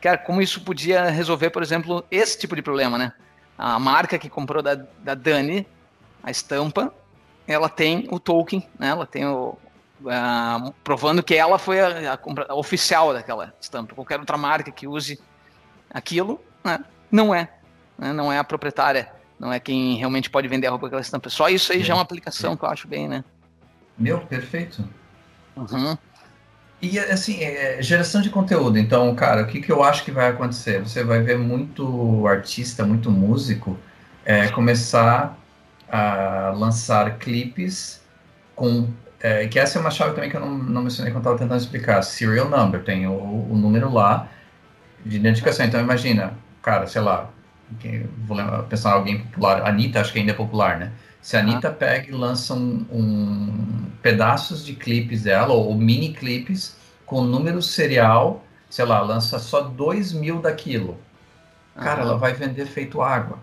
Cara, 0.00 0.16
como 0.16 0.40
isso 0.40 0.60
podia 0.62 1.10
resolver, 1.10 1.50
por 1.50 1.62
exemplo, 1.62 2.04
esse 2.10 2.38
tipo 2.38 2.56
de 2.56 2.62
problema, 2.62 2.96
né? 2.96 3.12
A 3.58 3.78
marca 3.78 4.18
que 4.18 4.30
comprou 4.30 4.62
da, 4.62 4.74
da 4.74 5.14
Dani 5.14 5.66
a 6.22 6.30
estampa, 6.30 6.92
ela 7.46 7.68
tem 7.68 8.06
o 8.10 8.18
token, 8.18 8.66
né? 8.78 8.88
Ela 8.88 9.06
tem 9.06 9.26
o 9.26 9.58
uh, 10.02 10.72
provando 10.84 11.22
que 11.22 11.34
ela 11.34 11.58
foi 11.58 11.80
a, 11.80 12.14
a, 12.14 12.18
a, 12.48 12.54
oficial 12.54 13.12
daquela 13.12 13.54
estampa. 13.60 13.94
Qualquer 13.94 14.20
outra 14.20 14.36
marca 14.36 14.70
que 14.70 14.86
use 14.86 15.18
aquilo, 15.90 16.40
né? 16.64 16.78
não 17.10 17.34
é, 17.34 17.48
né? 17.98 18.12
não 18.12 18.32
é 18.32 18.38
a 18.38 18.44
proprietária, 18.44 19.10
não 19.38 19.52
é 19.52 19.60
quem 19.60 19.96
realmente 19.96 20.30
pode 20.30 20.48
vender 20.48 20.66
a 20.66 20.70
roupa 20.70 20.82
com 20.82 20.86
aquela 20.88 21.02
estampa. 21.02 21.28
Só 21.28 21.48
isso 21.48 21.72
aí 21.72 21.82
já 21.82 21.92
é 21.92 21.96
uma 21.96 22.02
aplicação 22.02 22.56
que 22.56 22.64
eu 22.64 22.68
acho 22.68 22.88
bem, 22.88 23.08
né? 23.08 23.24
Meu, 23.98 24.18
perfeito. 24.20 24.84
Uhum. 25.56 25.96
E 26.80 26.98
assim, 26.98 27.42
é, 27.42 27.80
geração 27.80 28.20
de 28.20 28.30
conteúdo. 28.30 28.78
Então, 28.78 29.14
cara, 29.14 29.42
o 29.42 29.46
que, 29.46 29.60
que 29.60 29.70
eu 29.70 29.84
acho 29.84 30.04
que 30.04 30.10
vai 30.10 30.30
acontecer? 30.30 30.80
Você 30.80 31.04
vai 31.04 31.22
ver 31.22 31.38
muito 31.38 32.26
artista, 32.26 32.84
muito 32.84 33.10
músico 33.10 33.78
é, 34.24 34.48
começar 34.48 35.38
a 35.92 36.54
lançar 36.56 37.18
clipes 37.18 38.00
com. 38.56 38.88
É, 39.20 39.46
que 39.46 39.58
essa 39.58 39.78
é 39.78 39.80
uma 39.80 39.90
chave 39.90 40.14
também 40.14 40.30
que 40.30 40.36
eu 40.36 40.40
não, 40.40 40.50
não 40.58 40.82
mencionei 40.82 41.12
quando 41.12 41.20
estava 41.20 41.38
tentando 41.38 41.60
explicar. 41.60 42.02
Serial 42.02 42.48
number, 42.48 42.82
tem 42.82 43.06
o, 43.06 43.12
o, 43.12 43.56
número 43.56 43.92
lá 43.92 44.28
de 45.04 45.16
identificação. 45.16 45.66
Então 45.66 45.80
imagina, 45.80 46.32
cara, 46.60 46.86
sei 46.88 47.02
lá, 47.02 47.30
vou 48.26 48.36
lembrar, 48.36 48.62
pensar 48.64 48.90
em 48.90 48.94
alguém 48.94 49.18
popular, 49.18 49.68
Anitta, 49.68 50.00
acho 50.00 50.12
que 50.12 50.18
ainda 50.18 50.32
é 50.32 50.34
popular, 50.34 50.78
né? 50.78 50.92
Se 51.20 51.36
a 51.36 51.40
Anitta 51.40 51.68
ah. 51.68 51.72
pega 51.72 52.08
e 52.08 52.12
lança 52.12 52.52
um, 52.54 52.84
um, 52.90 53.86
pedaços 54.02 54.64
de 54.64 54.74
clipes 54.74 55.22
dela, 55.22 55.52
ou, 55.52 55.68
ou 55.68 55.76
mini 55.76 56.12
clipes, 56.12 56.76
com 57.06 57.22
número 57.22 57.62
serial, 57.62 58.44
sei 58.68 58.84
lá, 58.84 59.00
lança 59.02 59.38
só 59.38 59.60
2 59.60 60.14
mil 60.14 60.40
daquilo. 60.40 60.98
Cara, 61.76 62.02
ela 62.02 62.18
vai 62.18 62.32
vender 62.32 62.66
feito 62.66 63.00
água. 63.00 63.38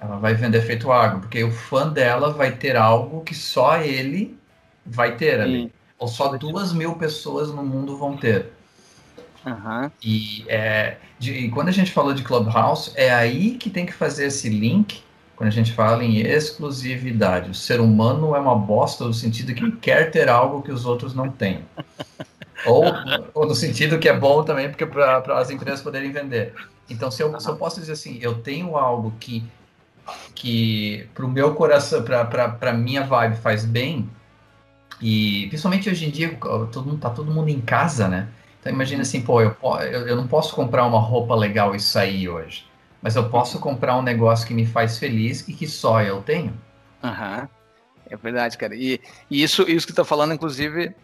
Ela 0.00 0.16
vai 0.16 0.34
vender 0.34 0.60
feito 0.60 0.92
água, 0.92 1.20
porque 1.20 1.42
o 1.42 1.50
fã 1.50 1.88
dela 1.88 2.30
vai 2.32 2.52
ter 2.52 2.76
algo 2.76 3.22
que 3.22 3.34
só 3.34 3.78
ele 3.78 4.38
vai 4.84 5.16
ter 5.16 5.40
ali. 5.40 5.62
Sim. 5.62 5.70
Ou 5.98 6.08
só 6.08 6.36
duas 6.36 6.72
mil 6.72 6.94
pessoas 6.96 7.50
no 7.50 7.62
mundo 7.62 7.96
vão 7.96 8.16
ter. 8.16 8.52
Uhum. 9.46 9.90
E, 10.02 10.44
é, 10.48 10.96
de, 11.18 11.32
e 11.32 11.50
quando 11.50 11.68
a 11.68 11.72
gente 11.72 11.92
falou 11.92 12.12
de 12.12 12.22
Clubhouse, 12.22 12.92
é 12.94 13.14
aí 13.14 13.52
que 13.52 13.70
tem 13.70 13.86
que 13.86 13.92
fazer 13.92 14.26
esse 14.26 14.48
link 14.48 15.02
quando 15.36 15.48
a 15.48 15.52
gente 15.52 15.72
fala 15.72 16.04
em 16.04 16.18
exclusividade. 16.18 17.50
O 17.50 17.54
ser 17.54 17.80
humano 17.80 18.34
é 18.34 18.38
uma 18.38 18.56
bosta 18.56 19.04
no 19.04 19.14
sentido 19.14 19.54
que 19.54 19.70
quer 19.72 20.10
ter 20.10 20.28
algo 20.28 20.62
que 20.62 20.72
os 20.72 20.84
outros 20.84 21.14
não 21.14 21.30
têm. 21.30 21.60
ou, 22.66 22.84
ou 23.34 23.46
no 23.46 23.54
sentido 23.54 23.98
que 23.98 24.08
é 24.08 24.18
bom 24.18 24.42
também, 24.42 24.68
porque 24.68 24.84
para 24.84 25.38
as 25.38 25.50
empresas 25.50 25.80
poderem 25.80 26.10
vender. 26.10 26.54
Então, 26.88 27.10
se 27.10 27.22
eu, 27.22 27.38
se 27.38 27.48
eu 27.48 27.56
posso 27.56 27.80
dizer 27.80 27.92
assim, 27.92 28.18
eu 28.20 28.34
tenho 28.34 28.76
algo 28.76 29.12
que 29.20 29.44
que 30.34 31.08
pro 31.14 31.28
meu 31.28 31.54
coração, 31.54 32.02
pra, 32.02 32.24
pra, 32.24 32.72
minha 32.72 33.04
vibe 33.04 33.36
faz 33.36 33.64
bem, 33.64 34.08
e 35.00 35.46
principalmente 35.48 35.90
hoje 35.90 36.06
em 36.06 36.10
dia, 36.10 36.34
todo 36.72 36.86
mundo, 36.86 36.98
tá 36.98 37.10
todo 37.10 37.30
mundo 37.30 37.48
em 37.48 37.60
casa, 37.60 38.08
né? 38.08 38.28
Então 38.60 38.72
imagina 38.72 39.02
assim, 39.02 39.20
pô, 39.20 39.40
eu, 39.40 39.54
eu, 39.82 40.16
não 40.16 40.26
posso 40.26 40.54
comprar 40.54 40.84
uma 40.84 40.98
roupa 40.98 41.34
legal 41.34 41.74
e 41.74 41.80
sair 41.80 42.28
hoje, 42.28 42.66
mas 43.00 43.14
eu 43.14 43.28
posso 43.28 43.60
comprar 43.60 43.96
um 43.96 44.02
negócio 44.02 44.46
que 44.46 44.54
me 44.54 44.66
faz 44.66 44.98
feliz 44.98 45.46
e 45.48 45.52
que 45.52 45.66
só 45.66 46.02
eu 46.02 46.22
tenho. 46.22 46.52
Uhum. 47.02 47.48
é 48.10 48.16
verdade, 48.16 48.56
cara. 48.56 48.74
E, 48.74 49.00
e, 49.30 49.42
isso, 49.42 49.62
isso 49.68 49.86
que 49.86 49.92
tu 49.92 49.96
tá 49.96 50.04
falando, 50.04 50.34
inclusive, 50.34 50.94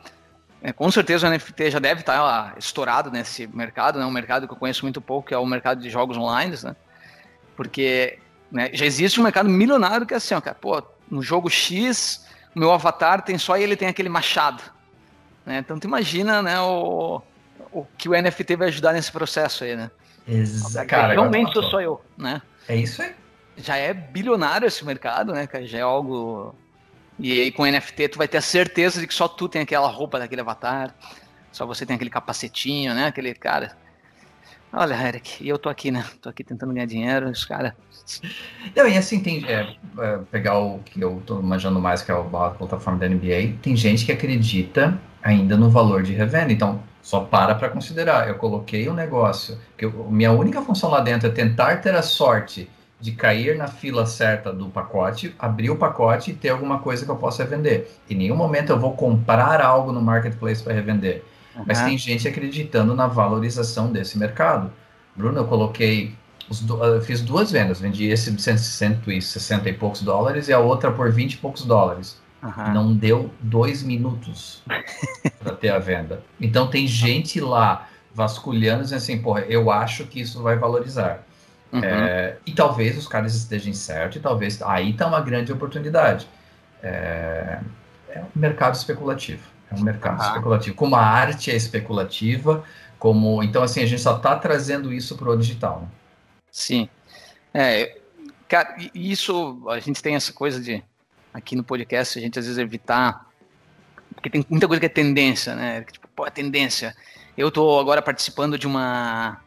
é, 0.63 0.73
com 0.73 0.91
certeza 0.91 1.29
o 1.29 1.31
NFT 1.31 1.71
já 1.71 1.79
deve 1.79 2.01
estar 2.01 2.19
tá, 2.19 2.55
estourado 2.59 3.11
nesse 3.11 3.47
mercado, 3.49 3.99
né? 3.99 4.07
Um 4.07 4.11
mercado 4.11 4.47
que 4.47 4.53
eu 4.55 4.59
conheço 4.59 4.85
muito 4.85 5.01
pouco, 5.01 5.29
que 5.29 5.35
é 5.35 5.39
o 5.39 5.47
mercado 5.47 5.81
de 5.81 5.91
jogos 5.91 6.17
online, 6.17 6.57
né? 6.63 6.75
Porque 7.57 8.19
né? 8.53 8.71
Já 8.75 8.85
existe 8.85 9.19
um 9.19 9.25
mercado 9.25 9.49
milionário 9.49 10.07
que 10.07 10.13
é 10.13 10.19
assim, 10.19 10.35
ó, 10.35 10.41
cara, 10.41 10.55
pô, 10.55 10.83
no 11.11 11.23
jogo 11.23 11.49
X, 11.49 12.27
meu 12.55 12.71
avatar 12.71 13.23
tem 13.23 13.39
só 13.39 13.57
ele 13.57 13.75
tem 13.75 13.89
aquele 13.89 14.11
machado. 14.11 14.63
Né? 15.45 15.59
Então 15.59 15.79
tu 15.79 15.87
imagina, 15.87 16.43
né, 16.43 16.61
o, 16.61 17.23
o 17.73 17.87
que 17.97 18.09
o 18.09 18.13
NFT 18.13 18.57
vai 18.57 18.69
ajudar 18.69 18.93
nesse 18.93 19.11
processo 19.11 19.65
aí, 19.65 19.75
né? 19.75 19.91
Exato. 20.29 20.87
Cara, 20.87 21.15
realmente 21.15 21.53
sou 21.53 21.63
só 21.65 21.81
eu, 21.81 22.01
né? 22.17 22.43
É 22.69 22.77
isso 22.77 23.03
aí. 23.03 23.15
Já 23.57 23.77
é 23.77 23.93
bilionário 23.93 24.69
esse 24.69 24.85
mercado, 24.85 25.33
né, 25.33 25.47
cara? 25.47 25.67
Já 25.67 25.79
é 25.79 25.83
algo. 25.83 26.55
E 27.19 27.33
aí 27.41 27.51
com 27.51 27.67
NFT 27.67 28.09
tu 28.09 28.19
vai 28.19 28.29
ter 28.29 28.39
a 28.39 28.43
certeza 28.43 29.01
de 29.01 29.07
que 29.07 29.15
só 29.15 29.27
tu 29.27 29.49
tem 29.49 29.63
aquela 29.63 29.89
roupa 29.89 30.19
daquele 30.19 30.41
avatar, 30.43 30.95
só 31.51 31.67
você 31.67 31.85
tem 31.85 31.97
aquele 31.97 32.11
capacetinho, 32.11 32.95
né? 32.95 33.07
Aquele 33.07 33.35
cara. 33.35 33.77
Olha, 34.73 34.95
Eric, 35.07 35.45
e 35.45 35.49
eu 35.49 35.59
tô 35.59 35.69
aqui, 35.69 35.91
né? 35.91 36.05
Tô 36.21 36.31
aqui 36.31 36.43
tentando 36.43 36.73
ganhar 36.73 36.87
dinheiro, 36.87 37.29
os 37.29 37.45
caras. 37.45 37.73
Não, 38.75 38.89
e 38.89 38.97
assim, 38.97 39.21
tem, 39.21 39.45
é, 39.47 39.67
é, 39.99 40.19
pegar 40.31 40.59
o 40.59 40.79
que 40.79 41.01
eu 41.01 41.23
tô 41.27 41.43
manjando 41.43 41.79
mais, 41.79 42.03
que 42.03 42.11
é 42.11 42.15
a 42.15 42.51
plataforma 42.51 42.99
da 42.99 43.07
NBA, 43.07 43.59
tem 43.61 43.77
gente 43.77 44.07
que 44.07 44.13
acredita 44.13 44.99
ainda 45.23 45.57
no 45.57 45.69
valor 45.69 46.03
de 46.03 46.15
revenda, 46.15 46.53
então 46.53 46.83
só 47.03 47.21
para 47.21 47.55
para 47.55 47.69
considerar. 47.69 48.29
Eu 48.29 48.37
coloquei 48.37 48.89
o 48.89 48.93
um 48.93 48.95
negócio, 48.95 49.59
que 49.77 49.85
eu, 49.85 50.09
minha 50.11 50.33
única 50.33 50.63
função 50.63 50.91
lá 50.91 51.01
dentro 51.01 51.29
é 51.29 51.31
tentar 51.31 51.77
ter 51.83 51.95
a 51.95 52.03
sorte 52.03 52.71
de 52.99 53.13
cair 53.13 53.57
na 53.59 53.67
fila 53.67 54.07
certa 54.07 54.53
do 54.53 54.69
pacote, 54.69 55.35
abrir 55.39 55.71
o 55.71 55.77
pacote 55.77 56.31
e 56.31 56.35
ter 56.35 56.51
alguma 56.51 56.79
coisa 56.79 57.05
que 57.05 57.11
eu 57.11 57.17
possa 57.17 57.45
vender. 57.45 57.91
Em 58.09 58.15
nenhum 58.15 58.37
momento 58.37 58.71
eu 58.71 58.79
vou 58.79 58.95
comprar 58.95 59.61
algo 59.61 59.93
no 59.93 60.01
marketplace 60.01 60.63
para 60.63 60.73
revender. 60.73 61.25
Uhum. 61.57 61.65
Mas 61.67 61.83
tem 61.83 61.97
gente 61.99 62.27
acreditando 62.27 62.95
na 62.95 63.07
valorização 63.07 63.93
desse 63.93 64.19
mercado. 64.19 64.73
Bruno, 65.15 65.39
eu 65.39 65.47
coloquei, 65.47 66.15
eu 66.49 67.03
fiz 67.03 67.21
duas 67.21 67.51
vendas, 67.51 67.81
vendi 67.81 68.07
esse 68.07 68.31
de 68.31 68.41
160 68.41 69.69
e 69.69 69.73
poucos 69.73 70.03
dólares 70.03 70.49
e 70.49 70.53
a 70.53 70.59
outra 70.59 70.91
por 70.91 71.11
20 71.11 71.35
e 71.35 71.37
poucos 71.39 71.65
dólares. 71.65 72.21
Uhum. 72.43 72.73
Não 72.73 72.95
deu 72.95 73.31
dois 73.41 73.83
minutos 73.83 74.63
para 75.39 75.55
ter 75.55 75.69
a 75.69 75.79
venda. 75.79 76.23
Então 76.41 76.67
tem 76.67 76.87
gente 76.87 77.41
lá 77.41 77.89
vasculhando 78.15 78.83
dizendo 78.83 78.99
assim, 78.99 79.19
porra, 79.19 79.41
eu 79.43 79.71
acho 79.71 80.05
que 80.07 80.21
isso 80.21 80.43
vai 80.43 80.57
valorizar. 80.57 81.25
Uhum. 81.73 81.83
É, 81.83 82.37
e 82.45 82.53
talvez 82.53 82.99
os 82.99 83.07
caras 83.07 83.35
estejam 83.35 83.73
certos, 83.73 84.19
e 84.19 84.21
talvez 84.21 84.61
aí 84.63 84.91
está 84.91 85.07
uma 85.07 85.21
grande 85.21 85.53
oportunidade. 85.53 86.27
É, 86.83 87.61
é, 88.11 88.21
um 88.21 88.39
mercado 88.39 88.75
especulativo. 88.75 89.43
É 89.77 89.81
um 89.81 89.85
mercado 89.85 90.21
uhum. 90.21 90.27
especulativo. 90.27 90.77
Como 90.77 90.97
a 90.97 91.03
arte 91.03 91.51
é 91.51 91.57
especulativa, 91.57 92.65
como 92.99 93.43
então 93.43 93.63
assim 93.63 93.83
a 93.83 93.87
gente 93.87 94.01
só 94.01 94.17
está 94.17 94.37
trazendo 94.37 94.93
isso 94.93 95.17
para 95.17 95.31
o 95.31 95.37
digital. 95.37 95.81
Né? 95.81 95.89
Sim. 96.51 96.89
É, 97.53 97.99
cara, 98.49 98.77
isso 98.95 99.63
a 99.69 99.81
gente 99.81 100.03
tem 100.03 100.15
essa 100.15 100.33
coisa 100.33 100.61
de 100.61 100.83
aqui 101.33 101.57
no 101.57 101.65
podcast 101.65 102.19
a 102.19 102.23
gente 102.23 102.39
às 102.39 102.45
vezes 102.45 102.59
evitar 102.59 103.27
porque 104.15 104.29
tem 104.29 104.45
muita 104.49 104.69
coisa 104.69 104.79
que 104.79 104.87
é 104.87 104.91
tendência, 104.91 105.55
né? 105.55 105.83
Tipo, 105.91 106.07
pô, 106.15 106.27
é 106.27 106.31
tendência. 106.31 106.95
Eu 107.37 107.49
estou 107.49 107.81
agora 107.81 108.03
participando 108.03 108.59
de 108.59 108.67
uma 108.67 109.41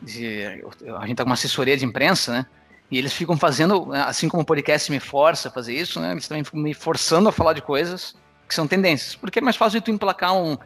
de, 0.00 0.62
a 0.98 1.06
gente 1.06 1.16
tá 1.16 1.24
com 1.24 1.30
uma 1.30 1.34
assessoria 1.34 1.76
de 1.76 1.84
imprensa, 1.84 2.32
né? 2.32 2.46
E 2.90 2.98
eles 2.98 3.12
ficam 3.12 3.36
fazendo, 3.36 3.92
assim 3.92 4.28
como 4.28 4.42
o 4.42 4.46
podcast 4.46 4.92
me 4.92 5.00
força 5.00 5.48
a 5.48 5.50
fazer 5.50 5.74
isso, 5.74 5.98
né? 5.98 6.12
Eles 6.12 6.28
também 6.28 6.44
ficam 6.44 6.60
me 6.60 6.74
forçando 6.74 7.28
a 7.28 7.32
falar 7.32 7.54
de 7.54 7.62
coisas 7.62 8.14
que 8.48 8.54
são 8.54 8.66
tendências. 8.66 9.14
Porque 9.14 9.38
é 9.38 9.42
mais 9.42 9.56
fácil 9.56 9.80
tu 9.80 9.90
emplacar 9.90 10.34
um, 10.34 10.56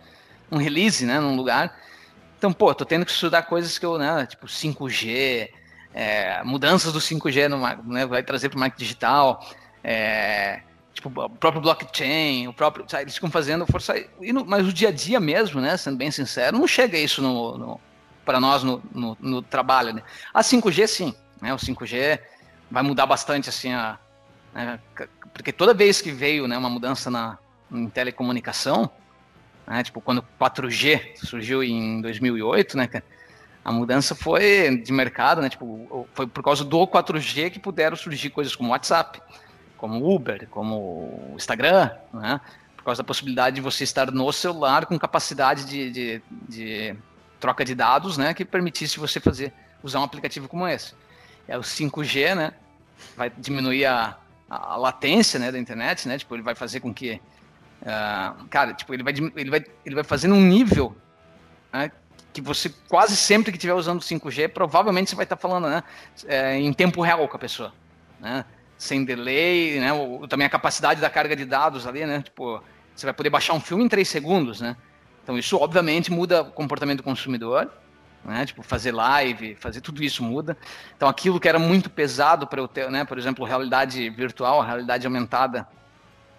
um 0.51 0.57
release, 0.57 1.05
né? 1.05 1.21
Num 1.21 1.37
lugar. 1.37 1.77
Então, 2.37 2.53
pô, 2.53 2.73
tô 2.75 2.85
tendo 2.85 3.05
que 3.05 3.11
estudar 3.11 3.43
coisas 3.43 3.79
que 3.79 3.85
eu, 3.85 3.99
né? 3.99 4.27
Tipo 4.27 4.47
5G, 4.47 5.51
é, 5.93 6.43
mudanças 6.45 6.93
do 6.93 7.01
5G 7.01 7.49
no, 7.49 7.93
né, 7.93 8.07
vai 8.07 8.23
trazer 8.23 8.49
para 8.49 8.57
o 8.57 8.61
marketing 8.61 8.85
digital, 8.85 9.45
é, 9.83 10.61
tipo, 10.95 11.09
o 11.09 11.31
próprio 11.31 11.61
blockchain, 11.61 12.47
o 12.47 12.53
próprio. 12.53 12.85
Sabe, 12.89 13.05
eles 13.05 13.15
ficam 13.15 13.31
fazendo 13.31 13.67
força. 13.67 13.95
mas 14.47 14.67
o 14.67 14.73
dia 14.73 14.89
a 14.89 14.93
dia 14.93 15.19
mesmo, 15.19 15.61
né? 15.61 15.77
Sendo 15.77 15.97
bem 15.97 16.11
sincero, 16.11 16.57
não 16.57 16.67
chega 16.67 16.97
isso 16.97 17.21
no, 17.21 17.59
no 17.59 17.81
para 18.25 18.39
nós 18.39 18.63
no, 18.63 18.83
no, 18.95 19.17
no, 19.19 19.43
trabalho. 19.43 19.95
Né? 19.95 20.03
A 20.35 20.43
5G, 20.43 20.87
sim. 20.87 21.15
Né? 21.41 21.55
O 21.55 21.57
5G 21.57 22.21
vai 22.71 22.83
mudar 22.83 23.07
bastante, 23.07 23.49
assim, 23.49 23.73
a, 23.73 23.99
né? 24.55 24.79
porque 25.33 25.51
toda 25.51 25.73
vez 25.73 26.03
que 26.03 26.13
veio 26.13 26.47
né, 26.47 26.59
uma 26.59 26.69
mudança 26.69 27.11
na, 27.11 27.39
em 27.71 27.89
telecomunicação, 27.89 28.91
né, 29.67 29.83
tipo 29.83 30.01
quando 30.01 30.19
o 30.19 30.25
4G 30.45 31.17
surgiu 31.17 31.63
em 31.63 32.01
2008, 32.01 32.77
né, 32.77 32.89
a 33.65 33.73
mudança 33.73 34.15
foi 34.15 34.79
de 34.79 34.93
mercado, 34.93 35.43
né, 35.43 35.49
tipo, 35.51 36.07
foi 36.15 36.27
por 36.27 36.43
causa 36.43 36.65
do 36.65 36.87
4G 36.87 37.51
que 37.51 37.59
puderam 37.59 37.97
surgir 37.97 38.31
coisas 38.31 38.57
como 38.57 38.71
WhatsApp, 38.71 39.21
como 39.77 40.15
Uber, 40.15 40.49
como 40.49 41.33
Instagram, 41.37 41.91
né, 42.13 42.41
por 42.77 42.85
causa 42.85 43.03
da 43.03 43.07
possibilidade 43.07 43.57
de 43.57 43.61
você 43.61 43.85
estar 43.85 44.11
no 44.11 44.33
celular 44.33 44.87
com 44.87 44.99
capacidade 44.99 45.65
de, 45.65 45.91
de, 45.91 46.23
de 46.49 46.97
troca 47.39 47.65
de 47.65 47.75
dados, 47.75 48.17
né, 48.17 48.33
que 48.33 48.45
permitisse 48.45 48.99
você 48.99 49.21
fazer 49.21 49.53
usar 49.83 50.01
um 50.01 50.05
aplicativo 50.05 50.49
como 50.49 50.67
esse. 50.67 50.95
É 51.47 51.57
o 51.57 51.61
5G, 51.61 52.35
né, 52.35 52.53
vai 53.17 53.31
diminuir 53.31 53.87
a, 53.87 54.17
a, 54.49 54.77
latência, 54.77 55.39
né, 55.39 55.53
da 55.53 55.59
internet, 55.59 56.09
né, 56.09 56.19
tipo 56.19 56.35
ele 56.35 56.43
vai 56.43 56.55
fazer 56.55 56.81
com 56.81 56.93
que, 56.93 57.21
uh, 57.83 58.47
cara, 58.49 58.75
tipo 58.75 58.93
ele 58.95 59.03
vai 59.03 59.15
ele 59.37 59.51
vai 59.51 59.65
ele 59.85 59.95
vai 59.95 60.05
fazer 60.05 60.29
num 60.29 60.41
nível, 60.41 60.97
né, 61.73 61.91
que 62.33 62.41
você 62.41 62.73
quase 62.89 63.17
sempre 63.17 63.51
que 63.51 63.59
estiver 63.59 63.75
usando 63.75 64.01
5G, 64.01 64.49
provavelmente 64.49 65.11
você 65.11 65.17
vai 65.17 65.25
estar 65.25 65.37
falando, 65.37 65.69
né, 65.69 65.83
é, 66.27 66.57
em 66.57 66.73
tempo 66.73 67.01
real 67.01 67.27
com 67.29 67.37
a 67.37 67.41
pessoa, 67.41 67.73
né, 68.21 68.45
sem 68.77 69.05
delay, 69.05 69.81
né, 69.81 69.93
ou, 69.93 70.27
também 70.29 70.47
a 70.47 70.51
capacidade 70.51 71.01
da 71.01 71.11
carga 71.11 71.35
de 71.35 71.45
dados 71.45 71.87
ali, 71.87 72.05
né, 72.07 72.23
tipo 72.23 72.63
você 72.95 73.07
vai 73.07 73.15
poder 73.15 73.31
baixar 73.31 73.53
um 73.53 73.61
filme 73.61 73.85
em 73.85 73.89
3 73.89 74.09
segundos, 74.09 74.61
né? 74.61 74.77
Então 75.23 75.39
isso 75.39 75.57
obviamente 75.57 76.11
muda 76.11 76.43
o 76.43 76.51
comportamento 76.51 76.97
do 76.97 77.03
consumidor, 77.05 77.71
né? 78.25 78.45
Tipo 78.45 78.63
fazer 78.63 78.93
live, 78.93 79.55
fazer 79.55 79.81
tudo 79.81 80.03
isso 80.03 80.23
muda. 80.23 80.57
Então 80.97 81.09
aquilo 81.09 81.39
que 81.39 81.49
era 81.49 81.59
muito 81.59 81.89
pesado 81.89 82.47
para 82.47 82.61
eu 82.61 82.67
ter, 82.67 82.91
né? 82.91 83.05
Por 83.05 83.19
exemplo, 83.19 83.45
realidade 83.45 84.11
virtual, 84.11 84.63
realidade 84.63 85.07
aumentada, 85.07 85.69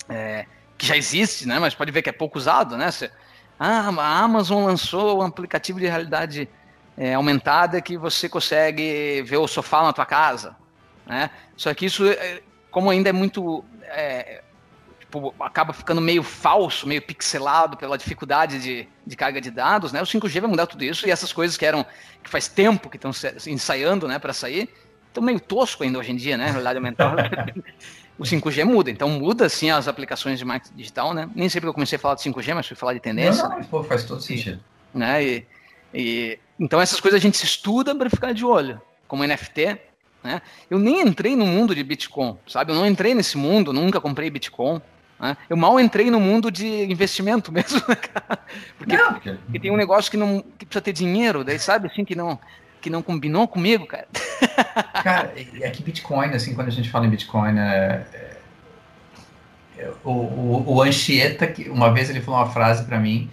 é, 0.10 0.46
que 0.80 0.88
já 0.88 0.96
existe, 0.96 1.46
né? 1.46 1.60
Mas 1.60 1.76
pode 1.76 1.92
ver 1.92 2.02
que 2.02 2.10
é 2.10 2.14
pouco 2.14 2.40
usado, 2.40 2.78
né? 2.78 2.90
Você, 2.90 3.12
ah, 3.60 3.90
a 3.90 4.20
Amazon 4.20 4.66
lançou 4.66 5.20
um 5.20 5.26
aplicativo 5.26 5.78
de 5.78 5.86
realidade 5.86 6.50
é, 6.98 7.14
aumentada 7.14 7.82
que 7.82 7.98
você 7.98 8.30
consegue 8.30 9.22
ver 9.24 9.38
o 9.38 9.48
sofá 9.48 9.84
na 9.84 9.92
tua 9.92 10.06
casa, 10.06 10.56
né? 11.06 11.30
Só 11.58 11.74
que 11.74 11.86
isso, 11.86 12.08
é, 12.08 12.42
como 12.72 12.90
ainda 12.90 13.10
é 13.10 13.12
muito 13.12 13.64
é, 13.84 14.42
tipo, 15.00 15.36
acaba 15.40 15.74
ficando 15.74 16.00
meio 16.00 16.24
falso, 16.24 16.88
meio 16.88 17.02
pixelado 17.02 17.76
pela 17.76 17.98
dificuldade 17.98 18.62
de, 18.62 18.88
de 19.06 19.16
carga 19.18 19.42
de 19.42 19.52
dados, 19.52 19.92
né? 19.92 20.02
O 20.02 20.06
5G 20.06 20.40
vai 20.40 20.50
mudar 20.50 20.66
tudo 20.66 20.86
isso 20.86 21.06
e 21.06 21.12
essas 21.12 21.34
coisas 21.34 21.58
que 21.58 21.66
eram 21.66 21.86
que 22.24 22.30
faz 22.30 22.48
tempo 22.48 22.90
que 22.90 22.96
estão 22.96 23.12
ensaiando, 23.48 24.08
né, 24.08 24.18
para 24.18 24.32
sair, 24.32 24.70
estão 25.08 25.22
meio 25.22 25.40
tosco 25.40 25.84
ainda 25.84 26.00
hoje 26.00 26.12
em 26.14 26.16
dia, 26.16 26.38
né? 26.38 26.46
Realidade 26.46 26.78
aumentada. 26.78 27.30
o 28.20 28.24
5G 28.24 28.66
muda, 28.66 28.92
então 28.92 29.10
muda 29.10 29.48
sim 29.48 29.72
as 29.72 29.88
aplicações 29.88 30.38
de 30.38 30.44
marketing 30.44 30.76
digital, 30.76 31.14
né? 31.14 31.30
Nem 31.34 31.48
sempre 31.48 31.70
eu 31.70 31.74
comecei 31.74 31.96
a 31.96 32.00
falar 32.00 32.16
de 32.16 32.22
5G, 32.22 32.54
mas 32.54 32.68
fui 32.68 32.76
falar 32.76 32.94
de 32.94 33.00
tendência. 33.00 33.48
Não, 33.48 33.58
não, 33.58 33.64
pô, 33.64 33.82
faz 33.82 34.04
todo 34.04 34.22
sentido. 34.22 34.60
Né? 34.94 35.24
E, 35.24 35.48
e, 35.94 36.40
então 36.60 36.82
essas 36.82 37.00
coisas 37.00 37.18
a 37.18 37.22
gente 37.22 37.38
se 37.38 37.46
estuda 37.46 37.96
para 37.96 38.10
ficar 38.10 38.34
de 38.34 38.44
olho, 38.44 38.82
como 39.08 39.26
NFT, 39.26 39.80
né? 40.22 40.42
Eu 40.70 40.78
nem 40.78 41.02
entrei 41.02 41.34
no 41.34 41.46
mundo 41.46 41.74
de 41.74 41.82
Bitcoin, 41.82 42.38
sabe? 42.46 42.74
Eu 42.74 42.76
não 42.76 42.86
entrei 42.86 43.16
nesse 43.16 43.38
mundo, 43.38 43.72
nunca 43.72 44.02
comprei 44.02 44.30
Bitcoin. 44.30 44.82
Né? 45.18 45.38
Eu 45.50 45.56
mal 45.56 45.80
entrei 45.80 46.12
no 46.12 46.20
mundo 46.20 46.52
de 46.52 46.68
investimento 46.92 47.52
mesmo, 47.54 47.82
né, 47.88 47.96
cara? 47.96 48.40
Porque... 48.78 48.98
porque 48.98 49.60
tem 49.60 49.72
um 49.72 49.78
negócio 49.78 50.12
que 50.12 50.18
não 50.18 50.44
que 50.58 50.66
precisa 50.66 50.82
ter 50.82 50.92
dinheiro, 50.92 51.46
daí 51.46 51.58
sabe 51.58 51.88
assim 51.88 52.04
que 52.04 52.16
não 52.16 52.38
que 52.82 52.90
não 52.90 53.02
combinou 53.02 53.48
comigo, 53.48 53.86
cara. 53.86 54.08
Cara, 55.04 55.34
é 55.36 55.70
que 55.70 55.84
Bitcoin, 55.84 56.30
assim, 56.30 56.54
quando 56.54 56.68
a 56.68 56.72
gente 56.72 56.90
fala 56.90 57.06
em 57.06 57.10
Bitcoin, 57.10 57.58
é, 57.58 58.06
é, 59.78 59.92
o, 60.04 60.12
o, 60.12 60.64
o 60.76 60.82
Anchieta, 60.82 61.54
uma 61.70 61.94
vez 61.94 62.10
ele 62.10 62.22
falou 62.22 62.40
uma 62.40 62.50
frase 62.50 62.86
para 62.86 63.00
mim, 63.00 63.30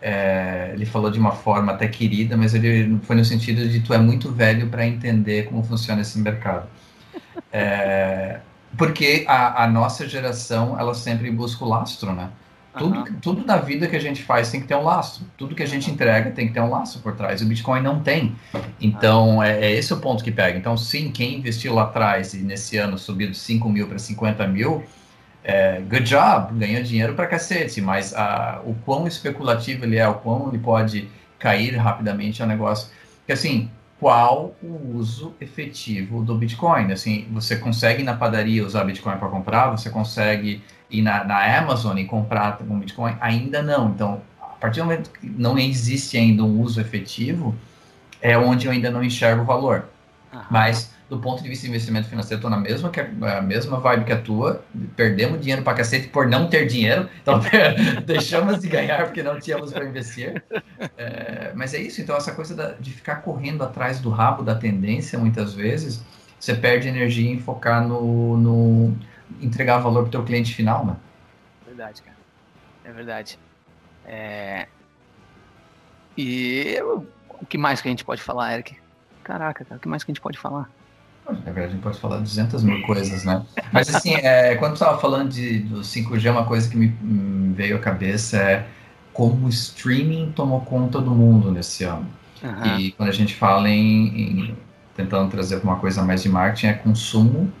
é, 0.00 0.70
ele 0.72 0.86
falou 0.86 1.10
de 1.10 1.18
uma 1.18 1.32
forma 1.32 1.72
até 1.72 1.88
querida, 1.88 2.36
mas 2.36 2.54
ele 2.54 2.98
foi 3.02 3.16
no 3.16 3.24
sentido 3.24 3.68
de 3.68 3.80
tu 3.80 3.92
é 3.92 3.98
muito 3.98 4.32
velho 4.32 4.68
para 4.68 4.86
entender 4.86 5.46
como 5.46 5.62
funciona 5.62 6.00
esse 6.00 6.18
mercado. 6.18 6.68
É, 7.52 8.40
porque 8.76 9.24
a, 9.26 9.64
a, 9.64 9.68
nossa 9.68 10.08
geração, 10.08 10.78
ela 10.78 10.94
sempre 10.94 11.30
busca 11.30 11.64
o 11.64 11.68
lastro, 11.68 12.12
né? 12.12 12.30
Tudo, 12.76 12.98
uhum. 12.98 13.14
tudo 13.20 13.46
na 13.46 13.56
vida 13.56 13.86
que 13.86 13.96
a 13.96 14.00
gente 14.00 14.22
faz 14.22 14.50
tem 14.50 14.60
que 14.60 14.66
ter 14.66 14.74
um 14.74 14.82
lastro. 14.82 15.24
Tudo 15.36 15.54
que 15.54 15.62
a 15.62 15.66
gente 15.66 15.90
entrega 15.90 16.30
tem 16.30 16.48
que 16.48 16.54
ter 16.54 16.60
um 16.60 16.70
lastro 16.70 17.00
por 17.00 17.16
trás. 17.16 17.40
O 17.40 17.46
Bitcoin 17.46 17.80
não 17.80 18.00
tem. 18.00 18.36
Então, 18.80 19.42
é, 19.42 19.66
é 19.66 19.72
esse 19.72 19.92
o 19.92 19.96
ponto 19.96 20.22
que 20.22 20.30
pega. 20.30 20.58
Então, 20.58 20.76
sim, 20.76 21.10
quem 21.10 21.38
investiu 21.38 21.74
lá 21.74 21.84
atrás 21.84 22.34
e 22.34 22.38
nesse 22.38 22.76
ano 22.76 22.98
subiu 22.98 23.30
de 23.30 23.36
5 23.36 23.68
mil 23.68 23.88
para 23.88 23.98
50 23.98 24.46
mil, 24.46 24.84
é, 25.42 25.80
good 25.80 26.04
job, 26.04 26.54
ganhou 26.58 26.82
dinheiro 26.82 27.14
para 27.14 27.26
cacete. 27.26 27.80
Mas 27.80 28.14
a, 28.14 28.60
o 28.64 28.74
quão 28.84 29.06
especulativo 29.06 29.84
ele 29.84 29.96
é, 29.96 30.06
o 30.06 30.14
quão 30.14 30.48
ele 30.48 30.58
pode 30.58 31.08
cair 31.38 31.74
rapidamente 31.76 32.42
é 32.42 32.44
um 32.44 32.48
negócio. 32.48 32.88
Que 33.26 33.32
assim, 33.32 33.70
qual 33.98 34.54
o 34.62 34.96
uso 34.96 35.34
efetivo 35.40 36.22
do 36.22 36.34
Bitcoin. 36.34 36.92
Assim, 36.92 37.26
você 37.32 37.56
consegue 37.56 38.02
na 38.02 38.14
padaria 38.14 38.64
usar 38.64 38.84
Bitcoin 38.84 39.16
para 39.16 39.28
comprar, 39.28 39.70
você 39.70 39.90
consegue 39.90 40.62
ir 40.90 41.02
na, 41.02 41.24
na 41.24 41.58
Amazon 41.58 41.96
e 41.98 42.04
comprar 42.04 42.58
um 42.68 42.78
Bitcoin? 42.78 43.16
Ainda 43.20 43.62
não. 43.62 43.90
Então, 43.90 44.22
a 44.40 44.60
partir 44.60 44.80
do 44.80 44.86
momento 44.86 45.10
que 45.10 45.28
não 45.28 45.58
existe 45.58 46.16
ainda 46.16 46.42
um 46.42 46.60
uso 46.60 46.80
efetivo, 46.80 47.54
é 48.20 48.36
onde 48.36 48.66
eu 48.66 48.72
ainda 48.72 48.90
não 48.90 49.02
enxergo 49.02 49.42
o 49.42 49.44
valor. 49.44 49.84
Mas 50.50 50.92
do 51.08 51.18
ponto 51.18 51.42
de 51.42 51.48
vista 51.48 51.64
de 51.64 51.70
investimento 51.70 52.06
financeiro, 52.06 52.36
estou 52.36 52.50
na 52.50 52.58
mesma, 52.58 52.90
que 52.90 53.00
a 53.00 53.40
mesma 53.40 53.80
vibe 53.80 54.04
que 54.04 54.12
a 54.12 54.20
tua. 54.20 54.62
Perdemos 54.94 55.40
dinheiro 55.40 55.62
para 55.62 55.74
cacete 55.74 56.08
por 56.08 56.26
não 56.26 56.48
ter 56.48 56.66
dinheiro. 56.66 57.08
Então, 57.22 57.40
deixamos 58.04 58.60
de 58.60 58.68
ganhar 58.68 59.04
porque 59.06 59.22
não 59.22 59.40
tínhamos 59.40 59.72
para 59.72 59.86
investir. 59.86 60.42
É, 60.98 61.52
mas 61.54 61.72
é 61.72 61.78
isso. 61.78 62.00
Então, 62.00 62.14
essa 62.16 62.32
coisa 62.32 62.54
da, 62.54 62.72
de 62.72 62.90
ficar 62.92 63.16
correndo 63.16 63.64
atrás 63.64 64.00
do 64.00 64.10
rabo 64.10 64.42
da 64.42 64.54
tendência, 64.54 65.18
muitas 65.18 65.54
vezes, 65.54 66.02
você 66.38 66.54
perde 66.54 66.88
energia 66.88 67.30
em 67.30 67.38
focar 67.38 67.86
no, 67.86 68.36
no 68.36 68.96
entregar 69.40 69.78
valor 69.78 70.02
para 70.02 70.08
o 70.08 70.10
teu 70.10 70.24
cliente 70.24 70.54
final, 70.54 70.84
né? 70.84 70.96
Verdade, 71.66 72.02
cara. 72.02 72.16
É 72.84 72.92
verdade. 72.92 73.38
É... 74.04 74.66
E 76.16 76.78
o 76.82 77.46
que 77.46 77.56
mais 77.56 77.80
que 77.80 77.88
a 77.88 77.90
gente 77.90 78.04
pode 78.04 78.22
falar, 78.22 78.54
Eric? 78.54 78.76
Caraca, 79.22 79.64
cara, 79.64 79.76
o 79.76 79.80
que 79.80 79.88
mais 79.88 80.02
que 80.02 80.10
a 80.10 80.14
gente 80.14 80.22
pode 80.22 80.38
falar? 80.38 80.70
Na 81.26 81.34
verdade, 81.34 81.66
a 81.66 81.70
gente 81.70 81.82
pode 81.82 81.98
falar 81.98 82.18
200 82.18 82.62
mil 82.62 82.82
coisas, 82.82 83.24
né? 83.24 83.44
Mas, 83.70 83.94
assim, 83.94 84.14
é, 84.14 84.56
quando 84.56 84.72
tu 84.72 84.76
estava 84.76 84.98
falando 84.98 85.30
de, 85.30 85.58
do 85.60 85.80
5G, 85.80 86.30
uma 86.30 86.46
coisa 86.46 86.68
que 86.68 86.76
me, 86.76 86.88
me 87.02 87.52
veio 87.52 87.76
à 87.76 87.78
cabeça 87.78 88.38
é 88.38 88.66
como 89.12 89.46
o 89.46 89.48
streaming 89.48 90.32
tomou 90.32 90.62
conta 90.62 91.00
do 91.00 91.10
mundo 91.10 91.52
nesse 91.52 91.84
ano. 91.84 92.06
Uhum. 92.42 92.78
E 92.78 92.92
quando 92.92 93.10
a 93.10 93.12
gente 93.12 93.34
fala 93.34 93.68
em, 93.68 94.48
em 94.48 94.56
tentando 94.96 95.30
trazer 95.30 95.56
uma 95.62 95.76
coisa 95.76 96.02
mais 96.02 96.22
de 96.22 96.28
marketing, 96.28 96.66
é 96.68 96.72
consumo 96.72 97.52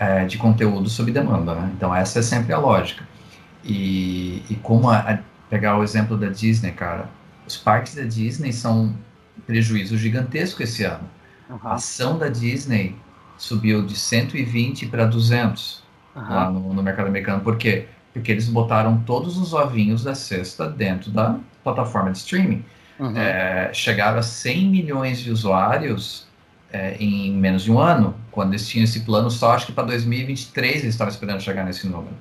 é, 0.00 0.24
de 0.24 0.38
conteúdo 0.38 0.88
sob 0.88 1.12
demanda, 1.12 1.54
né? 1.54 1.70
Então 1.76 1.94
essa 1.94 2.20
é 2.20 2.22
sempre 2.22 2.54
a 2.54 2.58
lógica. 2.58 3.06
E, 3.62 4.42
e 4.48 4.54
como 4.62 4.88
a, 4.88 4.98
a, 4.98 5.18
pegar 5.50 5.78
o 5.78 5.84
exemplo 5.84 6.16
da 6.16 6.28
Disney, 6.28 6.72
cara, 6.72 7.06
os 7.46 7.58
parques 7.58 7.94
da 7.94 8.04
Disney 8.04 8.50
são 8.50 8.94
prejuízo 9.46 9.98
gigantesco 9.98 10.62
esse 10.62 10.84
ano. 10.84 11.04
Uhum. 11.50 11.58
A 11.62 11.74
ação 11.74 12.16
da 12.16 12.28
Disney 12.28 12.96
subiu 13.36 13.84
de 13.84 13.94
120 13.94 14.86
para 14.86 15.04
200 15.04 15.82
uhum. 16.16 16.22
lá 16.22 16.50
no, 16.50 16.72
no, 16.72 16.82
mercado 16.82 17.08
americano. 17.08 17.42
Por 17.42 17.58
quê? 17.58 17.86
Porque 18.14 18.32
eles 18.32 18.48
botaram 18.48 19.00
todos 19.00 19.36
os 19.36 19.52
ovinhos 19.52 20.02
da 20.02 20.14
cesta 20.14 20.66
dentro 20.66 21.10
da 21.10 21.38
plataforma 21.62 22.10
de 22.10 22.18
streaming. 22.18 22.64
Uhum. 22.98 23.16
É, 23.18 23.70
chegaram 23.74 24.18
a 24.18 24.22
100 24.22 24.68
milhões 24.68 25.20
de 25.20 25.30
usuários 25.30 26.26
é, 26.72 26.96
em 26.98 27.32
menos 27.32 27.64
de 27.64 27.72
um 27.72 27.78
ano, 27.78 28.14
quando 28.30 28.52
eles 28.52 28.68
tinham 28.68 28.84
esse 28.84 29.00
plano 29.00 29.30
só, 29.30 29.52
acho 29.52 29.66
que 29.66 29.72
para 29.72 29.84
2023 29.84 30.82
eles 30.82 30.94
estavam 30.94 31.12
esperando 31.12 31.40
chegar 31.40 31.64
nesse 31.64 31.86
número. 31.86 32.14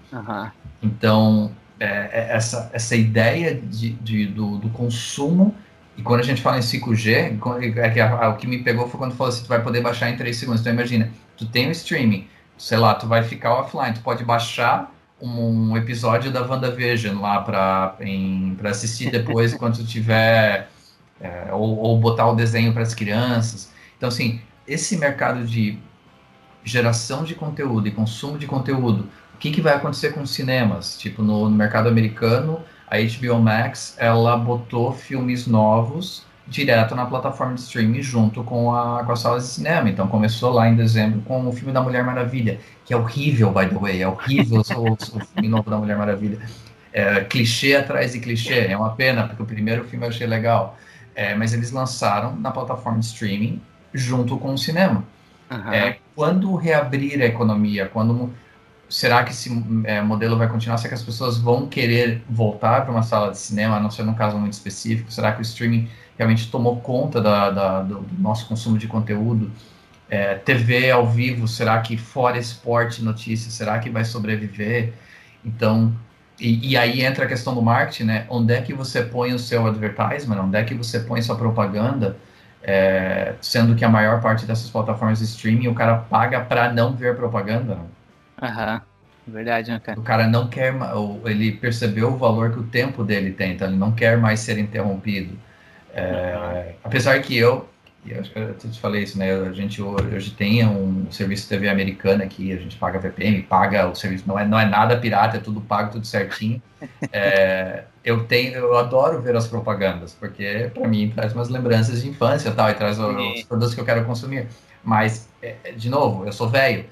Então, 0.81 1.51
é, 1.79 1.85
é, 1.85 2.35
essa, 2.35 2.69
essa 2.73 2.95
ideia 2.95 3.55
de, 3.55 3.91
de 3.91 4.25
do, 4.27 4.57
do, 4.57 4.69
consumo, 4.69 5.55
e 5.95 6.01
quando 6.01 6.21
a 6.21 6.23
gente 6.23 6.41
fala 6.41 6.57
em 6.57 6.61
5G, 6.61 7.39
é 7.77 7.89
que 7.89 7.99
a, 7.99 8.25
a, 8.25 8.29
o 8.29 8.37
que 8.37 8.47
me 8.47 8.59
pegou 8.59 8.87
foi 8.87 8.97
quando 8.97 9.15
falou 9.15 9.31
assim, 9.31 9.43
tu 9.43 9.49
vai 9.49 9.61
poder 9.61 9.81
baixar 9.81 10.09
em 10.09 10.17
3 10.17 10.35
segundos. 10.35 10.61
Então 10.61 10.73
imagina, 10.73 11.11
tu 11.37 11.45
tem 11.45 11.67
o 11.67 11.71
streaming, 11.71 12.27
sei 12.57 12.77
lá, 12.77 12.95
tu 12.95 13.07
vai 13.07 13.23
ficar 13.23 13.53
offline, 13.53 13.93
tu 13.93 14.01
pode 14.01 14.23
baixar 14.23 14.93
um, 15.21 15.71
um 15.71 15.77
episódio 15.77 16.31
da 16.31 16.41
WandaVision 16.41 17.21
lá 17.21 17.41
para 17.41 17.97
assistir 18.65 19.11
depois 19.11 19.53
quando 19.53 19.77
tu 19.77 19.85
tiver, 19.85 20.69
é, 21.21 21.49
ou, 21.51 21.77
ou 21.77 21.97
botar 21.97 22.27
o 22.27 22.35
desenho 22.35 22.73
para 22.73 22.83
as 22.83 22.93
crianças. 22.93 23.68
Então 23.99 24.09
assim, 24.09 24.41
esse 24.67 24.97
mercado 24.97 25.45
de 25.45 25.77
geração 26.63 27.23
de 27.23 27.35
conteúdo 27.35 27.87
e 27.87 27.91
consumo 27.91 28.39
de 28.39 28.47
conteúdo 28.47 29.07
que, 29.39 29.51
que 29.51 29.61
vai 29.61 29.73
acontecer 29.73 30.11
com 30.11 30.21
os 30.21 30.31
cinemas? 30.31 30.97
Tipo, 30.97 31.23
no, 31.23 31.49
no, 31.49 31.55
mercado 31.55 31.87
americano, 31.87 32.61
a 32.87 32.97
HBO 32.97 33.39
Max, 33.39 33.95
ela 33.97 34.35
botou 34.37 34.91
filmes 34.91 35.47
novos 35.47 36.27
direto 36.45 36.95
na 36.95 37.05
plataforma 37.05 37.53
de 37.53 37.61
streaming 37.61 38.01
junto 38.01 38.43
com, 38.43 38.73
a, 38.75 39.03
com 39.03 39.11
as 39.11 39.19
salas 39.19 39.43
de 39.43 39.49
cinema. 39.49 39.89
Então, 39.89 40.07
começou 40.07 40.51
lá 40.51 40.67
em 40.67 40.75
dezembro 40.75 41.21
com 41.21 41.47
o 41.47 41.53
filme 41.53 41.71
da 41.71 41.79
Mulher 41.81 42.03
Maravilha, 42.03 42.59
que 42.83 42.93
é 42.93 42.97
horrível, 42.97 43.51
by 43.51 43.67
the 43.67 43.75
way, 43.75 44.01
é 44.01 44.07
horrível 44.07 44.61
o, 44.75 44.93
o 44.93 45.25
filme 45.25 45.47
novo 45.47 45.69
da 45.69 45.77
Mulher 45.77 45.97
Maravilha. 45.97 46.39
É, 46.91 47.23
clichê 47.23 47.75
atrás 47.75 48.13
de 48.13 48.19
clichê, 48.19 48.65
é 48.67 48.75
uma 48.75 48.95
pena, 48.95 49.27
porque 49.27 49.43
o 49.43 49.45
primeiro 49.45 49.85
filme 49.85 50.05
eu 50.05 50.09
achei 50.09 50.27
legal. 50.27 50.75
É, 51.15 51.35
mas 51.35 51.53
eles 51.53 51.71
lançaram 51.71 52.35
na 52.35 52.51
plataforma 52.51 52.99
de 52.99 53.05
streaming 53.05 53.61
junto 53.93 54.37
com 54.37 54.53
o 54.53 54.57
cinema. 54.57 55.03
Uhum. 55.49 55.73
É, 55.73 55.97
quando 56.15 56.55
reabrir 56.55 57.21
a 57.21 57.25
economia, 57.25 57.87
quando 57.87 58.31
será 58.89 59.23
que 59.23 59.31
esse 59.31 59.51
é, 59.83 60.01
modelo 60.01 60.37
vai 60.37 60.47
continuar? 60.47 60.77
Será 60.77 60.89
que 60.89 60.95
as 60.95 61.03
pessoas 61.03 61.37
vão 61.37 61.67
querer 61.67 62.23
voltar 62.29 62.81
para 62.81 62.91
uma 62.91 63.03
sala 63.03 63.31
de 63.31 63.37
cinema, 63.37 63.77
a 63.77 63.79
não 63.79 63.91
ser 63.91 64.03
num 64.03 64.13
caso 64.13 64.37
muito 64.37 64.53
específico? 64.53 65.11
Será 65.11 65.31
que 65.31 65.39
o 65.39 65.43
streaming 65.43 65.87
realmente 66.17 66.49
tomou 66.51 66.81
conta 66.81 67.21
da, 67.21 67.49
da, 67.51 67.81
do 67.81 68.05
nosso 68.17 68.47
consumo 68.47 68.77
de 68.77 68.87
conteúdo? 68.87 69.51
É, 70.09 70.35
TV 70.35 70.89
ao 70.89 71.07
vivo, 71.07 71.47
será 71.47 71.79
que 71.81 71.95
fora 71.95 72.37
esporte 72.39 73.03
notícias, 73.03 73.53
será 73.53 73.77
que 73.77 73.91
vai 73.91 74.03
sobreviver? 74.03 74.93
Então, 75.45 75.93
e, 76.39 76.71
e, 76.71 76.77
aí 76.77 77.01
entra 77.01 77.25
a 77.25 77.27
questão 77.27 77.53
do 77.53 77.61
marketing, 77.61 78.05
né? 78.05 78.25
Onde 78.29 78.53
é 78.53 78.61
que 78.61 78.73
você 78.73 79.03
põe 79.03 79.33
o 79.33 79.39
seu 79.39 79.67
advertisement? 79.67 80.41
Onde 80.41 80.57
é 80.57 80.63
que 80.63 80.73
você 80.73 80.99
põe 80.99 81.21
sua 81.21 81.35
propaganda? 81.35 82.17
É, 82.61 83.35
sendo 83.41 83.75
que 83.75 83.85
a 83.85 83.89
maior 83.89 84.21
parte 84.21 84.45
dessas 84.45 84.69
plataformas 84.69 85.19
de 85.19 85.25
streaming 85.25 85.67
o 85.67 85.73
cara 85.73 85.97
paga 85.97 86.41
para 86.41 86.71
não 86.71 86.93
ver 86.93 87.15
propaganda. 87.15 87.75
Né? 87.75 87.81
Aham. 88.41 88.81
Verdade, 89.27 89.71
né, 89.71 89.79
cara? 89.79 89.99
O 89.99 90.03
cara 90.03 90.27
não 90.27 90.47
quer, 90.47 90.73
ele 91.25 91.51
percebeu 91.51 92.13
o 92.13 92.17
valor 92.17 92.51
que 92.51 92.59
o 92.59 92.63
tempo 92.63 93.03
dele 93.03 93.31
tem, 93.31 93.53
então 93.53 93.67
ele 93.67 93.77
não 93.77 93.91
quer 93.91 94.17
mais 94.17 94.39
ser 94.39 94.57
interrompido. 94.57 95.37
É, 95.93 96.73
apesar 96.83 97.21
que 97.21 97.37
eu, 97.37 97.69
eu 98.07 98.19
acho 98.19 98.31
que 98.31 98.39
eu 98.39 98.55
te 98.55 98.79
falei 98.79 99.03
isso, 99.03 99.17
né? 99.17 99.31
A 99.31 99.51
gente 99.51 99.81
hoje 99.81 100.31
tem 100.31 100.65
um 100.65 101.11
serviço 101.11 101.43
de 101.43 101.49
TV 101.49 101.69
americana 101.69 102.23
aqui, 102.23 102.51
a 102.51 102.57
gente 102.57 102.77
paga 102.77 102.99
VPN, 102.99 103.41
paga 103.43 103.87
o 103.87 103.95
serviço, 103.95 104.23
não 104.27 104.39
é, 104.39 104.45
não 104.45 104.59
é 104.59 104.65
nada 104.65 104.97
pirata, 104.97 105.37
é 105.37 105.39
tudo 105.39 105.61
pago, 105.61 105.91
tudo 105.91 106.05
certinho. 106.05 106.61
É, 107.11 107.83
eu 108.05 108.23
tenho, 108.23 108.53
eu 108.53 108.77
adoro 108.77 109.21
ver 109.21 109.35
as 109.35 109.47
propagandas, 109.47 110.13
porque 110.13 110.71
para 110.73 110.87
mim 110.87 111.11
traz 111.13 111.33
umas 111.33 111.49
lembranças 111.49 112.01
de 112.01 112.07
infância 112.07 112.51
tal, 112.51 112.69
e 112.69 112.73
traz 112.73 112.97
os, 112.97 113.15
os 113.15 113.43
produtos 113.43 113.75
que 113.75 113.81
eu 113.81 113.85
quero 113.85 114.05
consumir. 114.05 114.47
Mas, 114.81 115.27
é, 115.41 115.73
de 115.75 115.89
novo, 115.89 116.25
eu 116.25 116.31
sou 116.31 116.47
velho 116.47 116.85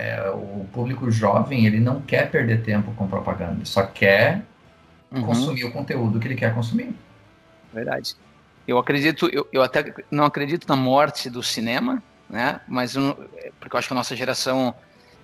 é, 0.00 0.30
o 0.30 0.66
público 0.72 1.10
jovem 1.10 1.66
ele 1.66 1.78
não 1.78 2.00
quer 2.00 2.30
perder 2.30 2.62
tempo 2.62 2.90
com 2.92 3.06
propaganda, 3.06 3.56
ele 3.56 3.66
só 3.66 3.82
quer 3.82 4.42
uhum. 5.12 5.22
consumir 5.24 5.64
o 5.64 5.72
conteúdo 5.72 6.18
que 6.18 6.26
ele 6.26 6.34
quer 6.34 6.54
consumir. 6.54 6.94
Verdade. 7.72 8.16
Eu 8.70 8.78
acredito, 8.78 9.28
eu, 9.32 9.48
eu 9.52 9.62
até 9.62 9.92
não 10.10 10.24
acredito 10.24 10.68
na 10.68 10.76
morte 10.76 11.28
do 11.28 11.42
cinema, 11.42 12.00
né? 12.28 12.60
Mas 12.68 12.94
eu, 12.94 13.14
porque 13.58 13.74
eu 13.74 13.78
acho 13.78 13.88
que 13.88 13.94
a 13.94 13.96
nossa 13.96 14.14
geração 14.14 14.72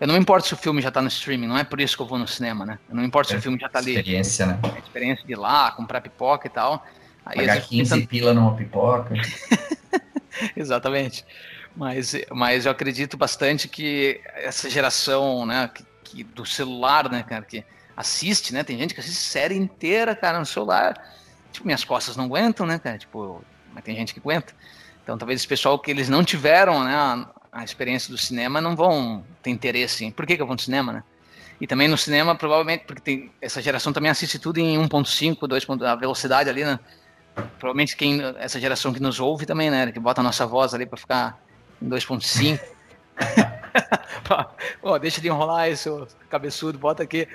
eu 0.01 0.07
não 0.09 0.15
me 0.15 0.21
importo 0.21 0.49
se 0.49 0.53
o 0.53 0.57
filme 0.57 0.83
já 0.83 0.89
está 0.89 1.01
no 1.01 1.07
streaming, 1.07 1.47
não 1.47 1.57
é 1.57 1.63
por 1.63 1.81
isso 1.81 1.97
que 1.97 2.03
eu 2.03 2.07
vou 2.07 2.19
no 2.19 2.27
cinema, 2.27 2.67
né? 2.67 2.79
Eu 2.89 2.97
não 2.97 3.03
me 3.03 3.09
importo 3.09 3.31
é, 3.31 3.33
se 3.33 3.39
o 3.39 3.43
filme 3.43 3.57
já 3.59 3.69
está 3.69 3.79
ali. 3.79 3.93
Experiência, 3.93 4.47
né? 4.47 4.59
A 4.63 4.79
experiência 4.79 5.25
de 5.25 5.33
ir 5.33 5.37
lá, 5.37 5.71
comprar 5.71 6.01
pipoca 6.01 6.49
e 6.49 6.51
tal. 6.51 6.85
Aí, 7.25 7.37
Pagar 7.37 7.61
15 7.61 7.69
pensando... 7.77 8.09
pila 8.09 8.35
numa 8.35 8.55
pipoca. 8.57 9.15
Exatamente. 10.55 11.25
Mas, 11.75 12.15
mas 12.33 12.67
eu 12.67 12.73
acredito 12.73 13.17
bastante 13.17 13.69
que 13.69 14.21
essa 14.35 14.69
geração, 14.69 15.47
né, 15.47 15.71
que, 15.73 15.85
que, 16.03 16.25
do 16.25 16.45
celular, 16.45 17.09
né, 17.09 17.23
cara, 17.23 17.45
que 17.45 17.65
assiste, 17.97 18.53
né, 18.53 18.65
tem 18.65 18.77
gente 18.77 18.93
que 18.93 19.01
assiste 19.01 19.23
série 19.23 19.55
inteira, 19.55 20.17
cara, 20.17 20.41
no 20.41 20.47
celular. 20.47 20.95
Tipo, 21.57 21.67
minhas 21.67 21.85
costas 21.85 22.17
não 22.17 22.27
aguentam, 22.27 22.67
né, 22.67 22.79
cara, 22.79 22.99
tipo, 22.99 23.43
mas 23.73 23.83
tem 23.83 23.97
gente 23.97 24.13
que 24.13 24.21
aguenta. 24.21 24.55
Então, 25.03 25.17
talvez 25.17 25.41
esse 25.41 25.49
pessoal 25.49 25.79
que 25.79 25.91
eles 25.91 26.07
não 26.07 26.23
tiveram, 26.23 26.85
né, 26.85 26.95
a, 26.95 27.29
a 27.51 27.65
experiência 27.65 28.11
do 28.11 28.19
cinema 28.19 28.61
não 28.61 28.77
vão 28.77 29.25
ter 29.43 29.51
interesse 29.51 30.05
em. 30.05 30.11
Por 30.11 30.27
que, 30.27 30.37
que 30.37 30.43
eu 30.43 30.47
vou 30.47 30.55
no 30.55 30.61
cinema, 30.61 30.93
né? 30.93 31.03
E 31.59 31.67
também 31.67 31.89
no 31.89 31.97
cinema, 31.97 32.35
provavelmente, 32.35 32.85
porque 32.85 33.01
tem, 33.01 33.33
essa 33.41 33.63
geração 33.63 33.91
também 33.91 34.11
assiste 34.11 34.39
tudo 34.39 34.59
em 34.59 34.77
1.5, 34.79 35.47
2. 35.47 35.67
a 35.83 35.95
velocidade 35.95 36.51
ali, 36.51 36.63
né? 36.63 36.79
Provavelmente 37.59 37.97
quem 37.97 38.21
essa 38.37 38.61
geração 38.61 38.93
que 38.93 39.01
nos 39.01 39.19
ouve 39.19 39.47
também, 39.47 39.71
né, 39.71 39.91
que 39.91 39.99
bota 40.01 40.21
a 40.21 40.25
nossa 40.25 40.47
voz 40.47 40.75
ali 40.75 40.85
para 40.85 40.99
ficar 40.99 41.41
2.5. 41.83 42.61
Pô, 44.83 44.99
deixa 45.01 45.23
de 45.23 45.29
enrolar 45.29 45.75
seu 45.75 46.07
cabeçudo, 46.29 46.79
bota 46.79 47.03
aqui. 47.03 47.27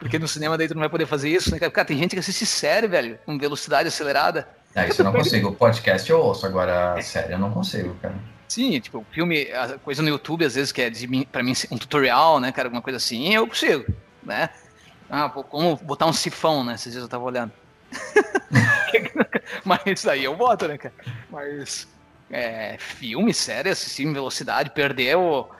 Porque 0.00 0.18
no 0.18 0.26
cinema 0.26 0.56
daí 0.56 0.66
tu 0.66 0.74
não 0.74 0.80
vai 0.80 0.88
poder 0.88 1.06
fazer 1.06 1.28
isso, 1.28 1.50
né? 1.52 1.58
Cara, 1.58 1.84
tem 1.84 1.98
gente 1.98 2.16
que 2.16 2.18
assiste 2.18 2.46
série, 2.46 2.88
velho, 2.88 3.18
com 3.26 3.38
velocidade 3.38 3.86
acelerada. 3.86 4.48
É, 4.74 4.88
isso 4.88 5.02
eu 5.02 5.04
não 5.04 5.12
consigo. 5.12 5.48
O 5.50 5.54
podcast 5.54 6.10
eu 6.10 6.18
ouço, 6.18 6.46
agora 6.46 6.94
a 6.94 7.02
série 7.02 7.34
eu 7.34 7.38
não 7.38 7.50
consigo, 7.50 7.94
cara. 8.00 8.14
Sim, 8.48 8.80
tipo, 8.80 9.06
filme, 9.12 9.46
coisa 9.84 10.02
no 10.02 10.08
YouTube, 10.08 10.44
às 10.44 10.54
vezes, 10.54 10.72
que 10.72 10.82
é 10.82 10.90
de, 10.90 11.06
pra 11.26 11.42
mim 11.42 11.52
um 11.70 11.76
tutorial, 11.76 12.40
né, 12.40 12.50
cara, 12.50 12.66
alguma 12.66 12.82
coisa 12.82 12.96
assim, 12.96 13.32
eu 13.32 13.46
consigo, 13.46 13.84
né? 14.22 14.48
Ah, 15.08 15.28
pô, 15.28 15.44
como 15.44 15.76
botar 15.76 16.06
um 16.06 16.12
sifão, 16.12 16.64
né? 16.64 16.74
Esses 16.74 16.92
dias 16.92 17.02
eu 17.02 17.08
tava 17.08 17.24
olhando. 17.24 17.52
Mas 19.64 20.06
aí 20.06 20.24
eu 20.24 20.34
boto, 20.34 20.66
né, 20.66 20.78
cara? 20.78 20.94
Mas 21.30 21.86
é, 22.30 22.76
filme, 22.78 23.34
série, 23.34 23.68
assistir 23.68 24.04
em 24.04 24.12
velocidade, 24.12 24.70
perdeu 24.70 25.50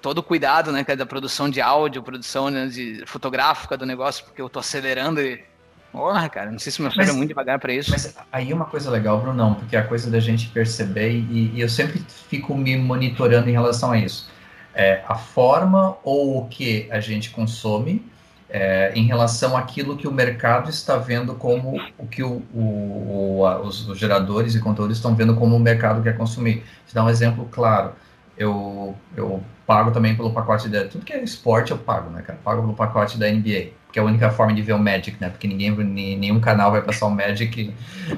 todo 0.00 0.18
o 0.18 0.22
cuidado, 0.22 0.72
né, 0.72 0.84
da 0.84 1.06
produção 1.06 1.48
de 1.50 1.60
áudio, 1.60 2.02
produção 2.02 2.50
né, 2.50 2.66
de 2.66 3.02
fotográfica 3.06 3.76
do 3.76 3.84
negócio, 3.86 4.24
porque 4.24 4.40
eu 4.40 4.48
tô 4.48 4.58
acelerando 4.58 5.20
e 5.20 5.42
Porra, 5.90 6.28
cara, 6.28 6.50
não 6.50 6.58
sei 6.58 6.70
se 6.70 6.82
meu 6.82 6.90
cérebro 6.90 7.14
é 7.14 7.16
muito 7.16 7.30
devagar 7.30 7.58
para 7.58 7.72
isso. 7.72 7.90
Mas 7.90 8.14
aí 8.30 8.52
uma 8.52 8.66
coisa 8.66 8.90
legal, 8.90 9.20
Brunão, 9.20 9.54
porque 9.54 9.74
é 9.74 9.78
a 9.78 9.82
coisa 9.82 10.10
da 10.10 10.20
gente 10.20 10.48
perceber, 10.48 11.12
e, 11.12 11.50
e 11.54 11.60
eu 11.60 11.68
sempre 11.68 12.04
fico 12.28 12.54
me 12.54 12.76
monitorando 12.76 13.48
em 13.48 13.52
relação 13.52 13.92
a 13.92 13.98
isso. 13.98 14.30
É, 14.74 15.02
a 15.08 15.14
forma 15.14 15.96
ou 16.04 16.38
o 16.38 16.46
que 16.46 16.86
a 16.90 17.00
gente 17.00 17.30
consome 17.30 18.04
é, 18.50 18.92
em 18.94 19.06
relação 19.06 19.56
àquilo 19.56 19.96
que 19.96 20.06
o 20.06 20.12
mercado 20.12 20.70
está 20.70 20.96
vendo 20.96 21.34
como 21.34 21.80
o 21.98 22.06
que 22.06 22.22
o, 22.22 22.42
o, 22.54 23.40
o 23.40 23.60
os, 23.62 23.88
os, 23.88 23.98
geradores 23.98 24.54
e 24.54 24.60
contadores 24.60 24.98
estão 24.98 25.14
vendo 25.14 25.34
como 25.34 25.56
o 25.56 25.58
mercado 25.58 26.02
quer 26.02 26.16
consumir. 26.16 26.62
Vou 26.86 26.94
dar 26.94 27.04
um 27.04 27.10
exemplo 27.10 27.48
claro. 27.50 27.92
Eu, 28.38 28.94
eu 29.16 29.42
pago 29.66 29.90
também 29.90 30.16
pelo 30.16 30.32
pacote 30.32 30.68
da. 30.68 30.86
Tudo 30.86 31.04
que 31.04 31.12
é 31.12 31.22
esporte 31.22 31.72
eu 31.72 31.78
pago, 31.78 32.10
né, 32.10 32.22
cara? 32.22 32.38
Pago 32.42 32.62
pelo 32.62 32.74
pacote 32.74 33.18
da 33.18 33.28
NBA, 33.30 33.72
que 33.92 33.98
é 33.98 34.00
a 34.00 34.04
única 34.04 34.30
forma 34.30 34.54
de 34.54 34.62
ver 34.62 34.74
o 34.74 34.78
Magic, 34.78 35.16
né? 35.20 35.28
Porque 35.28 35.48
ninguém, 35.48 35.72
nenhum 36.16 36.40
canal 36.40 36.70
vai 36.70 36.80
passar 36.82 37.06
o 37.06 37.10
Magic 37.10 37.74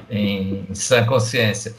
em, 0.09 0.65
em 0.69 0.75
sã 0.75 1.05
consciência. 1.05 1.73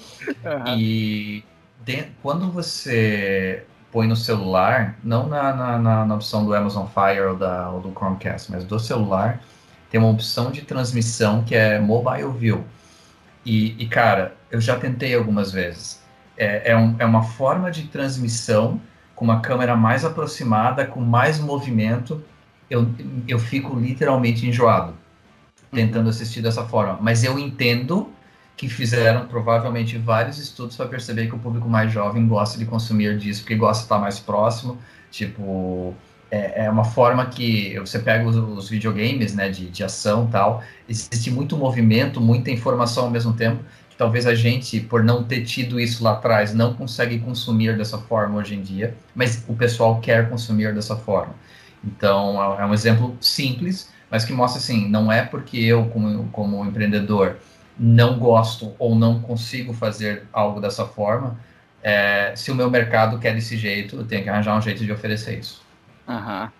Uhum. 0.44 0.76
E 0.76 1.44
de, 1.84 2.04
quando 2.22 2.50
você 2.50 3.64
põe 3.92 4.08
no 4.08 4.16
celular, 4.16 4.98
não 5.04 5.28
na, 5.28 5.52
na, 5.54 5.78
na, 5.78 6.06
na 6.06 6.14
opção 6.14 6.44
do 6.44 6.54
Amazon 6.54 6.86
Fire 6.86 7.20
ou, 7.20 7.36
da, 7.36 7.70
ou 7.70 7.80
do 7.80 7.92
Chromecast, 7.92 8.50
mas 8.50 8.64
do 8.64 8.80
celular, 8.80 9.40
tem 9.90 10.00
uma 10.00 10.10
opção 10.10 10.50
de 10.50 10.62
transmissão 10.62 11.44
que 11.44 11.54
é 11.54 11.78
Mobile 11.78 12.32
View. 12.32 12.64
E, 13.44 13.76
e 13.82 13.86
cara, 13.86 14.34
eu 14.50 14.60
já 14.60 14.78
tentei 14.78 15.14
algumas 15.14 15.52
vezes. 15.52 16.01
É, 16.42 16.72
é, 16.72 16.76
um, 16.76 16.96
é 16.98 17.06
uma 17.06 17.22
forma 17.22 17.70
de 17.70 17.84
transmissão 17.84 18.80
com 19.14 19.24
uma 19.24 19.40
câmera 19.40 19.76
mais 19.76 20.04
aproximada, 20.04 20.84
com 20.84 21.00
mais 21.00 21.38
movimento, 21.38 22.20
eu, 22.68 22.88
eu 23.28 23.38
fico 23.38 23.78
literalmente 23.78 24.44
enjoado 24.44 24.94
tentando 25.70 26.10
assistir 26.10 26.42
dessa 26.42 26.64
forma. 26.64 26.98
Mas 27.00 27.22
eu 27.22 27.38
entendo 27.38 28.10
que 28.56 28.68
fizeram 28.68 29.26
provavelmente 29.28 29.96
vários 29.96 30.38
estudos 30.38 30.76
para 30.76 30.86
perceber 30.86 31.28
que 31.28 31.34
o 31.34 31.38
público 31.38 31.68
mais 31.68 31.92
jovem 31.92 32.26
gosta 32.26 32.58
de 32.58 32.66
consumir 32.66 33.16
disso, 33.16 33.42
porque 33.42 33.54
gosta 33.54 33.82
de 33.82 33.84
estar 33.84 33.98
mais 33.98 34.18
próximo. 34.18 34.78
Tipo, 35.12 35.94
é, 36.28 36.64
é 36.64 36.70
uma 36.70 36.84
forma 36.84 37.24
que 37.26 37.78
você 37.78 37.98
pega 37.98 38.26
os, 38.26 38.36
os 38.36 38.68
videogames, 38.68 39.34
né, 39.34 39.48
de, 39.48 39.70
de 39.70 39.84
ação 39.84 40.26
tal, 40.26 40.62
existe 40.88 41.30
muito 41.30 41.56
movimento, 41.56 42.20
muita 42.20 42.50
informação 42.50 43.04
ao 43.04 43.10
mesmo 43.10 43.32
tempo, 43.34 43.62
talvez 44.02 44.26
a 44.26 44.34
gente, 44.34 44.80
por 44.80 45.04
não 45.04 45.22
ter 45.22 45.44
tido 45.44 45.78
isso 45.78 46.02
lá 46.02 46.14
atrás, 46.14 46.52
não 46.52 46.74
consegue 46.74 47.20
consumir 47.20 47.76
dessa 47.76 47.96
forma 47.96 48.40
hoje 48.40 48.56
em 48.56 48.60
dia, 48.60 48.96
mas 49.14 49.44
o 49.46 49.54
pessoal 49.54 50.00
quer 50.00 50.28
consumir 50.28 50.74
dessa 50.74 50.96
forma. 50.96 51.32
Então, 51.84 52.56
é, 52.58 52.62
é 52.62 52.66
um 52.66 52.74
exemplo 52.74 53.16
simples, 53.20 53.92
mas 54.10 54.24
que 54.24 54.32
mostra 54.32 54.60
assim, 54.60 54.88
não 54.88 55.12
é 55.12 55.24
porque 55.24 55.56
eu, 55.56 55.84
como, 55.90 56.28
como 56.30 56.66
empreendedor, 56.66 57.36
não 57.78 58.18
gosto 58.18 58.74
ou 58.76 58.96
não 58.96 59.20
consigo 59.20 59.72
fazer 59.72 60.24
algo 60.32 60.60
dessa 60.60 60.84
forma, 60.84 61.38
é, 61.80 62.32
se 62.34 62.50
o 62.50 62.56
meu 62.56 62.68
mercado 62.68 63.20
quer 63.20 63.36
desse 63.36 63.56
jeito, 63.56 63.98
eu 63.98 64.04
tenho 64.04 64.24
que 64.24 64.28
arranjar 64.28 64.58
um 64.58 64.60
jeito 64.60 64.84
de 64.84 64.90
oferecer 64.90 65.38
isso. 65.38 65.62
Aham. 66.08 66.50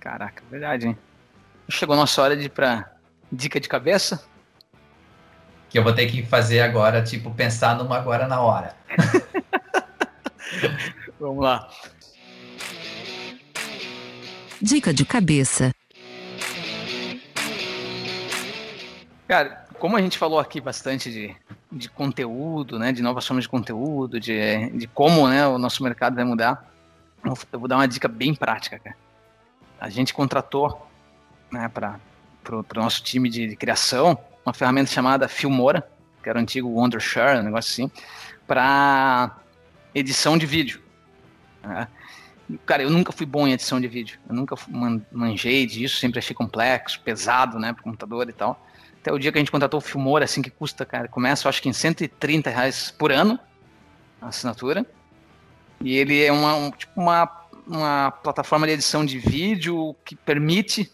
Caraca, 0.00 0.42
verdade, 0.50 0.86
hein? 0.86 0.96
Chegou 1.68 1.92
a 1.92 1.98
nossa 1.98 2.22
hora 2.22 2.34
de 2.34 2.46
ir 2.46 2.50
pra 2.50 2.90
dica 3.30 3.60
de 3.60 3.68
cabeça? 3.68 4.24
Que 5.68 5.78
eu 5.78 5.82
vou 5.82 5.92
ter 5.92 6.06
que 6.06 6.24
fazer 6.24 6.60
agora, 6.60 7.02
tipo, 7.02 7.30
pensar 7.30 7.76
numa 7.76 7.96
agora 7.96 8.26
na 8.26 8.40
hora. 8.40 8.74
Vamos 11.20 11.44
lá. 11.44 11.68
Dica 14.60 14.92
de 14.92 15.04
cabeça. 15.04 15.72
Cara, 19.26 19.66
como 19.78 19.96
a 19.96 20.00
gente 20.00 20.18
falou 20.18 20.38
aqui 20.38 20.60
bastante 20.60 21.12
de, 21.12 21.36
de 21.70 21.88
conteúdo, 21.88 22.78
né, 22.78 22.92
de 22.92 23.02
novas 23.02 23.26
formas 23.26 23.44
de 23.44 23.48
conteúdo, 23.48 24.18
de, 24.18 24.70
de 24.70 24.86
como 24.88 25.28
né, 25.28 25.46
o 25.46 25.58
nosso 25.58 25.82
mercado 25.82 26.16
vai 26.16 26.24
mudar, 26.24 26.68
eu 27.24 27.58
vou 27.58 27.68
dar 27.68 27.76
uma 27.76 27.86
dica 27.86 28.08
bem 28.08 28.34
prática, 28.34 28.78
cara. 28.78 28.96
A 29.80 29.88
gente 29.88 30.12
contratou 30.12 30.88
né, 31.50 31.68
para 31.68 31.98
o 32.50 32.64
nosso 32.74 33.02
time 33.02 33.28
de, 33.28 33.48
de, 33.48 33.56
criação 33.56 34.18
uma 34.48 34.54
ferramenta 34.54 34.90
chamada 34.90 35.28
Filmora, 35.28 35.88
que 36.22 36.28
era 36.28 36.38
o 36.38 36.42
antigo 36.42 36.68
Wondershare, 36.68 37.40
um 37.40 37.42
negócio 37.42 37.70
assim, 37.70 37.92
para 38.46 39.36
edição 39.94 40.38
de 40.38 40.46
vídeo. 40.46 40.80
Né? 41.62 41.86
Cara, 42.64 42.82
eu 42.82 42.90
nunca 42.90 43.12
fui 43.12 43.26
bom 43.26 43.46
em 43.46 43.52
edição 43.52 43.78
de 43.78 43.86
vídeo, 43.86 44.18
eu 44.26 44.34
nunca 44.34 44.56
manjei 45.12 45.66
disso, 45.66 45.98
sempre 45.98 46.18
achei 46.18 46.34
complexo, 46.34 47.00
pesado, 47.00 47.58
né, 47.58 47.74
para 47.74 47.82
computador 47.82 48.28
e 48.28 48.32
tal. 48.32 48.64
Até 49.00 49.12
o 49.12 49.18
dia 49.18 49.30
que 49.30 49.38
a 49.38 49.40
gente 49.40 49.50
contratou 49.50 49.78
o 49.78 49.80
Filmora, 49.82 50.24
assim, 50.24 50.40
que 50.40 50.50
custa, 50.50 50.84
cara, 50.86 51.08
começa, 51.08 51.46
eu 51.46 51.50
acho 51.50 51.60
que 51.60 51.68
em 51.68 51.72
130 51.72 52.48
reais 52.48 52.90
por 52.90 53.12
ano, 53.12 53.38
a 54.20 54.28
assinatura. 54.28 54.84
E 55.80 55.96
ele 55.96 56.24
é 56.24 56.32
uma, 56.32 56.54
um, 56.54 56.70
tipo 56.70 57.00
uma, 57.00 57.30
uma 57.66 58.10
plataforma 58.10 58.66
de 58.66 58.72
edição 58.72 59.04
de 59.04 59.18
vídeo 59.18 59.94
que 60.04 60.16
permite, 60.16 60.90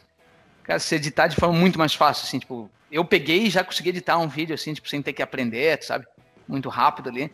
cara, 0.65 0.79
se 0.81 0.95
editar 0.97 1.29
de 1.29 1.37
forma 1.37 1.57
muito 1.57 1.79
mais 1.79 1.95
fácil, 1.95 2.27
assim, 2.27 2.41
tipo, 2.41 2.69
eu 2.95 3.05
peguei 3.05 3.47
e 3.47 3.51
já 3.51 3.65
consegui 3.65 3.89
editar 3.89 4.17
um 4.19 4.29
vídeo, 4.29 4.55
assim, 4.55 4.73
tipo, 4.73 4.89
sem 4.89 5.03
ter 5.03 5.13
que 5.13 5.21
aprender, 5.21 5.83
sabe? 5.83 6.07
Muito 6.47 6.69
rápido 6.69 7.09
ali. 7.09 7.29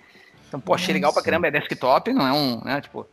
Então, 0.49 0.59
pô, 0.59 0.75
achei 0.75 0.95
legal 0.95 1.13
pra 1.13 1.23
caramba, 1.23 1.49
é 1.49 1.51
desktop, 1.51 2.13
não 2.15 2.27
é 2.27 2.33
um, 2.33 2.65
né, 2.65 2.81
tipo, 2.81 3.07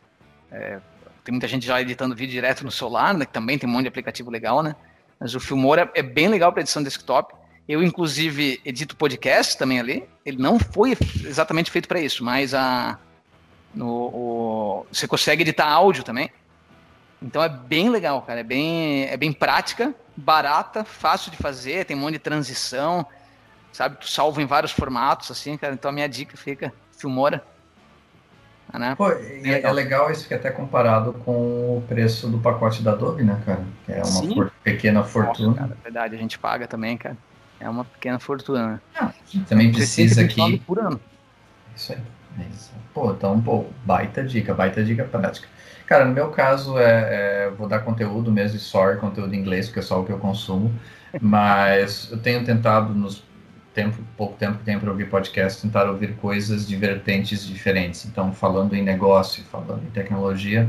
é, 0.50 0.80
tem 1.26 1.34
muita 1.34 1.48
gente 1.48 1.68
já 1.68 1.82
editando 1.82 2.16
vídeo 2.16 2.32
direto 2.32 2.64
no 2.64 2.72
celular, 2.72 3.14
né, 3.14 3.26
que 3.26 3.34
também 3.34 3.60
tem 3.60 3.70
um 3.70 3.74
monte 3.74 3.84
de 3.84 3.90
aplicativo 3.90 4.32
legal, 4.32 4.64
né? 4.64 4.78
Mas 5.20 5.36
o 5.36 5.42
Filmora 5.42 5.92
é 5.94 6.02
bem 6.02 6.30
legal 6.30 6.54
para 6.54 6.62
edição 6.62 6.82
desktop. 6.82 7.36
Eu, 7.68 7.84
inclusive, 7.84 8.62
edito 8.64 8.96
podcast 8.96 9.58
também 9.58 9.80
ali. 9.80 10.08
Ele 10.26 10.38
não 10.38 10.58
foi 10.58 10.96
exatamente 11.26 11.70
feito 11.70 11.88
para 11.88 12.00
isso, 12.00 12.24
mas 12.24 12.54
a, 12.54 12.98
no, 13.76 13.88
o, 13.88 14.86
você 14.90 15.06
consegue 15.06 15.42
editar 15.42 15.68
áudio 15.68 16.04
também. 16.04 16.30
Então 17.22 17.44
é 17.44 17.50
bem 17.50 17.90
legal, 17.90 18.22
cara. 18.22 18.40
É 18.40 18.44
bem, 18.44 19.06
é 19.06 19.18
bem 19.18 19.34
prática, 19.34 19.94
barata, 20.18 20.84
fácil 20.84 21.32
de 21.32 21.38
fazer, 21.38 21.86
tem 21.86 21.96
um 21.96 22.00
monte 22.00 22.14
de 22.14 22.20
transição, 22.20 23.06
sabe? 23.72 23.98
Tu 23.98 24.10
salva 24.10 24.42
em 24.42 24.46
vários 24.46 24.72
formatos, 24.72 25.30
assim, 25.30 25.56
cara. 25.56 25.74
Então 25.74 25.90
a 25.90 25.94
minha 25.94 26.10
dica 26.10 26.36
fica 26.36 26.74
Filmora. 26.92 27.44
Né? 28.74 28.96
Pô, 28.96 29.10
é 29.10 29.16
legal. 29.16 29.72
é 29.72 29.74
legal 29.74 30.12
isso 30.12 30.28
que 30.28 30.34
é 30.34 30.38
até 30.38 30.52
comparado 30.52 31.14
com 31.14 31.78
o 31.78 31.84
preço 31.88 32.28
do 32.28 32.38
pacote 32.38 32.84
da 32.84 32.92
Adobe, 32.92 33.24
né, 33.24 33.42
cara? 33.46 33.64
Que 33.86 33.94
é 33.94 34.04
uma 34.04 34.36
for 34.36 34.52
pequena 34.62 35.04
fortuna. 35.06 35.48
Nossa, 35.48 35.60
cara, 35.60 35.78
é 35.80 35.84
verdade, 35.84 36.16
a 36.16 36.18
gente 36.18 36.38
paga 36.38 36.68
também, 36.68 36.98
cara. 36.98 37.16
É 37.60 37.70
uma 37.70 37.86
pequena 37.86 38.20
fortuna. 38.20 38.82
Ah, 38.94 39.14
também 39.48 39.72
precisa 39.72 40.22
aqui. 40.22 40.60
Por 40.60 40.80
ano. 40.80 41.00
Isso 41.76 41.94
aí. 41.94 42.00
Pô, 42.94 43.12
então, 43.12 43.42
pô, 43.42 43.66
baita 43.86 44.24
dica, 44.24 44.54
baita 44.54 44.84
dica 44.84 45.04
prática. 45.04 45.48
Cara, 45.86 46.06
no 46.06 46.14
meu 46.14 46.30
caso, 46.30 46.78
é, 46.78 47.46
é 47.46 47.50
vou 47.58 47.68
dar 47.68 47.80
conteúdo 47.80 48.32
mesmo, 48.32 48.60
sorry, 48.60 48.98
conteúdo 48.98 49.34
em 49.34 49.40
inglês, 49.40 49.68
porque 49.68 49.80
é 49.80 49.84
só 49.84 50.02
o 50.02 50.06
que 50.06 50.12
eu 50.12 50.20
consumo. 50.20 50.74
Mas 51.22 52.10
eu 52.12 52.18
tenho 52.18 52.44
tentado, 52.44 52.94
nos 52.94 53.24
tempo, 53.74 54.04
pouco 54.18 54.36
tempo 54.38 54.58
que 54.58 54.64
tenho 54.64 54.80
para 54.80 54.90
ouvir 54.90 55.08
podcast, 55.08 55.62
tentar 55.62 55.88
ouvir 55.88 56.16
coisas 56.16 56.68
de 56.68 56.76
vertentes 56.76 57.46
diferentes. 57.46 58.06
Então, 58.06 58.34
falando 58.34 58.76
em 58.76 58.82
negócio, 58.82 59.44
falando 59.52 59.84
em 59.86 59.92
tecnologia, 59.92 60.68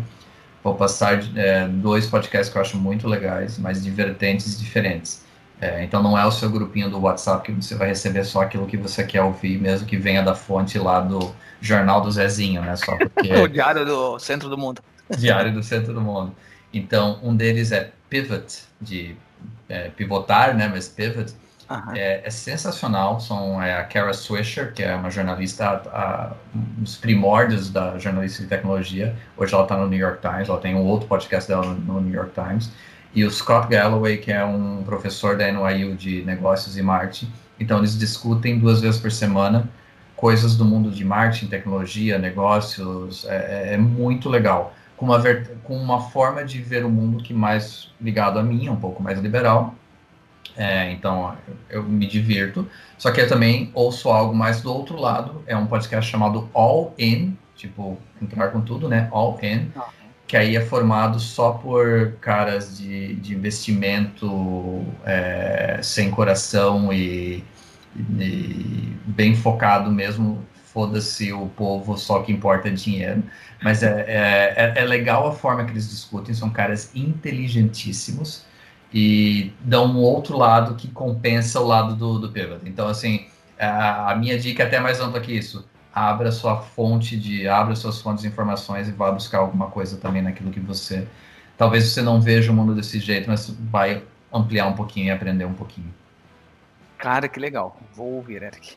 vou 0.62 0.74
passar 0.74 1.18
é, 1.34 1.66
dois 1.66 2.06
podcasts 2.06 2.52
que 2.52 2.58
eu 2.58 2.62
acho 2.62 2.76
muito 2.76 3.08
legais, 3.08 3.58
mas 3.58 3.82
de 3.82 3.90
vertentes 3.90 4.60
diferentes. 4.60 5.26
É, 5.60 5.82
então 5.82 6.02
não 6.02 6.16
é 6.16 6.24
o 6.24 6.30
seu 6.30 6.50
grupinho 6.50 6.88
do 6.88 7.00
WhatsApp 7.00 7.44
que 7.44 7.52
você 7.52 7.74
vai 7.74 7.88
receber 7.88 8.24
só 8.24 8.42
aquilo 8.42 8.66
que 8.66 8.76
você 8.76 9.02
quer 9.02 9.22
ouvir, 9.22 9.58
mesmo 9.58 9.86
que 9.86 9.96
venha 9.96 10.22
da 10.22 10.34
fonte 10.34 10.78
lá 10.78 11.00
do 11.00 11.34
jornal 11.60 12.00
do 12.00 12.10
Zezinho, 12.10 12.62
né? 12.62 12.76
Só 12.76 12.96
porque... 12.96 13.32
o 13.36 13.48
diário 13.48 13.84
do 13.84 14.18
centro 14.18 14.48
do 14.48 14.56
mundo. 14.56 14.82
diário 15.16 15.52
do 15.52 15.62
centro 15.62 15.92
do 15.92 16.00
mundo. 16.00 16.34
Então, 16.72 17.18
um 17.22 17.34
deles 17.34 17.72
é 17.72 17.90
Pivot, 18.08 18.64
de 18.80 19.16
é, 19.68 19.88
pivotar, 19.90 20.54
né? 20.56 20.68
Mas 20.68 20.88
Pivot. 20.88 21.32
É, 21.94 22.26
é, 22.26 22.30
sensacional. 22.30 23.20
São 23.20 23.62
é, 23.62 23.76
a 23.76 23.84
Kara 23.84 24.14
Swisher, 24.14 24.72
que 24.72 24.82
é 24.82 24.94
uma 24.94 25.10
jornalista, 25.10 25.66
a, 25.66 25.72
a, 25.92 26.32
os 26.82 26.96
primórdios 26.96 27.68
da 27.68 27.98
jornalista 27.98 28.42
de 28.42 28.48
tecnologia. 28.48 29.14
Hoje 29.36 29.52
ela 29.52 29.64
está 29.64 29.76
no 29.76 29.86
New 29.86 29.98
York 29.98 30.20
Times, 30.22 30.48
ela 30.48 30.58
tem 30.58 30.74
um 30.74 30.84
outro 30.84 31.06
podcast 31.06 31.46
dela 31.46 31.66
no 31.66 32.00
New 32.00 32.14
York 32.14 32.32
Times 32.32 32.70
e 33.14 33.24
o 33.24 33.30
Scott 33.30 33.68
Galloway, 33.68 34.18
que 34.18 34.32
é 34.32 34.44
um 34.44 34.82
professor 34.82 35.36
da 35.36 35.50
NYU 35.50 35.94
de 35.94 36.22
negócios 36.22 36.76
e 36.76 36.82
marketing. 36.82 37.30
Então, 37.60 37.78
eles 37.78 37.98
discutem 37.98 38.58
duas 38.58 38.80
vezes 38.80 39.00
por 39.00 39.10
semana 39.10 39.68
coisas 40.18 40.56
do 40.56 40.64
mundo 40.64 40.90
de 40.90 41.04
marketing, 41.04 41.46
tecnologia, 41.46 42.18
negócios. 42.18 43.24
É, 43.24 43.70
é, 43.70 43.74
é 43.74 43.76
muito 43.78 44.28
legal. 44.28 44.74
Com 44.96 45.06
uma, 45.06 45.22
com 45.62 45.76
uma 45.76 46.00
forma 46.10 46.44
de 46.44 46.60
ver 46.60 46.84
o 46.84 46.90
mundo 46.90 47.22
que 47.22 47.32
mais 47.32 47.88
ligado 48.00 48.38
a 48.38 48.42
mim, 48.42 48.68
um 48.68 48.76
pouco 48.76 49.00
mais 49.00 49.20
liberal. 49.20 49.74
É, 50.56 50.90
então, 50.90 51.36
eu 51.70 51.84
me 51.84 52.04
divirto. 52.04 52.68
Só 52.98 53.12
que 53.12 53.20
eu 53.20 53.28
também 53.28 53.70
ouço 53.72 54.10
algo 54.10 54.34
mais 54.34 54.60
do 54.60 54.74
outro 54.74 55.00
lado. 55.00 55.40
É 55.46 55.56
um 55.56 55.66
podcast 55.66 56.10
chamado 56.10 56.50
All 56.52 56.92
In, 56.98 57.36
tipo, 57.54 57.96
entrar 58.20 58.48
com 58.48 58.60
tudo, 58.60 58.88
né? 58.88 59.08
All 59.12 59.38
In. 59.40 59.70
Ah 59.76 59.88
que 60.28 60.36
aí 60.36 60.56
é 60.56 60.60
formado 60.60 61.18
só 61.18 61.52
por 61.52 62.12
caras 62.20 62.76
de, 62.76 63.14
de 63.14 63.34
investimento 63.34 64.84
é, 65.02 65.80
sem 65.82 66.10
coração 66.10 66.92
e, 66.92 67.42
e, 68.20 68.96
bem 69.06 69.34
focado 69.34 69.90
mesmo. 69.90 70.44
Foda-se 70.72 71.32
o 71.32 71.46
povo, 71.48 71.96
só 71.96 72.22
que 72.22 72.30
importa 72.30 72.70
dinheiro. 72.70 73.22
Mas 73.62 73.82
é, 73.82 74.04
é, 74.06 74.54
é, 74.56 74.82
é 74.82 74.84
legal 74.84 75.26
a 75.26 75.32
forma 75.32 75.64
que 75.64 75.72
eles 75.72 75.88
discutem, 75.90 76.34
são 76.34 76.50
caras 76.50 76.94
inteligentíssimos 76.94 78.44
e 78.92 79.52
dão 79.60 79.86
um 79.86 79.98
outro 79.98 80.36
lado 80.36 80.74
que 80.74 80.88
compensa 80.88 81.60
o 81.60 81.66
lado 81.66 81.96
do, 81.96 82.18
do 82.18 82.30
pivot. 82.30 82.60
Então, 82.64 82.86
assim, 82.86 83.26
a, 83.58 84.12
a 84.12 84.16
minha 84.16 84.38
dica 84.38 84.62
é 84.62 84.66
até 84.66 84.78
mais 84.78 85.00
ampla 85.00 85.20
que 85.20 85.32
isso 85.32 85.64
abra 85.92 86.30
sua 86.30 86.58
fonte 86.58 87.16
de, 87.16 87.48
abra 87.48 87.74
suas 87.74 88.00
fontes 88.00 88.22
de 88.22 88.28
informações 88.28 88.88
e 88.88 88.92
vá 88.92 89.10
buscar 89.10 89.38
alguma 89.38 89.66
coisa 89.66 89.96
também 89.96 90.22
naquilo 90.22 90.50
que 90.50 90.60
você, 90.60 91.06
talvez 91.56 91.84
você 91.88 92.02
não 92.02 92.20
veja 92.20 92.52
o 92.52 92.54
mundo 92.54 92.74
desse 92.74 93.00
jeito, 93.00 93.28
mas 93.28 93.48
vai 93.70 94.02
ampliar 94.32 94.66
um 94.66 94.74
pouquinho 94.74 95.06
e 95.06 95.10
aprender 95.10 95.44
um 95.44 95.54
pouquinho. 95.54 95.92
Cara, 96.98 97.28
que 97.28 97.38
legal. 97.38 97.76
Vou 97.94 98.14
ouvir, 98.14 98.42
Eric. 98.42 98.76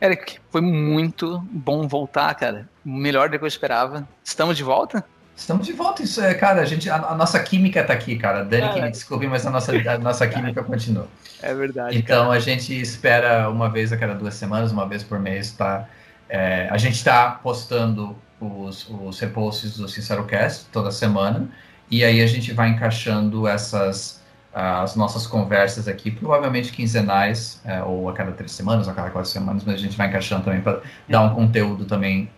Eric, 0.00 0.38
foi 0.50 0.60
muito 0.60 1.38
bom 1.50 1.86
voltar, 1.86 2.34
cara. 2.34 2.68
Melhor 2.84 3.28
do 3.28 3.38
que 3.38 3.44
eu 3.44 3.48
esperava. 3.48 4.06
Estamos 4.24 4.56
de 4.56 4.64
volta? 4.64 5.04
Estamos 5.36 5.66
de 5.66 5.72
volta, 5.72 6.02
isso 6.02 6.20
é, 6.20 6.34
cara, 6.34 6.60
a, 6.60 6.64
gente, 6.66 6.90
a, 6.90 6.96
a 6.96 7.14
nossa 7.14 7.40
química 7.40 7.82
tá 7.82 7.94
aqui, 7.94 8.18
cara. 8.18 8.44
Dani 8.44 8.74
que 8.74 8.82
me 8.82 8.90
desculpe, 8.90 9.26
mas 9.26 9.46
a 9.46 9.50
nossa, 9.50 9.72
a 9.72 9.98
nossa 9.98 10.26
química 10.28 10.62
continua. 10.62 11.08
É 11.40 11.54
verdade. 11.54 11.96
Então 11.96 12.26
cara. 12.26 12.36
a 12.36 12.40
gente 12.40 12.78
espera 12.78 13.48
uma 13.48 13.70
vez 13.70 13.90
a 13.90 13.96
cada 13.96 14.14
duas 14.14 14.34
semanas, 14.34 14.70
uma 14.70 14.86
vez 14.86 15.02
por 15.02 15.18
mês, 15.18 15.52
tá? 15.52 15.88
É, 16.28 16.68
a 16.70 16.76
gente 16.76 16.96
está 16.96 17.30
postando 17.30 18.14
os, 18.38 18.86
os 18.90 19.18
reposts 19.18 19.78
do 19.78 19.88
CinceroCast 19.88 20.66
toda 20.70 20.90
semana, 20.90 21.48
e 21.90 22.04
aí 22.04 22.20
a 22.20 22.26
gente 22.26 22.52
vai 22.52 22.68
encaixando 22.68 23.48
essas 23.48 24.19
as 24.52 24.96
nossas 24.96 25.26
conversas 25.26 25.86
aqui, 25.86 26.10
provavelmente 26.10 26.72
quinzenais, 26.72 27.60
é, 27.64 27.82
ou 27.82 28.08
a 28.08 28.12
cada 28.12 28.32
três 28.32 28.52
semanas, 28.52 28.86
ou 28.86 28.92
a 28.92 28.96
cada 28.96 29.10
quatro 29.10 29.30
semanas, 29.30 29.62
mas 29.64 29.76
a 29.76 29.78
gente 29.78 29.96
vai 29.96 30.08
encaixando 30.08 30.44
também 30.44 30.60
para 30.60 30.80
dar 31.08 31.22
um 31.22 31.34
conteúdo 31.34 31.84
também 31.84 32.28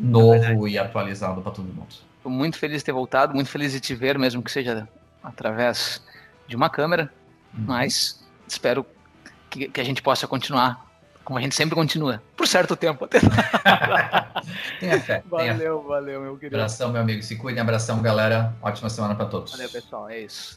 novo 0.00 0.66
é 0.66 0.70
e 0.70 0.78
atualizado 0.78 1.42
para 1.42 1.52
todo 1.52 1.66
mundo. 1.66 1.88
Estou 2.16 2.32
muito 2.32 2.58
feliz 2.58 2.78
de 2.78 2.84
ter 2.84 2.92
voltado, 2.92 3.34
muito 3.34 3.50
feliz 3.50 3.72
de 3.72 3.80
te 3.80 3.94
ver, 3.94 4.18
mesmo 4.18 4.42
que 4.42 4.50
seja 4.50 4.88
através 5.22 6.02
de 6.46 6.56
uma 6.56 6.70
câmera, 6.70 7.12
uhum. 7.52 7.64
mas 7.66 8.24
espero 8.46 8.86
que, 9.50 9.68
que 9.68 9.80
a 9.80 9.84
gente 9.84 10.02
possa 10.02 10.26
continuar 10.26 10.86
como 11.28 11.38
a 11.38 11.42
gente 11.42 11.54
sempre 11.54 11.74
continua, 11.74 12.22
por 12.34 12.48
certo 12.48 12.74
tempo. 12.74 13.06
tenha 14.80 14.98
fé. 14.98 15.22
Valeu, 15.26 15.58
tenha 15.58 15.74
valeu, 15.74 16.22
meu 16.22 16.38
querido. 16.38 16.56
Abração, 16.56 16.90
meu 16.90 17.02
amigo. 17.02 17.22
Se 17.22 17.36
cuidem, 17.36 17.60
abração, 17.60 18.00
galera. 18.00 18.54
Ótima 18.62 18.88
semana 18.88 19.14
para 19.14 19.26
todos. 19.26 19.52
Valeu, 19.52 19.68
pessoal. 19.68 20.08
É 20.08 20.20
isso. 20.20 20.56